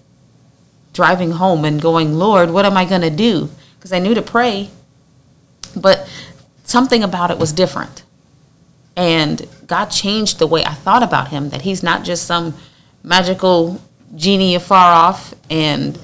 driving 0.93 1.31
home 1.31 1.65
and 1.65 1.81
going, 1.81 2.13
Lord, 2.13 2.49
what 2.49 2.65
am 2.65 2.77
I 2.77 2.85
going 2.85 3.01
to 3.01 3.09
do? 3.09 3.49
Because 3.77 3.91
I 3.91 3.99
knew 3.99 4.13
to 4.15 4.21
pray, 4.21 4.69
but 5.75 6.09
something 6.63 7.03
about 7.03 7.31
it 7.31 7.37
was 7.37 7.51
different. 7.51 8.03
And 8.95 9.47
God 9.67 9.87
changed 9.87 10.39
the 10.39 10.47
way 10.47 10.63
I 10.63 10.73
thought 10.73 11.03
about 11.03 11.29
Him, 11.29 11.49
that 11.49 11.61
He's 11.61 11.83
not 11.83 12.03
just 12.03 12.25
some 12.25 12.55
magical 13.03 13.81
genie 14.15 14.55
afar 14.55 14.93
off. 14.93 15.33
And, 15.49 15.97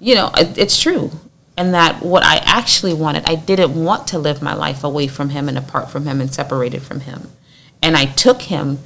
you 0.00 0.14
know, 0.14 0.30
it, 0.36 0.58
it's 0.58 0.80
true. 0.80 1.10
And 1.56 1.74
that 1.74 2.02
what 2.02 2.24
I 2.24 2.36
actually 2.44 2.94
wanted, 2.94 3.24
I 3.28 3.34
didn't 3.34 3.74
want 3.74 4.08
to 4.08 4.18
live 4.18 4.42
my 4.42 4.54
life 4.54 4.82
away 4.84 5.06
from 5.06 5.30
Him 5.30 5.48
and 5.48 5.58
apart 5.58 5.90
from 5.90 6.06
Him 6.06 6.20
and 6.20 6.32
separated 6.32 6.82
from 6.82 7.00
Him. 7.00 7.30
And 7.82 7.96
I 7.96 8.06
took 8.06 8.42
Him 8.42 8.78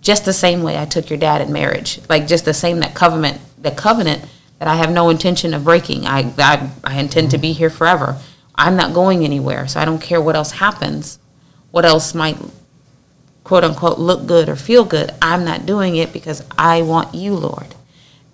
just 0.00 0.24
the 0.24 0.32
same 0.32 0.62
way 0.62 0.78
I 0.78 0.84
took 0.84 1.10
your 1.10 1.18
dad 1.18 1.40
in 1.40 1.52
marriage, 1.52 2.00
like 2.08 2.26
just 2.26 2.44
the 2.44 2.54
same 2.54 2.80
that 2.80 2.94
covenant, 2.94 3.40
the 3.60 3.72
covenant 3.72 4.24
that 4.58 4.68
I 4.68 4.76
have 4.76 4.90
no 4.90 5.10
intention 5.10 5.52
of 5.52 5.64
breaking. 5.64 6.06
I, 6.06 6.32
I, 6.38 6.70
I 6.84 6.98
intend 6.98 7.32
to 7.32 7.38
be 7.38 7.52
here 7.52 7.70
forever. 7.70 8.18
I'm 8.54 8.76
not 8.76 8.94
going 8.94 9.24
anywhere, 9.24 9.66
so 9.68 9.80
I 9.80 9.84
don't 9.84 10.00
care 10.00 10.20
what 10.20 10.36
else 10.36 10.52
happens, 10.52 11.18
what 11.70 11.84
else 11.84 12.14
might 12.14 12.38
quote 13.46 13.62
unquote 13.62 14.00
look 14.00 14.26
good 14.26 14.48
or 14.48 14.56
feel 14.56 14.84
good. 14.84 15.14
I'm 15.22 15.44
not 15.44 15.66
doing 15.66 15.94
it 15.94 16.12
because 16.12 16.42
I 16.58 16.82
want 16.82 17.14
you, 17.14 17.32
Lord. 17.32 17.76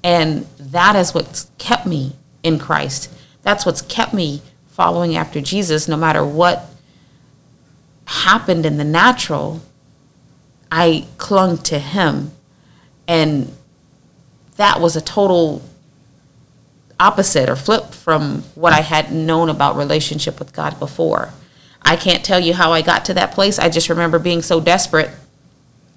And 0.02 0.46
that 0.58 0.96
is 0.96 1.12
what's 1.12 1.50
kept 1.58 1.84
me 1.84 2.16
in 2.42 2.58
Christ. 2.58 3.12
That's 3.42 3.66
what's 3.66 3.82
kept 3.82 4.14
me 4.14 4.40
following 4.68 5.14
after 5.14 5.42
Jesus 5.42 5.86
no 5.86 5.98
matter 5.98 6.24
what 6.24 6.64
happened 8.06 8.64
in 8.64 8.78
the 8.78 8.84
natural. 8.84 9.60
I 10.70 11.06
clung 11.18 11.58
to 11.64 11.78
him 11.78 12.32
and 13.06 13.54
that 14.56 14.80
was 14.80 14.96
a 14.96 15.02
total 15.02 15.60
opposite 16.98 17.50
or 17.50 17.56
flip 17.56 17.92
from 17.92 18.44
what 18.54 18.72
I 18.72 18.80
had 18.80 19.12
known 19.12 19.50
about 19.50 19.76
relationship 19.76 20.38
with 20.38 20.54
God 20.54 20.78
before. 20.78 21.34
I 21.84 21.96
can't 21.96 22.24
tell 22.24 22.40
you 22.40 22.54
how 22.54 22.72
I 22.72 22.82
got 22.82 23.04
to 23.06 23.14
that 23.14 23.32
place. 23.32 23.58
I 23.58 23.68
just 23.68 23.88
remember 23.88 24.18
being 24.18 24.42
so 24.42 24.60
desperate 24.60 25.10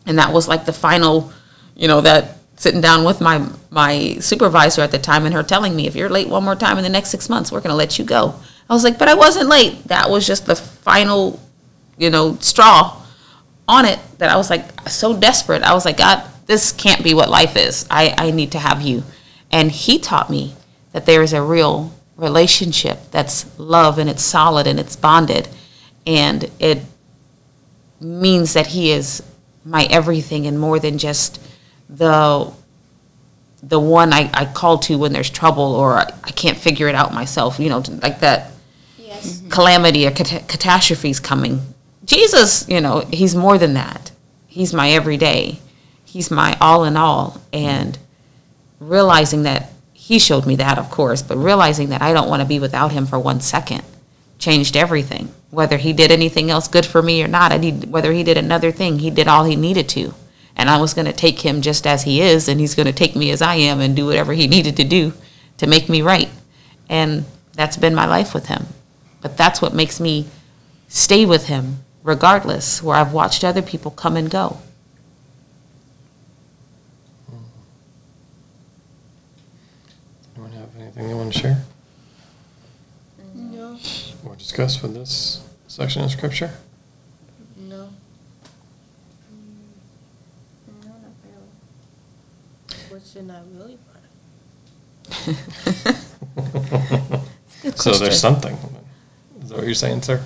and 0.05 0.17
that 0.17 0.31
was 0.31 0.47
like 0.47 0.65
the 0.65 0.73
final, 0.73 1.31
you 1.75 1.87
know, 1.87 2.01
that 2.01 2.37
sitting 2.57 2.81
down 2.81 3.03
with 3.03 3.19
my 3.19 3.47
my 3.69 4.15
supervisor 4.19 4.81
at 4.81 4.91
the 4.91 4.99
time 4.99 5.25
and 5.25 5.33
her 5.33 5.43
telling 5.43 5.75
me 5.75 5.87
if 5.87 5.95
you're 5.95 6.09
late 6.09 6.29
one 6.29 6.43
more 6.43 6.55
time 6.55 6.77
in 6.77 6.83
the 6.83 6.89
next 6.89 7.09
6 7.09 7.29
months, 7.29 7.51
we're 7.51 7.59
going 7.59 7.71
to 7.71 7.75
let 7.75 7.99
you 7.99 8.05
go. 8.05 8.35
I 8.69 8.73
was 8.73 8.83
like, 8.83 8.97
"But 8.97 9.09
I 9.09 9.13
wasn't 9.15 9.49
late." 9.49 9.83
That 9.85 10.09
was 10.09 10.25
just 10.25 10.45
the 10.45 10.55
final, 10.55 11.39
you 11.97 12.09
know, 12.09 12.37
straw 12.39 13.01
on 13.67 13.85
it 13.85 13.99
that 14.19 14.29
I 14.29 14.37
was 14.37 14.49
like 14.49 14.65
so 14.89 15.15
desperate. 15.17 15.63
I 15.63 15.73
was 15.73 15.85
like, 15.85 15.97
God, 15.97 16.23
this 16.45 16.71
can't 16.71 17.03
be 17.03 17.13
what 17.13 17.29
life 17.29 17.55
is. 17.57 17.85
I, 17.89 18.13
I 18.17 18.31
need 18.31 18.51
to 18.51 18.59
have 18.59 18.81
you. 18.81 19.03
And 19.51 19.71
he 19.71 19.99
taught 19.99 20.29
me 20.29 20.55
that 20.91 21.05
there 21.05 21.23
is 21.23 21.33
a 21.33 21.41
real 21.41 21.93
relationship 22.15 22.99
that's 23.11 23.45
love 23.57 23.97
and 23.97 24.09
it's 24.09 24.23
solid 24.23 24.67
and 24.67 24.79
it's 24.79 24.95
bonded. 24.95 25.49
And 26.05 26.49
it 26.59 26.81
means 27.99 28.53
that 28.53 28.67
he 28.67 28.91
is 28.91 29.23
my 29.63 29.85
everything 29.89 30.45
and 30.45 30.59
more 30.59 30.79
than 30.79 30.97
just 30.97 31.41
the 31.89 32.51
the 33.63 33.79
one 33.79 34.13
I, 34.13 34.29
I 34.31 34.45
call 34.45 34.77
to 34.79 34.97
when 34.97 35.11
there's 35.11 35.29
trouble 35.29 35.73
or 35.73 35.97
I, 35.97 36.11
I 36.23 36.31
can't 36.31 36.57
figure 36.57 36.87
it 36.87 36.93
out 36.93 37.13
myself, 37.15 37.59
you 37.59 37.69
know, 37.69 37.83
like 38.03 38.19
that 38.19 38.51
Yes. 38.99 39.37
Mm-hmm. 39.39 39.49
calamity 39.49 40.05
or 40.05 40.11
cat- 40.11 40.47
catastrophes 40.47 41.19
coming. 41.19 41.61
Jesus, 42.05 42.67
you 42.69 42.79
know, 42.81 42.99
he's 43.11 43.33
more 43.35 43.57
than 43.57 43.73
that. 43.73 44.11
He's 44.47 44.73
my 44.73 44.89
everyday. 44.91 45.59
He's 46.03 46.29
my 46.29 46.55
all 46.61 46.83
in 46.83 46.95
all. 46.97 47.41
And 47.53 47.97
realizing 48.79 49.43
that 49.43 49.71
he 49.93 50.19
showed 50.19 50.45
me 50.45 50.55
that, 50.57 50.77
of 50.77 50.89
course, 50.91 51.21
but 51.23 51.37
realizing 51.37 51.89
that 51.89 52.01
I 52.01 52.13
don't 52.13 52.29
want 52.29 52.41
to 52.41 52.47
be 52.47 52.59
without 52.59 52.91
him 52.91 53.05
for 53.05 53.17
one 53.17 53.39
second 53.39 53.83
changed 54.37 54.75
everything. 54.77 55.33
Whether 55.55 55.77
he 55.77 55.93
did 55.93 56.11
anything 56.11 56.51
else 56.51 56.67
good 56.67 56.85
for 56.85 57.01
me 57.01 57.23
or 57.23 57.29
not, 57.29 57.53
I 57.53 57.57
need 57.57 57.85
whether 57.85 58.11
he 58.11 58.23
did 58.23 58.37
another 58.37 58.71
thing, 58.71 58.99
he 58.99 59.09
did 59.09 59.29
all 59.29 59.45
he 59.45 59.55
needed 59.55 59.87
to. 59.89 60.13
And 60.57 60.69
I 60.69 60.79
was 60.81 60.93
going 60.93 61.05
to 61.05 61.13
take 61.13 61.39
him 61.41 61.61
just 61.61 61.87
as 61.87 62.03
he 62.03 62.21
is, 62.21 62.47
and 62.49 62.59
he's 62.59 62.75
going 62.75 62.87
to 62.87 62.93
take 62.93 63.15
me 63.15 63.31
as 63.31 63.41
I 63.41 63.55
am 63.55 63.79
and 63.79 63.95
do 63.95 64.05
whatever 64.05 64.33
he 64.33 64.47
needed 64.47 64.75
to 64.77 64.83
do 64.83 65.13
to 65.57 65.65
make 65.65 65.87
me 65.87 66.01
right. 66.01 66.29
And 66.89 67.25
that's 67.53 67.77
been 67.77 67.95
my 67.95 68.05
life 68.05 68.33
with 68.33 68.47
him. 68.47 68.67
But 69.21 69.37
that's 69.37 69.61
what 69.61 69.73
makes 69.73 69.99
me 69.99 70.27
stay 70.89 71.25
with 71.25 71.47
him 71.47 71.79
regardless, 72.03 72.83
where 72.83 72.97
I've 72.97 73.13
watched 73.13 73.43
other 73.43 73.61
people 73.61 73.91
come 73.91 74.15
and 74.17 74.29
go. 74.29 74.57
Mm-hmm. 77.31 77.43
Anyone 80.35 80.51
have 80.51 80.69
anything 80.77 81.07
they 81.07 81.13
want 81.13 81.33
to 81.33 81.39
share 81.39 81.63
No. 83.33 83.79
or 84.25 84.35
discuss 84.35 84.81
with 84.81 84.93
this 84.93 85.44
section 85.75 86.03
of 86.03 86.09
scripture? 86.09 86.51
No. 87.57 87.89
Mm, 89.29 89.73
no, 90.85 90.87
not 90.87 91.11
really. 91.25 92.87
What's 92.89 93.13
in 93.17 93.27
that 93.27 93.43
really 93.51 93.77
part? 93.91 94.03
So 97.75 97.91
there's 97.93 98.19
something. 98.19 98.57
Is 99.41 99.49
that 99.49 99.57
what 99.57 99.65
you're 99.65 99.73
saying, 99.73 100.03
sir? 100.03 100.23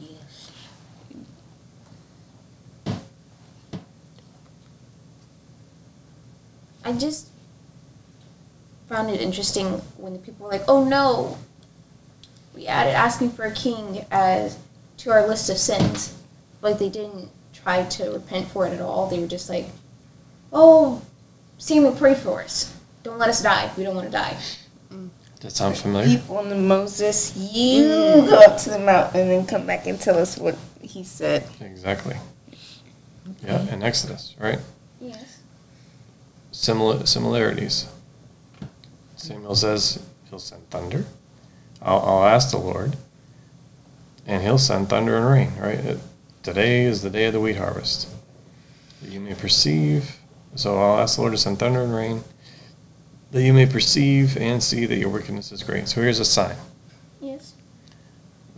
Yes. 0.00 0.50
I 6.84 6.92
just 6.92 7.28
found 8.88 9.10
it 9.10 9.20
interesting 9.20 9.66
when 9.98 10.14
the 10.14 10.18
people 10.20 10.46
were 10.46 10.52
like, 10.52 10.64
"Oh 10.68 10.84
no, 10.84 11.36
we 12.54 12.66
added 12.66 12.94
asking 12.94 13.32
for 13.32 13.42
a 13.44 13.52
king 13.52 14.06
as 14.10 14.56
to 15.06 15.12
our 15.12 15.26
list 15.26 15.48
of 15.48 15.56
sins. 15.56 16.12
Like 16.60 16.78
they 16.78 16.88
didn't 16.88 17.30
try 17.52 17.84
to 17.84 18.10
repent 18.10 18.48
for 18.48 18.66
it 18.66 18.72
at 18.72 18.80
all. 18.80 19.08
They 19.08 19.20
were 19.20 19.28
just 19.28 19.48
like, 19.48 19.66
"Oh, 20.52 21.02
Samuel, 21.58 21.92
pray 21.92 22.14
for 22.14 22.42
us. 22.42 22.74
Don't 23.04 23.18
let 23.18 23.30
us 23.30 23.40
die. 23.40 23.70
We 23.76 23.84
don't 23.84 23.94
want 23.94 24.08
to 24.08 24.12
die." 24.12 24.36
Mm. 24.90 25.10
That 25.40 25.52
sounds 25.52 25.80
familiar? 25.80 26.18
People 26.18 26.38
and 26.38 26.66
Moses, 26.66 27.36
you 27.36 27.84
mm. 27.84 28.28
go 28.28 28.36
up 28.40 28.58
to 28.62 28.70
the 28.70 28.80
mountain 28.80 29.20
and 29.20 29.30
then 29.30 29.46
come 29.46 29.64
back 29.64 29.86
and 29.86 30.00
tell 30.00 30.18
us 30.18 30.36
what 30.36 30.56
he 30.82 31.04
said. 31.04 31.46
Exactly. 31.60 32.16
Yeah, 33.44 33.62
in 33.72 33.82
Exodus, 33.84 34.34
right? 34.40 34.58
Yes. 35.00 35.38
Similar 36.50 37.06
similarities. 37.06 37.86
Samuel 39.14 39.54
says 39.54 40.04
he'll 40.28 40.40
send 40.40 40.68
thunder. 40.70 41.04
I'll, 41.80 42.00
I'll 42.00 42.24
ask 42.24 42.50
the 42.50 42.58
Lord, 42.58 42.96
and 44.26 44.42
he'll 44.42 44.58
send 44.58 44.88
thunder 44.88 45.16
and 45.16 45.26
rain. 45.26 45.52
Right. 45.58 45.78
It- 45.78 46.00
today 46.42 46.84
is 46.84 47.02
the 47.02 47.10
day 47.10 47.24
of 47.26 47.32
the 47.32 47.40
wheat 47.40 47.56
harvest. 47.56 48.08
That 49.02 49.10
you 49.10 49.18
may 49.20 49.34
perceive. 49.34 50.18
So 50.54 50.78
I'll 50.80 51.00
ask 51.00 51.16
the 51.16 51.22
Lord 51.22 51.32
to 51.34 51.38
send 51.38 51.58
thunder 51.58 51.82
and 51.82 51.94
rain, 51.94 52.22
that 53.32 53.42
you 53.42 53.52
may 53.52 53.66
perceive 53.66 54.36
and 54.36 54.62
see 54.62 54.86
that 54.86 54.96
your 54.96 55.08
wickedness 55.08 55.50
is 55.52 55.62
great. 55.62 55.88
So 55.88 56.00
here's 56.00 56.20
a 56.20 56.24
sign. 56.24 56.56
Yes. 57.20 57.52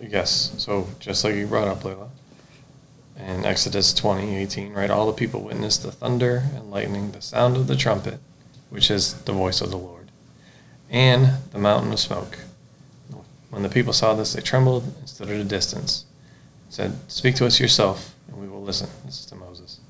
Yes, 0.01 0.55
so 0.59 0.89
just 1.01 1.25
like 1.25 1.35
you 1.35 1.47
brought 1.47 1.67
up, 1.67 1.83
Layla. 1.83 2.09
In 3.17 3.45
Exodus 3.45 3.93
20, 3.93 4.37
18, 4.37 4.73
right, 4.75 4.91
all 4.91 5.07
the 5.07 5.13
people 5.13 5.41
witnessed 5.41 5.83
the 5.83 5.91
thunder 5.91 6.45
and 6.55 6.71
lightning, 6.71 7.11
the 7.11 7.21
sound 7.21 7.57
of 7.57 7.67
the 7.67 7.75
trumpet, 7.75 8.21
which 8.71 8.91
is 8.93 9.15
the 9.23 9.33
voice 9.33 9.61
of 9.61 9.71
the 9.71 9.77
Lord, 9.79 10.11
and 10.89 11.39
the 11.51 11.59
mountain 11.59 11.91
of 11.93 11.99
smoke. 11.99 12.39
When 13.51 13.63
the 13.63 13.69
people 13.69 13.93
saw 13.93 14.15
this, 14.15 14.35
they 14.35 14.41
trembled 14.41 14.85
and 14.85 15.09
stood 15.09 15.31
at 15.31 15.41
a 15.41 15.45
distance, 15.45 16.05
said, 16.69 16.95
Speak 17.11 17.35
to 17.37 17.47
us 17.47 17.59
yourself, 17.59 18.15
and 18.29 18.39
we 18.39 18.49
will 18.49 18.63
listen. 18.63 18.91
This 19.05 19.21
is 19.21 19.27
to 19.27 19.35
Moses. 19.35 19.81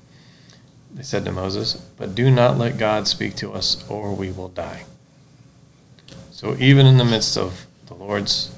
They 0.93 1.03
said 1.03 1.25
to 1.25 1.31
Moses, 1.31 1.73
But 1.73 2.15
do 2.15 2.31
not 2.31 2.57
let 2.57 2.77
God 2.77 3.07
speak 3.07 3.35
to 3.37 3.53
us, 3.53 3.87
or 3.89 4.13
we 4.13 4.31
will 4.31 4.49
die. 4.49 4.83
So 6.31 6.55
even 6.57 6.85
in 6.85 6.97
the 6.97 7.05
midst 7.05 7.37
of 7.37 7.67
the 7.87 7.93
Lord's 7.95 8.51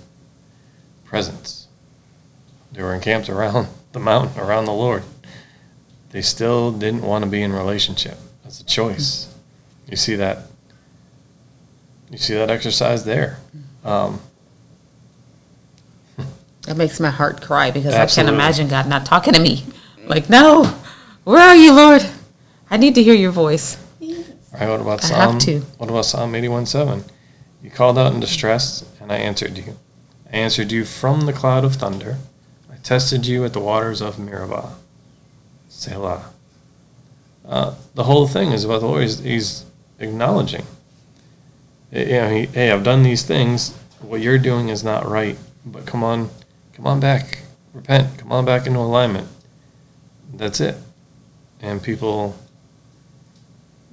presence. 1.11 1.67
They 2.71 2.81
were 2.81 2.95
encamped 2.95 3.27
around 3.27 3.67
the 3.91 3.99
mountain, 3.99 4.41
around 4.41 4.65
the 4.65 4.73
Lord. 4.73 5.03
They 6.11 6.21
still 6.21 6.71
didn't 6.71 7.01
want 7.01 7.25
to 7.25 7.29
be 7.29 7.41
in 7.41 7.51
relationship. 7.51 8.17
That's 8.43 8.61
a 8.61 8.65
choice. 8.65 9.33
You 9.87 9.97
see 9.97 10.15
that. 10.15 10.45
You 12.09 12.17
see 12.17 12.33
that 12.33 12.49
exercise 12.49 13.03
there. 13.03 13.39
Um, 13.83 14.21
That 16.71 16.77
makes 16.77 17.01
my 17.01 17.09
heart 17.09 17.41
cry 17.41 17.69
because 17.69 17.93
I 17.93 18.05
can't 18.05 18.29
imagine 18.29 18.69
God 18.69 18.87
not 18.87 19.05
talking 19.05 19.33
to 19.33 19.41
me. 19.41 19.65
Like, 20.05 20.29
no, 20.29 20.63
where 21.25 21.41
are 21.41 21.53
you, 21.53 21.73
Lord? 21.73 22.09
I 22.69 22.77
need 22.77 22.95
to 22.95 23.03
hear 23.03 23.13
your 23.13 23.31
voice. 23.31 23.75
right? 23.99 24.69
What 24.69 24.79
about 24.79 25.03
I 25.03 25.07
Psalm? 25.07 25.33
have 25.33 25.41
to. 25.41 25.59
What 25.79 25.89
about 25.89 26.05
Psalm 26.05 26.33
eighty-one 26.33 26.65
seven? 26.65 27.03
You 27.61 27.71
called 27.71 27.97
out 27.97 28.13
in 28.13 28.21
distress, 28.21 28.89
and 29.01 29.11
I 29.11 29.17
answered 29.17 29.57
you. 29.57 29.75
I 30.31 30.37
answered 30.37 30.71
you 30.71 30.85
from 30.85 31.25
the 31.25 31.33
cloud 31.33 31.65
of 31.65 31.75
thunder. 31.75 32.19
I 32.71 32.77
tested 32.77 33.25
you 33.25 33.43
at 33.43 33.51
the 33.51 33.59
waters 33.59 33.99
of 33.99 34.17
Meribah. 34.17 34.71
Selah. 35.67 36.23
Uh, 37.45 37.75
the 37.95 38.05
whole 38.05 38.27
thing 38.29 38.53
is 38.53 38.63
about 38.63 38.79
the 38.79 38.87
Lord. 38.87 39.01
He's, 39.01 39.19
he's 39.19 39.65
acknowledging. 39.99 40.65
You 41.91 42.05
know, 42.05 42.29
he, 42.29 42.45
hey, 42.45 42.71
I've 42.71 42.85
done 42.85 43.03
these 43.03 43.23
things. 43.23 43.73
What 43.99 44.21
you're 44.21 44.39
doing 44.39 44.69
is 44.69 44.85
not 44.85 45.05
right. 45.05 45.37
But 45.63 45.85
come 45.85 46.03
on, 46.03 46.31
come 46.81 46.93
on 46.93 46.99
back, 46.99 47.37
repent. 47.73 48.17
Come 48.17 48.31
on 48.31 48.43
back 48.43 48.65
into 48.65 48.79
alignment. 48.79 49.27
That's 50.33 50.59
it. 50.59 50.75
And 51.61 51.83
people 51.83 52.35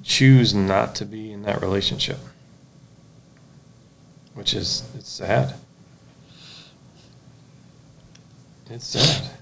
choose 0.02 0.54
not 0.54 0.94
to 0.94 1.04
be 1.04 1.30
in 1.30 1.42
that 1.42 1.60
relationship, 1.60 2.16
which 4.32 4.54
is 4.54 4.88
it's 4.96 5.10
sad. 5.10 5.56
It's 8.70 8.86
sad. 8.86 9.32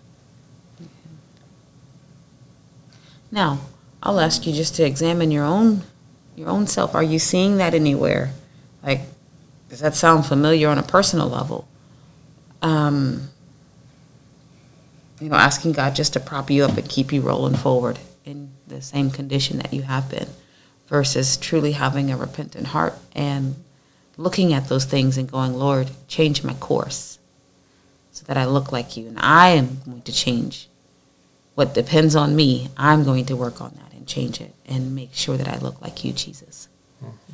Now, 3.30 3.60
I'll 4.02 4.18
ask 4.18 4.44
you 4.44 4.52
just 4.52 4.74
to 4.76 4.84
examine 4.84 5.30
your 5.30 5.44
own 5.44 5.84
your 6.34 6.48
own 6.48 6.66
self. 6.66 6.96
Are 6.96 7.02
you 7.02 7.20
seeing 7.20 7.58
that 7.58 7.74
anywhere? 7.74 8.32
Like, 8.82 9.02
does 9.68 9.78
that 9.78 9.94
sound 9.94 10.26
familiar 10.26 10.68
on 10.68 10.78
a 10.78 10.82
personal 10.82 11.28
level? 11.28 11.68
Um, 12.60 13.30
you 15.20 15.28
know, 15.28 15.36
asking 15.36 15.72
God 15.72 15.94
just 15.94 16.12
to 16.12 16.20
prop 16.20 16.50
you 16.50 16.64
up 16.64 16.76
and 16.76 16.88
keep 16.88 17.12
you 17.12 17.20
rolling 17.20 17.56
forward 17.56 17.98
in 18.24 18.50
the 18.66 18.82
same 18.82 19.10
condition 19.10 19.58
that 19.58 19.72
you 19.72 19.82
have 19.82 20.10
been, 20.10 20.28
versus 20.88 21.36
truly 21.36 21.72
having 21.72 22.10
a 22.10 22.16
repentant 22.16 22.68
heart 22.68 22.94
and 23.14 23.56
looking 24.16 24.52
at 24.52 24.68
those 24.68 24.84
things 24.84 25.18
and 25.18 25.30
going, 25.30 25.54
Lord, 25.54 25.90
change 26.08 26.44
my 26.44 26.54
course 26.54 27.18
so 28.12 28.24
that 28.26 28.36
I 28.36 28.46
look 28.46 28.72
like 28.72 28.96
you, 28.96 29.08
and 29.08 29.18
I 29.18 29.48
am 29.48 29.80
going 29.84 30.02
to 30.02 30.12
change 30.12 30.68
what 31.56 31.72
depends 31.72 32.14
on 32.14 32.36
me, 32.36 32.68
I'm 32.76 33.02
going 33.02 33.24
to 33.26 33.34
work 33.34 33.60
on 33.60 33.72
that 33.76 33.92
and 33.92 34.06
change 34.06 34.40
it 34.42 34.54
and 34.66 34.94
make 34.94 35.14
sure 35.14 35.38
that 35.38 35.48
I 35.48 35.56
look 35.58 35.80
like 35.80 36.04
you, 36.04 36.12
Jesus. 36.12 36.68
Mm-hmm. 37.02 37.32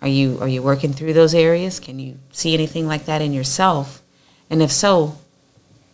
Are 0.00 0.08
you 0.08 0.38
are 0.40 0.48
you 0.48 0.62
working 0.62 0.94
through 0.94 1.12
those 1.12 1.34
areas? 1.34 1.78
Can 1.78 1.98
you 1.98 2.18
see 2.32 2.54
anything 2.54 2.86
like 2.86 3.04
that 3.04 3.20
in 3.20 3.34
yourself? 3.34 4.02
And 4.48 4.62
if 4.62 4.72
so, 4.72 5.18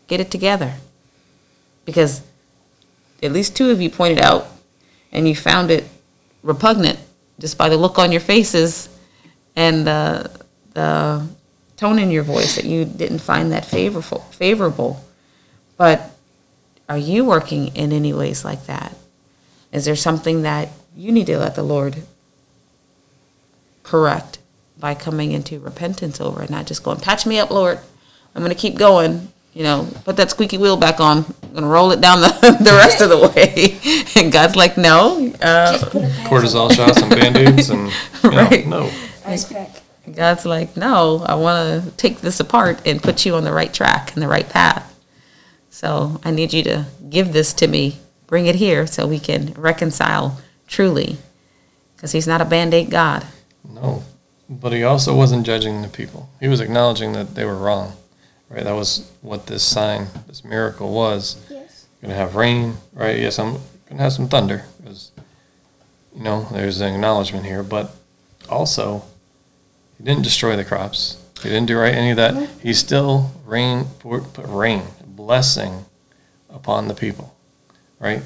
get 0.07 0.21
it 0.21 0.31
together. 0.31 0.75
Because 1.85 2.23
at 3.23 3.33
least 3.33 3.57
two 3.57 3.71
of 3.71 3.81
you 3.81 3.91
pointed 3.91 4.21
out 4.21 4.47
and 5.13 5.29
you 5.29 5.35
found 5.35 5.71
it 5.71 5.85
repugnant 6.43 6.99
just 7.39 7.57
by 7.59 7.69
the 7.69 7.77
look 7.77 7.99
on 7.99 8.13
your 8.13 8.21
faces 8.21 8.89
and 9.57 9.87
the 9.87 10.31
the 10.75 11.27
tone 11.77 11.99
in 11.99 12.11
your 12.11 12.23
voice 12.23 12.57
that 12.57 12.65
you 12.65 12.85
didn't 12.85 13.21
find 13.21 13.53
that 13.53 13.65
favorable 13.65 14.21
favorable. 14.31 15.05
But 15.77 16.11
are 16.89 16.99
you 16.99 17.25
working 17.25 17.69
in 17.75 17.93
any 17.93 18.13
ways 18.13 18.45
like 18.45 18.67
that? 18.67 18.95
Is 19.73 19.85
there 19.85 19.97
something 19.97 20.43
that 20.43 20.69
you 20.97 21.11
need 21.11 21.27
to 21.27 21.39
let 21.39 21.55
the 21.55 21.63
Lord 21.63 22.03
correct 23.83 24.39
by 24.79 24.95
coming 24.95 25.33
into 25.33 25.61
repentance 25.61 26.21
over 26.21 26.43
it, 26.43 26.51
not 26.51 26.67
just 26.67 26.83
going, 26.83 26.99
patch 26.99 27.27
me 27.27 27.39
up, 27.39 27.51
Lord. 27.51 27.79
I'm 28.35 28.43
going 28.43 28.55
to 28.55 28.61
keep 28.61 28.77
going. 28.77 29.33
You 29.55 29.63
know, 29.63 29.89
put 30.05 30.17
that 30.17 30.31
squeaky 30.31 30.59
wheel 30.59 30.77
back 30.77 30.99
on. 30.99 31.19
I'm 31.19 31.51
going 31.53 31.63
to 31.63 31.69
roll 31.69 31.93
it 31.93 32.01
down 32.01 32.21
the, 32.21 32.29
the 32.61 32.73
rest 32.73 33.01
of 33.01 33.09
the 33.09 33.29
way. 33.29 33.79
And 34.21 34.33
God's 34.33 34.57
like, 34.57 34.77
no. 34.77 35.33
Uh, 35.41 35.79
Cortisone 36.27 36.73
shots 36.73 37.01
and 37.01 37.09
band-aids 37.11 37.71
and 37.71 37.89
you 38.25 38.31
know, 38.31 38.37
Right. 38.37 38.67
no. 38.67 38.91
Ice 39.25 39.45
pack. 39.51 39.71
God's 40.13 40.45
like, 40.45 40.77
no, 40.77 41.23
I 41.25 41.37
want 41.37 41.85
to 41.85 41.91
take 41.93 42.21
this 42.21 42.41
apart 42.41 42.81
and 42.85 43.01
put 43.03 43.25
you 43.25 43.37
on 43.37 43.45
the 43.45 43.53
right 43.53 43.73
track 43.73 44.13
and 44.15 44.23
the 44.23 44.29
right 44.29 44.49
path. 44.49 44.91
So 45.71 46.21
I 46.25 46.31
need 46.33 46.53
you 46.53 46.63
to 46.65 46.87
give 47.09 47.33
this 47.33 47.53
to 47.55 47.67
me, 47.69 47.99
bring 48.27 48.47
it 48.47 48.57
here 48.57 48.87
so 48.89 49.07
we 49.07 49.19
can 49.21 49.55
reconcile 49.55 50.41
truly. 50.67 51.17
Because 51.95 52.11
He's 52.13 52.27
not 52.27 52.41
a 52.41 52.45
band 52.45 52.75
aid 52.75 52.91
God. 52.91 53.25
No. 53.69 54.03
But 54.49 54.73
he 54.73 54.83
also 54.83 55.17
wasn't 55.17 55.47
judging 55.47 55.81
the 55.81 55.89
people. 55.89 56.29
He 56.39 56.49
was 56.49 56.61
acknowledging 56.61 57.13
that 57.13 57.35
they 57.35 57.45
were 57.47 57.57
wrong. 57.57 57.95
Right? 58.55 58.63
That 58.63 58.77
was 58.77 59.11
what 59.21 59.49
this 59.49 59.65
sign, 59.65 60.07
this 60.29 60.45
miracle 60.45 60.95
was. 60.95 61.45
Yes. 61.51 61.87
gonna 62.01 62.15
have 62.15 62.37
rain, 62.37 62.77
right? 62.93 63.19
Yes, 63.19 63.37
I'm 63.41 63.59
gonna 63.89 64.01
have 64.01 64.13
some 64.13 64.29
thunder, 64.29 64.65
because 64.79 65.11
you 66.15 66.23
know 66.23 66.47
there's 66.53 66.81
an 66.81 66.95
acknowledgement 66.95 67.47
here. 67.47 67.65
But 67.65 67.93
also, 68.49 69.03
he 69.99 70.05
didn't 70.05 70.23
destroy 70.23 70.55
the 70.55 70.65
crops. 70.65 71.21
He 71.43 71.49
didn't 71.49 71.67
do 71.67 71.77
right 71.77 71.93
any 71.93 72.13
of 72.13 72.17
that. 72.17 72.49
He 72.63 72.75
still 72.75 73.33
rain 73.45 73.87
put 73.99 74.23
rain, 74.47 74.85
blessing 75.05 75.87
upon 76.49 76.87
the 76.87 76.95
people, 76.95 77.35
right? 77.99 78.23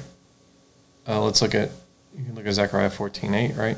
Uh, 1.07 1.23
let's 1.23 1.41
look 1.41 1.55
at 1.55 1.71
you 2.15 2.23
can 2.23 2.35
look 2.35 2.45
at 2.45 2.53
Zechariah 2.53 2.91
fourteen 2.91 3.33
eight, 3.33 3.55
right? 3.55 3.77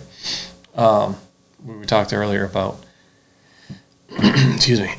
Um, 0.76 1.16
we 1.64 1.86
talked 1.86 2.12
earlier 2.12 2.44
about 2.44 2.84
excuse 4.10 4.82
me 4.82 4.94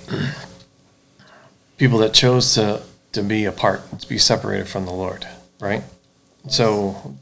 people 1.83 1.99
that 1.99 2.15
chose 2.15 2.55
to 2.55 2.81
to 3.11 3.25
be 3.25 3.45
apart, 3.45 3.83
to 3.99 4.09
be 4.09 4.17
separated 4.17 4.69
from 4.69 4.87
the 4.87 4.93
Lord, 4.93 5.27
right? 5.59 5.83
So 6.49 7.17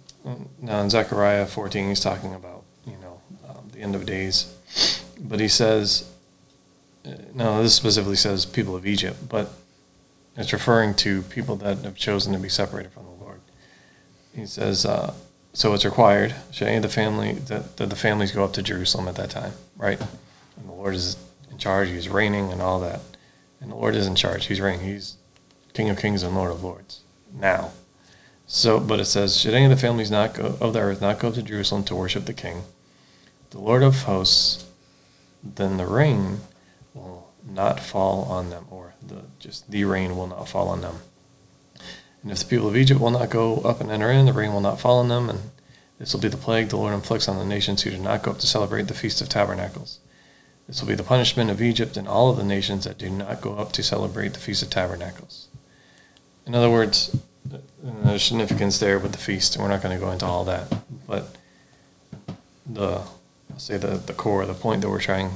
now 0.60 0.82
in 0.82 0.90
Zechariah 0.90 1.46
14, 1.46 1.88
he's 1.88 2.00
talking 2.00 2.34
about, 2.34 2.62
you 2.86 2.98
know, 3.00 3.18
um, 3.48 3.70
the 3.72 3.80
end 3.80 3.94
of 3.94 4.04
days. 4.04 4.54
But 5.18 5.40
he 5.40 5.48
says, 5.48 6.12
uh, 7.06 7.12
no, 7.34 7.62
this 7.62 7.74
specifically 7.74 8.16
says 8.16 8.44
people 8.44 8.76
of 8.76 8.86
Egypt, 8.86 9.30
but 9.30 9.50
it's 10.36 10.52
referring 10.52 10.92
to 10.96 11.22
people 11.22 11.56
that 11.56 11.78
have 11.78 11.96
chosen 11.96 12.34
to 12.34 12.38
be 12.38 12.50
separated 12.50 12.92
from 12.92 13.04
the 13.04 13.24
Lord. 13.24 13.40
He 14.36 14.44
says, 14.44 14.84
uh, 14.84 15.14
so 15.54 15.72
it's 15.72 15.86
required, 15.86 16.34
should 16.50 16.68
any 16.68 16.76
of 16.76 16.82
the 16.82 16.90
family, 16.90 17.32
that, 17.32 17.78
that 17.78 17.88
the 17.88 17.96
families 17.96 18.30
go 18.30 18.44
up 18.44 18.52
to 18.52 18.62
Jerusalem 18.62 19.08
at 19.08 19.16
that 19.16 19.30
time, 19.30 19.54
right? 19.78 19.98
And 20.00 20.68
the 20.68 20.74
Lord 20.74 20.94
is 20.94 21.16
in 21.50 21.56
charge, 21.56 21.88
he's 21.88 22.10
reigning 22.10 22.52
and 22.52 22.60
all 22.60 22.78
that. 22.80 23.00
And 23.60 23.70
the 23.70 23.76
Lord 23.76 23.94
is 23.94 24.06
in 24.06 24.14
charge, 24.14 24.46
he's 24.46 24.60
reigning, 24.60 24.86
he's 24.86 25.16
King 25.74 25.90
of 25.90 25.98
Kings 25.98 26.22
and 26.22 26.34
Lord 26.34 26.50
of 26.50 26.64
Lords 26.64 27.00
now. 27.32 27.72
So, 28.46 28.80
but 28.80 28.98
it 28.98 29.04
says, 29.04 29.38
should 29.38 29.54
any 29.54 29.66
of 29.66 29.70
the 29.70 29.76
families 29.76 30.10
not 30.10 30.34
go 30.34 30.56
of 30.60 30.72
the 30.72 30.80
earth 30.80 31.00
not 31.00 31.20
go 31.20 31.28
up 31.28 31.34
to 31.34 31.42
Jerusalem 31.42 31.84
to 31.84 31.94
worship 31.94 32.24
the 32.24 32.32
King, 32.32 32.64
the 33.50 33.60
Lord 33.60 33.82
of 33.82 34.02
hosts, 34.02 34.66
then 35.42 35.76
the 35.76 35.86
rain 35.86 36.40
will 36.92 37.30
not 37.48 37.80
fall 37.80 38.24
on 38.24 38.50
them, 38.50 38.66
or 38.70 38.94
the 39.06 39.22
just 39.38 39.70
the 39.70 39.84
rain 39.84 40.16
will 40.16 40.26
not 40.26 40.48
fall 40.48 40.68
on 40.68 40.80
them. 40.80 40.96
And 42.22 42.32
if 42.32 42.40
the 42.40 42.46
people 42.46 42.68
of 42.68 42.76
Egypt 42.76 43.00
will 43.00 43.12
not 43.12 43.30
go 43.30 43.58
up 43.58 43.80
and 43.80 43.90
enter 43.90 44.10
in, 44.10 44.26
the 44.26 44.32
rain 44.32 44.52
will 44.52 44.60
not 44.60 44.80
fall 44.80 44.98
on 44.98 45.08
them, 45.08 45.30
and 45.30 45.38
this 45.98 46.12
will 46.12 46.20
be 46.20 46.28
the 46.28 46.36
plague 46.36 46.70
the 46.70 46.76
Lord 46.76 46.92
inflicts 46.92 47.28
on 47.28 47.38
the 47.38 47.44
nations 47.44 47.82
who 47.82 47.90
do 47.90 47.98
not 47.98 48.22
go 48.22 48.32
up 48.32 48.38
to 48.40 48.46
celebrate 48.46 48.88
the 48.88 48.94
Feast 48.94 49.20
of 49.20 49.28
Tabernacles. 49.28 49.99
This 50.70 50.80
will 50.80 50.86
be 50.86 50.94
the 50.94 51.02
punishment 51.02 51.50
of 51.50 51.60
Egypt 51.60 51.96
and 51.96 52.06
all 52.06 52.30
of 52.30 52.36
the 52.36 52.44
nations 52.44 52.84
that 52.84 52.96
do 52.96 53.10
not 53.10 53.40
go 53.40 53.56
up 53.56 53.72
to 53.72 53.82
celebrate 53.82 54.34
the 54.34 54.38
Feast 54.38 54.62
of 54.62 54.70
Tabernacles. 54.70 55.48
In 56.46 56.54
other 56.54 56.70
words, 56.70 57.16
there's 57.82 58.22
significance 58.22 58.78
there 58.78 58.96
with 59.00 59.10
the 59.10 59.18
feast, 59.18 59.56
and 59.56 59.64
we're 59.64 59.68
not 59.68 59.82
going 59.82 59.98
to 59.98 60.00
go 60.00 60.12
into 60.12 60.26
all 60.26 60.44
that. 60.44 60.72
But 61.08 61.34
the, 62.64 63.02
I'll 63.52 63.58
say 63.58 63.78
the, 63.78 63.96
the 63.96 64.12
core, 64.12 64.46
the 64.46 64.54
point 64.54 64.82
that 64.82 64.88
we're 64.88 65.00
trying 65.00 65.32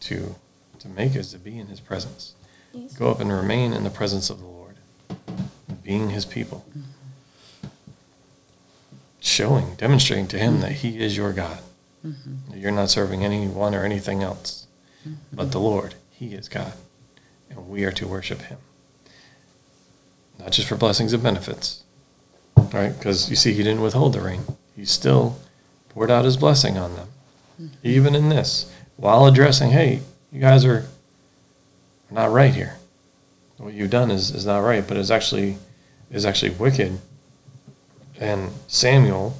to 0.00 0.34
to 0.80 0.88
make 0.90 1.16
is 1.16 1.32
to 1.32 1.38
be 1.38 1.58
in 1.58 1.68
His 1.68 1.80
presence. 1.80 2.34
Yes. 2.74 2.92
Go 2.92 3.10
up 3.10 3.20
and 3.20 3.32
remain 3.32 3.72
in 3.72 3.84
the 3.84 3.90
presence 3.90 4.28
of 4.28 4.38
the 4.38 4.46
Lord, 4.46 4.76
being 5.82 6.10
His 6.10 6.26
people, 6.26 6.66
showing, 9.18 9.76
demonstrating 9.76 10.26
to 10.28 10.38
Him 10.38 10.60
that 10.60 10.72
He 10.72 10.98
is 10.98 11.16
your 11.16 11.32
God. 11.32 11.60
Mm-hmm. 12.06 12.50
That 12.50 12.58
You're 12.58 12.70
not 12.70 12.90
serving 12.90 13.24
anyone 13.24 13.74
or 13.74 13.82
anything 13.82 14.22
else, 14.22 14.63
but 15.32 15.52
the 15.52 15.60
Lord. 15.60 15.94
He 16.10 16.34
is 16.34 16.48
God, 16.48 16.72
and 17.50 17.68
we 17.68 17.84
are 17.84 17.92
to 17.92 18.06
worship 18.06 18.42
Him. 18.42 18.58
Not 20.38 20.52
just 20.52 20.68
for 20.68 20.76
blessings 20.76 21.12
and 21.12 21.22
benefits, 21.22 21.82
right? 22.72 22.96
Because 22.96 23.28
you 23.28 23.36
see, 23.36 23.52
He 23.52 23.62
didn't 23.62 23.82
withhold 23.82 24.12
the 24.12 24.20
rain; 24.20 24.42
He 24.76 24.84
still 24.84 25.38
poured 25.88 26.10
out 26.10 26.24
His 26.24 26.36
blessing 26.36 26.78
on 26.78 26.94
them, 26.94 27.08
mm-hmm. 27.60 27.74
even 27.82 28.14
in 28.14 28.28
this, 28.28 28.72
while 28.96 29.26
addressing, 29.26 29.70
"Hey, 29.70 30.02
you 30.32 30.40
guys 30.40 30.64
are 30.64 30.86
not 32.10 32.30
right 32.30 32.54
here. 32.54 32.76
What 33.58 33.74
you've 33.74 33.90
done 33.90 34.10
is, 34.10 34.30
is 34.30 34.46
not 34.46 34.58
right, 34.58 34.86
but 34.86 34.96
it's 34.96 35.10
actually 35.10 35.58
is 36.10 36.24
actually 36.24 36.52
wicked." 36.52 37.00
And 38.20 38.52
Samuel 38.68 39.36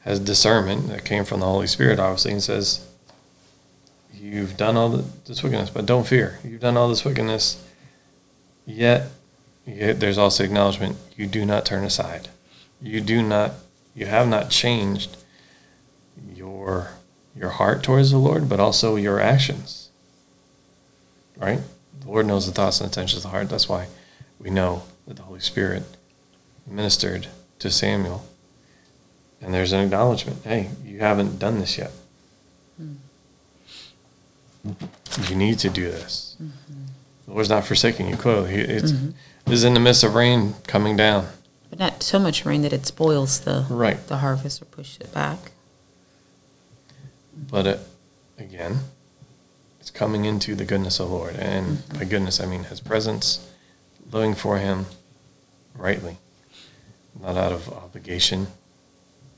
has 0.00 0.20
discernment 0.20 0.88
that 0.88 1.04
came 1.04 1.24
from 1.24 1.40
the 1.40 1.46
Holy 1.46 1.66
Spirit, 1.66 1.98
obviously, 1.98 2.32
and 2.32 2.42
says, 2.42 2.86
You've 4.20 4.56
done 4.56 4.76
all 4.76 4.90
the, 4.90 5.04
this 5.26 5.42
wickedness, 5.42 5.70
but 5.70 5.86
don't 5.86 6.06
fear. 6.06 6.38
You've 6.44 6.60
done 6.60 6.76
all 6.76 6.88
this 6.88 7.04
wickedness, 7.04 7.64
yet, 8.66 9.08
yet 9.66 9.98
there's 9.98 10.18
also 10.18 10.44
acknowledgement 10.44 10.98
you 11.16 11.26
do 11.26 11.46
not 11.46 11.64
turn 11.64 11.84
aside. 11.84 12.28
You 12.82 13.00
do 13.00 13.22
not, 13.22 13.52
you 13.94 14.06
have 14.06 14.28
not 14.28 14.50
changed 14.50 15.16
your 16.34 16.90
your 17.34 17.50
heart 17.50 17.82
towards 17.82 18.10
the 18.10 18.18
Lord, 18.18 18.48
but 18.48 18.60
also 18.60 18.96
your 18.96 19.20
actions. 19.20 19.88
Right? 21.36 21.60
The 22.00 22.08
Lord 22.08 22.26
knows 22.26 22.46
the 22.46 22.52
thoughts 22.52 22.80
and 22.80 22.88
intentions 22.88 23.18
of 23.18 23.22
the 23.22 23.28
heart. 23.30 23.48
That's 23.48 23.68
why 23.68 23.86
we 24.38 24.50
know 24.50 24.82
that 25.06 25.16
the 25.16 25.22
Holy 25.22 25.40
Spirit 25.40 25.84
ministered 26.66 27.28
to 27.60 27.70
Samuel. 27.70 28.26
And 29.40 29.54
there's 29.54 29.72
an 29.72 29.80
acknowledgement 29.80 30.44
hey, 30.44 30.70
you 30.84 30.98
haven't 30.98 31.38
done 31.38 31.60
this 31.60 31.78
yet. 31.78 31.92
Hmm. 32.76 32.94
You 35.28 35.36
need 35.36 35.58
to 35.60 35.70
do 35.70 35.90
this. 35.90 36.36
The 37.26 37.32
Lord's 37.32 37.48
not 37.48 37.64
forsaking 37.64 38.08
you, 38.08 38.16
clearly. 38.16 38.54
It's, 38.54 38.92
is 39.46 39.64
in 39.64 39.74
the 39.74 39.80
midst 39.80 40.04
of 40.04 40.14
rain 40.14 40.54
coming 40.66 40.96
down. 40.96 41.26
But 41.70 41.78
not 41.78 42.02
so 42.02 42.18
much 42.18 42.44
rain 42.44 42.62
that 42.62 42.72
it 42.72 42.86
spoils 42.86 43.40
the 43.40 43.66
Right. 43.68 44.04
the 44.06 44.18
harvest 44.18 44.60
or 44.62 44.66
pushes 44.66 44.98
it 44.98 45.14
back. 45.14 45.52
But 47.34 47.66
it, 47.66 47.80
again, 48.38 48.80
it's 49.80 49.90
coming 49.90 50.24
into 50.24 50.54
the 50.54 50.64
goodness 50.64 51.00
of 51.00 51.08
the 51.08 51.14
Lord. 51.14 51.36
And 51.36 51.88
by 51.88 52.00
mm-hmm. 52.00 52.08
goodness, 52.08 52.40
I 52.40 52.46
mean 52.46 52.64
His 52.64 52.80
presence, 52.80 53.48
living 54.10 54.34
for 54.34 54.58
Him 54.58 54.86
rightly, 55.74 56.18
not 57.20 57.36
out 57.36 57.52
of 57.52 57.68
obligation, 57.68 58.48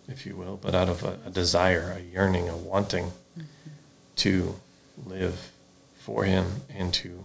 if 0.08 0.26
you 0.26 0.36
will, 0.36 0.56
but 0.56 0.74
out 0.74 0.88
of 0.88 1.04
a, 1.04 1.18
a 1.26 1.30
desire, 1.30 1.94
a 1.96 2.00
yearning, 2.00 2.48
a 2.48 2.56
wanting 2.56 3.12
mm-hmm. 3.36 3.42
to 4.16 4.56
live 5.06 5.52
for 5.94 6.24
Him 6.24 6.62
and 6.68 6.92
to 6.94 7.24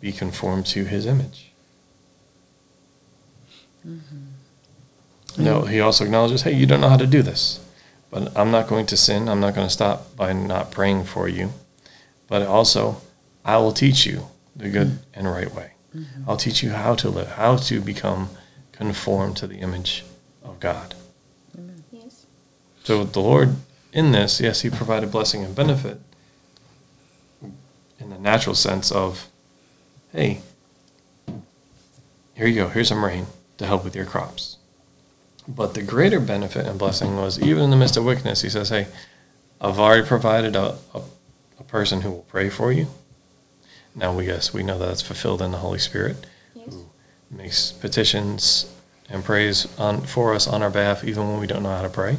be 0.00 0.12
conformed 0.12 0.66
to 0.66 0.84
His 0.84 1.06
image. 1.06 1.52
Mm-hmm. 3.86 5.42
No, 5.42 5.62
He 5.62 5.80
also 5.80 6.04
acknowledges, 6.04 6.42
hey, 6.42 6.54
you 6.54 6.66
don't 6.66 6.80
know 6.80 6.88
how 6.88 6.96
to 6.96 7.06
do 7.06 7.22
this. 7.22 7.60
But 8.10 8.36
I'm 8.36 8.50
not 8.50 8.68
going 8.68 8.86
to 8.86 8.96
sin. 8.96 9.28
I'm 9.28 9.40
not 9.40 9.54
going 9.54 9.66
to 9.66 9.72
stop 9.72 10.16
by 10.16 10.32
not 10.32 10.70
praying 10.70 11.04
for 11.04 11.28
you. 11.28 11.52
But 12.28 12.42
also, 12.42 13.02
I 13.44 13.58
will 13.58 13.72
teach 13.72 14.06
you 14.06 14.28
the 14.54 14.68
good 14.68 14.88
mm-hmm. 14.88 15.14
and 15.14 15.30
right 15.30 15.52
way. 15.52 15.72
Mm-hmm. 15.94 16.28
I'll 16.28 16.36
teach 16.36 16.62
you 16.62 16.70
how 16.70 16.94
to 16.96 17.08
live, 17.08 17.32
how 17.32 17.56
to 17.56 17.80
become 17.80 18.30
conformed 18.72 19.36
to 19.38 19.46
the 19.46 19.56
image 19.56 20.04
of 20.42 20.60
God. 20.60 20.94
Yes. 21.90 22.26
So 22.84 23.04
the 23.04 23.20
Lord, 23.20 23.56
in 23.92 24.12
this, 24.12 24.40
yes, 24.40 24.60
He 24.60 24.70
provided 24.70 25.10
blessing 25.10 25.44
and 25.44 25.54
benefit 25.54 26.00
in 27.98 28.10
the 28.10 28.18
natural 28.18 28.54
sense 28.54 28.90
of, 28.92 29.28
hey, 30.12 30.40
here 32.34 32.46
you 32.46 32.54
go, 32.54 32.68
here's 32.68 32.88
some 32.88 33.04
rain 33.04 33.26
to 33.58 33.66
help 33.66 33.84
with 33.84 33.96
your 33.96 34.04
crops. 34.04 34.58
But 35.48 35.74
the 35.74 35.82
greater 35.82 36.20
benefit 36.20 36.66
and 36.66 36.78
blessing 36.78 37.16
was 37.16 37.40
even 37.40 37.62
in 37.64 37.70
the 37.70 37.76
midst 37.76 37.96
of 37.96 38.04
wickedness, 38.04 38.42
He 38.42 38.48
says, 38.50 38.68
hey, 38.68 38.88
I've 39.60 39.78
already 39.78 40.06
provided 40.06 40.54
a, 40.56 40.76
a, 40.92 41.00
a 41.58 41.64
person 41.64 42.02
who 42.02 42.10
will 42.10 42.26
pray 42.28 42.50
for 42.50 42.72
you. 42.72 42.88
Now 43.94 44.12
we 44.14 44.26
guess 44.26 44.52
we 44.52 44.62
know 44.62 44.78
that 44.78 44.90
it's 44.90 45.00
fulfilled 45.02 45.40
in 45.40 45.52
the 45.52 45.58
Holy 45.58 45.78
Spirit 45.78 46.26
Yes. 46.54 46.66
who 46.68 46.86
makes 47.30 47.72
petitions 47.72 48.70
and 49.08 49.24
prays 49.24 49.66
on 49.78 50.02
for 50.02 50.34
us 50.34 50.46
on 50.46 50.62
our 50.62 50.68
behalf 50.70 51.04
even 51.04 51.28
when 51.30 51.40
we 51.40 51.46
don't 51.46 51.62
know 51.62 51.74
how 51.74 51.82
to 51.82 51.88
pray. 51.88 52.18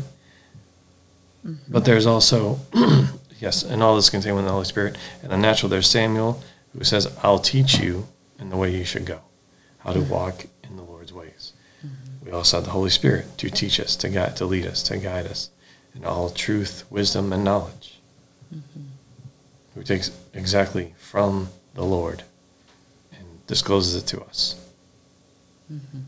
Mm-hmm. 1.46 1.72
But 1.72 1.86
there's 1.86 2.06
also 2.08 2.60
yes, 3.40 3.64
and 3.64 3.82
all 3.82 3.96
this 3.96 4.06
is 4.06 4.10
contained 4.10 4.36
within 4.36 4.48
the 4.48 4.54
Holy 4.54 4.66
Spirit. 4.66 4.98
And 5.22 5.32
the 5.32 5.38
natural 5.38 5.70
there's 5.70 5.90
Samuel 5.90 6.42
who 6.78 6.84
says, 6.84 7.16
I'll 7.24 7.40
teach 7.40 7.80
you 7.80 8.08
in 8.40 8.50
the 8.50 8.58
way 8.58 8.76
you 8.76 8.86
should 8.86 9.06
go, 9.06 9.22
how 9.80 9.94
to 9.94 10.02
walk 10.02 10.46
in 10.64 10.76
the 10.76 10.84
Lord's 10.84 11.14
ways. 11.14 11.54
Mm-hmm. 11.86 12.26
We 12.26 12.32
also 12.32 12.58
have 12.58 12.66
the 12.66 12.72
Holy 12.72 12.90
Spirit 12.90 13.38
to 13.38 13.50
teach 13.50 13.80
us, 13.80 13.96
to 13.98 14.10
guide 14.10 14.36
to 14.38 14.46
lead 14.46 14.66
us, 14.66 14.84
to 14.84 14.98
guide 14.98 15.26
us 15.26 15.50
in 15.96 16.06
all 16.06 16.30
truth, 16.30 16.86
wisdom, 16.90 17.34
and 17.34 17.44
knowledge. 17.44 18.00
Mm-hmm. 18.54 18.82
Who 19.76 19.84
takes 19.84 20.12
exactly 20.34 20.94
from 20.98 21.50
the 21.78 21.86
Lord 21.86 22.24
and 23.12 23.46
discloses 23.48 23.96
it 24.02 24.08
to 24.08 24.22
us. 24.24 24.60
Mm-hmm. 25.72 26.00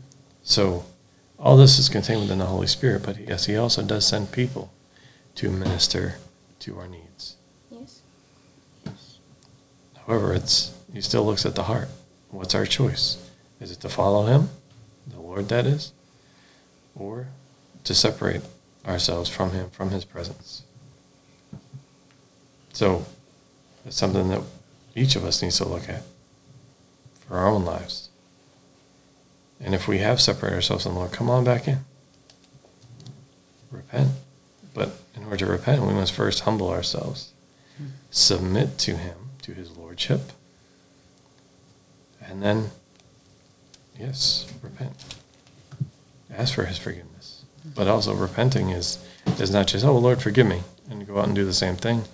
So, 0.42 0.84
all 1.38 1.56
this 1.56 1.78
is 1.78 1.88
contained 1.88 2.22
within 2.22 2.38
the 2.38 2.46
Holy 2.46 2.66
Spirit, 2.66 3.02
but 3.04 3.16
yes, 3.16 3.46
He 3.46 3.56
also 3.56 3.82
does 3.82 4.06
send 4.06 4.32
people 4.32 4.72
to 5.36 5.48
minister 5.48 6.16
to 6.60 6.78
our 6.78 6.88
needs. 6.88 7.36
Yes. 7.70 8.02
However, 10.06 10.34
it's 10.34 10.74
He 10.92 11.00
still 11.00 11.24
looks 11.24 11.44
at 11.44 11.54
the 11.54 11.64
heart. 11.64 11.88
What's 12.30 12.54
our 12.54 12.66
choice? 12.66 13.16
Is 13.60 13.70
it 13.70 13.80
to 13.80 13.88
follow 13.88 14.26
Him, 14.26 14.50
the 15.06 15.20
Lord 15.20 15.48
that 15.48 15.66
is, 15.66 15.92
or 16.94 17.26
to 17.84 17.94
separate 17.94 18.42
ourselves 18.86 19.28
from 19.28 19.50
Him, 19.50 19.70
from 19.70 19.90
His 19.90 20.04
presence? 20.04 20.62
So, 22.72 23.04
it's 23.84 23.96
something 23.96 24.28
that 24.28 24.42
each 24.94 25.16
of 25.16 25.24
us 25.24 25.42
needs 25.42 25.58
to 25.58 25.68
look 25.68 25.88
at 25.88 26.02
for 27.14 27.38
our 27.38 27.48
own 27.48 27.64
lives. 27.64 28.08
And 29.60 29.74
if 29.74 29.86
we 29.86 29.98
have 29.98 30.20
separated 30.20 30.56
ourselves 30.56 30.84
from 30.84 30.94
the 30.94 30.98
Lord, 31.00 31.12
come 31.12 31.28
on 31.28 31.44
back 31.44 31.68
in. 31.68 31.78
Repent. 33.70 34.10
But 34.74 34.90
in 35.14 35.24
order 35.24 35.38
to 35.38 35.46
repent, 35.46 35.82
we 35.82 35.92
must 35.92 36.12
first 36.12 36.40
humble 36.40 36.70
ourselves, 36.70 37.32
submit 38.10 38.78
to 38.78 38.96
Him, 38.96 39.16
to 39.42 39.52
His 39.52 39.76
Lordship, 39.76 40.20
and 42.24 42.42
then, 42.42 42.70
yes, 43.98 44.52
repent. 44.62 44.92
Ask 46.32 46.54
for 46.54 46.64
His 46.64 46.78
forgiveness. 46.78 47.44
But 47.74 47.88
also, 47.88 48.14
repenting 48.14 48.70
is, 48.70 48.98
is 49.38 49.50
not 49.50 49.66
just, 49.66 49.84
oh, 49.84 49.98
Lord, 49.98 50.22
forgive 50.22 50.46
me, 50.46 50.62
and 50.88 51.06
go 51.06 51.18
out 51.18 51.26
and 51.26 51.34
do 51.34 51.44
the 51.44 51.52
same 51.52 51.76
thing, 51.76 52.04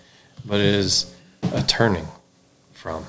but 0.44 0.60
it 0.60 0.74
is 0.74 1.14
a 1.52 1.62
turning 1.62 2.08
from 2.72 3.06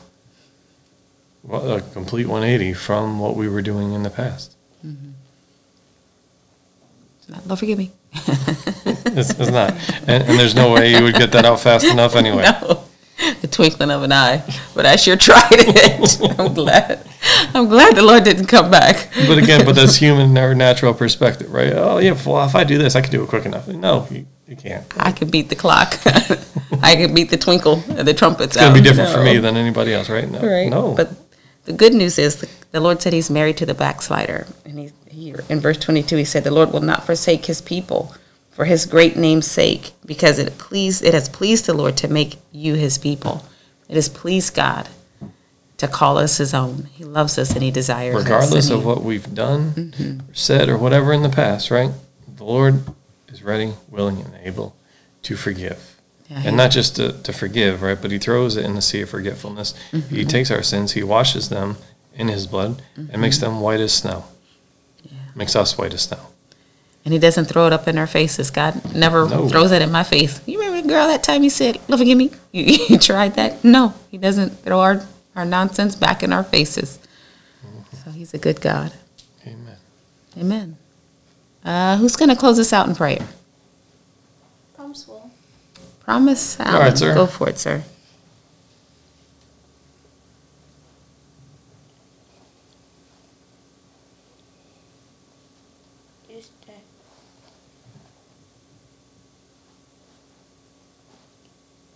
well, 1.48 1.78
a 1.78 1.82
complete 1.82 2.28
180 2.28 2.74
from 2.74 3.20
what 3.20 3.36
we 3.36 3.48
were 3.48 3.62
doing 3.62 3.94
in 3.94 4.04
the 4.04 4.10
past. 4.10 4.56
Mm-hmm. 4.86 5.12
Lord 7.46 7.60
forgive 7.60 7.78
me. 7.78 7.92
It's, 8.26 9.32
it's 9.32 9.50
not, 9.52 9.72
and, 10.08 10.24
and 10.24 10.40
there's 10.40 10.54
no 10.56 10.72
way 10.72 10.92
you 10.96 11.04
would 11.04 11.16
get 11.16 11.32
that 11.32 11.46
out 11.46 11.60
fast 11.60 11.86
enough 11.92 12.16
anyway. 12.16 12.44
no. 12.44 12.84
the 13.42 13.48
twinkling 13.48 13.90
of 13.90 14.04
an 14.04 14.12
eye. 14.12 14.44
But 14.76 14.86
I 14.86 14.96
sure 14.96 15.16
tried 15.16 15.48
it. 15.52 16.40
I'm 16.40 16.54
glad. 16.54 17.00
I'm 17.54 17.68
glad 17.68 17.96
the 17.96 18.04
Lord 18.04 18.24
didn't 18.24 18.46
come 18.46 18.70
back. 18.70 19.10
But 19.28 19.40
again, 19.40 19.66
but 19.66 19.76
that's 19.76 19.96
human 19.96 20.38
or 20.38 20.54
natural 20.54 20.94
perspective, 20.94 21.52
right? 21.52 21.74
Oh 21.74 21.98
yeah, 21.98 22.16
well 22.26 22.46
if 22.46 22.54
I 22.56 22.64
do 22.64 22.78
this, 22.78 22.96
I 22.96 23.02
can 23.02 23.12
do 23.12 23.24
it 23.24 23.30
quick 23.30 23.46
enough. 23.46 23.68
No, 23.68 24.08
you, 24.12 24.28
you 24.48 24.56
can't. 24.56 24.86
I 24.98 25.12
can 25.12 25.30
beat 25.32 25.50
the 25.50 25.56
clock. 25.56 25.98
I 26.84 26.96
can 26.96 27.16
beat 27.16 27.32
the 27.32 27.38
twinkle 27.38 27.84
of 27.98 28.06
the 28.06 28.14
trumpets. 28.14 28.56
It's 28.56 28.64
gonna 28.64 28.74
be 28.76 28.82
different 28.82 29.10
for 29.12 29.24
me 29.24 29.40
than 29.40 29.58
anybody 29.58 29.94
else, 29.94 30.10
right? 30.10 30.30
No, 30.30 30.40
Right. 30.40 30.70
no. 30.70 30.94
But 30.94 31.10
the 31.68 31.74
good 31.74 31.94
news 31.94 32.18
is 32.18 32.38
the, 32.38 32.50
the 32.72 32.80
Lord 32.80 33.02
said 33.02 33.12
he's 33.14 33.30
married 33.30 33.58
to 33.58 33.66
the 33.66 33.74
backslider. 33.74 34.48
And 34.66 34.80
he, 34.80 34.92
here 35.10 35.44
in 35.50 35.60
verse 35.60 35.78
22, 35.78 36.16
he 36.16 36.24
said, 36.26 36.44
The 36.46 36.52
Lord 36.52 36.72
will 36.72 36.82
not 36.82 37.06
forsake 37.06 37.46
his 37.46 37.62
people 37.62 38.16
for 38.52 38.66
his 38.66 38.86
great 38.86 39.16
name's 39.18 39.46
sake, 39.46 39.92
because 40.06 40.40
it 40.40 40.58
pleased, 40.58 41.04
it 41.04 41.14
has 41.14 41.30
pleased 41.30 41.66
the 41.66 41.74
Lord 41.76 41.96
to 41.98 42.08
make 42.08 42.38
you 42.52 42.74
his 42.74 42.98
people. 42.98 43.46
It 43.90 43.96
has 43.96 44.10
pleased 44.10 44.56
God 44.56 44.90
to 45.78 45.88
call 45.88 46.18
us 46.18 46.38
his 46.38 46.54
own. 46.56 46.86
He 46.94 47.04
loves 47.04 47.38
us 47.38 47.52
and 47.52 47.62
he 47.62 47.70
desires 47.70 48.16
us. 48.16 48.24
regardless 48.24 48.70
of 48.72 48.84
what 48.86 49.04
we've 49.04 49.32
done, 49.36 49.74
Mm-hmm. 49.74 50.32
or 50.32 50.34
said, 50.34 50.70
or 50.70 50.78
whatever 50.78 51.14
in 51.14 51.22
the 51.22 51.30
past, 51.30 51.70
right? 51.70 51.92
The 52.36 52.44
Lord 52.46 52.82
is 53.28 53.44
ready, 53.44 53.74
willing, 53.90 54.22
and 54.22 54.34
able 54.42 54.76
to 55.24 55.36
forgive. 55.36 55.97
Yeah, 56.30 56.42
and 56.46 56.58
not 56.58 56.72
just 56.72 56.96
to, 56.98 57.14
to 57.24 57.32
forgive, 57.34 57.82
right? 57.82 57.98
But 58.02 58.12
He 58.12 58.18
throws 58.20 58.58
it 58.58 58.66
in 58.66 58.76
the 58.76 58.82
sea 58.82 59.02
of 59.02 59.10
forgetfulness. 59.10 59.74
He 59.92 59.98
Mm-hmm. 60.00 60.28
takes 60.28 60.52
our 60.52 60.62
sins, 60.64 60.92
He 60.94 61.04
washes 61.04 61.50
them 61.50 61.78
in 62.16 62.28
His 62.28 62.48
blood, 62.48 62.82
and 62.96 63.22
makes 63.22 63.38
them 63.38 63.62
white 63.62 63.80
as 63.80 63.94
snow. 63.94 64.26
Makes 65.36 65.56
us 65.56 65.78
white 65.78 65.94
as 65.94 66.02
snow. 66.02 66.20
And 67.06 67.14
he 67.14 67.20
doesn't 67.20 67.46
throw 67.46 67.68
it 67.68 67.72
up 67.74 67.88
in 67.88 67.98
our 67.98 68.08
faces. 68.08 68.50
God 68.52 68.94
never 68.94 69.30
No. 69.30 69.48
throws 69.48 69.72
it 69.72 69.82
in 69.82 69.92
my 69.92 70.04
face. 70.04 70.42
You 70.46 70.60
remember, 70.60 70.90
girl, 70.90 71.08
that 71.08 71.24
time 71.24 71.44
you 71.44 71.50
said, 71.50 71.80
"Love, 71.88 72.00
forgive 72.00 72.18
me." 72.18 72.32
You, 72.52 72.64
you 72.90 72.98
tried 72.98 73.36
that? 73.36 73.64
No, 73.64 73.94
he 74.12 74.18
doesn't 74.18 74.50
throw 74.64 74.80
our, 74.82 75.06
our 75.36 75.46
nonsense 75.46 75.96
back 75.96 76.24
in 76.24 76.34
our 76.34 76.44
faces. 76.44 77.00
So 78.04 78.12
he's 78.12 78.34
a 78.34 78.38
good 78.40 78.60
God. 78.60 78.92
Amen. 79.46 79.78
Amen. 80.38 80.78
Uh, 81.64 81.96
who's 81.98 82.16
going 82.16 82.30
to 82.30 82.36
close 82.36 82.58
us 82.60 82.74
out 82.74 82.88
in 82.90 82.96
prayer? 82.96 83.26
Promise 86.08 86.58
will. 86.58 86.64
Promise. 86.64 86.74
Alan. 86.74 86.88
right, 86.88 86.98
sir. 86.98 87.14
Go 87.16 87.26
for 87.26 87.50
it, 87.50 87.60
sir. 87.60 87.84
Just 96.30 96.52
that. 96.66 96.84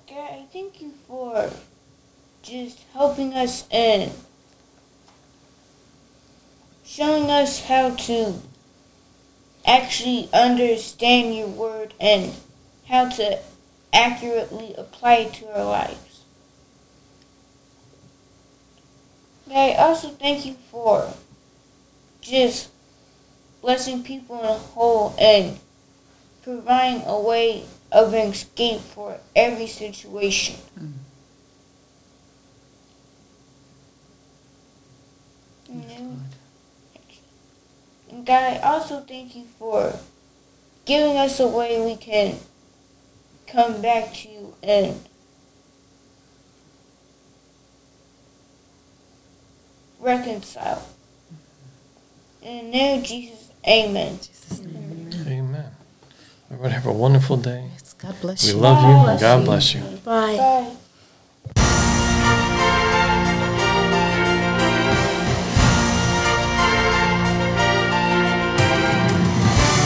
God, 0.09 0.29
I 0.29 0.45
thank 0.51 0.81
you 0.81 0.91
for 1.07 1.49
just 2.41 2.83
helping 2.91 3.33
us 3.33 3.65
and 3.71 4.11
showing 6.83 7.29
us 7.29 7.63
how 7.67 7.91
to 7.91 8.33
actually 9.65 10.27
understand 10.33 11.33
your 11.33 11.47
word 11.47 11.93
and 11.97 12.33
how 12.89 13.07
to 13.07 13.39
accurately 13.93 14.73
apply 14.77 15.15
it 15.15 15.33
to 15.35 15.57
our 15.57 15.65
lives. 15.65 16.23
God, 19.47 19.55
I 19.57 19.73
also 19.75 20.09
thank 20.09 20.45
you 20.45 20.55
for 20.71 21.13
just 22.21 22.69
blessing 23.61 24.03
people 24.03 24.39
in 24.39 24.45
a 24.45 24.53
whole 24.53 25.13
and 25.19 25.59
providing 26.41 27.03
a 27.05 27.19
way 27.19 27.65
of 27.91 28.13
an 28.13 28.29
escape 28.29 28.79
for 28.79 29.17
every 29.35 29.67
situation. 29.67 30.55
And 35.69 36.21
and 38.09 38.25
God, 38.25 38.53
I 38.53 38.57
also 38.59 39.01
thank 39.01 39.35
you 39.35 39.45
for 39.57 39.93
giving 40.85 41.17
us 41.17 41.39
a 41.39 41.47
way 41.47 41.79
we 41.83 41.95
can 41.95 42.37
come 43.51 43.81
back 43.81 44.13
to 44.13 44.29
you 44.29 44.53
and 44.63 44.99
reconcile. 49.99 50.87
In 52.41 52.65
the 52.65 52.71
name 52.71 52.99
of 52.99 53.05
Jesus, 53.05 53.51
amen. 53.67 54.19
Amen. 55.27 55.71
Everybody 56.49 56.73
have 56.73 56.85
a 56.87 56.91
wonderful 56.93 57.37
day. 57.37 57.69
Yes, 57.73 57.93
God 57.93 58.15
bless 58.21 58.43
We 58.45 58.53
you. 58.53 58.57
love 58.59 58.83
you. 58.83 59.03
bless 59.03 59.21
God 59.21 59.39
you. 59.39 59.45
bless 59.45 59.73
you. 59.75 59.81
Bye. 60.03 60.37
Bye. 60.37 60.75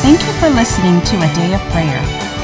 Thank 0.02 0.22
you 0.22 0.34
for 0.34 0.50
listening 0.50 1.02
to 1.02 1.16
A 1.18 1.34
Day 1.34 1.54
of 1.56 1.62
Prayer. 1.72 2.25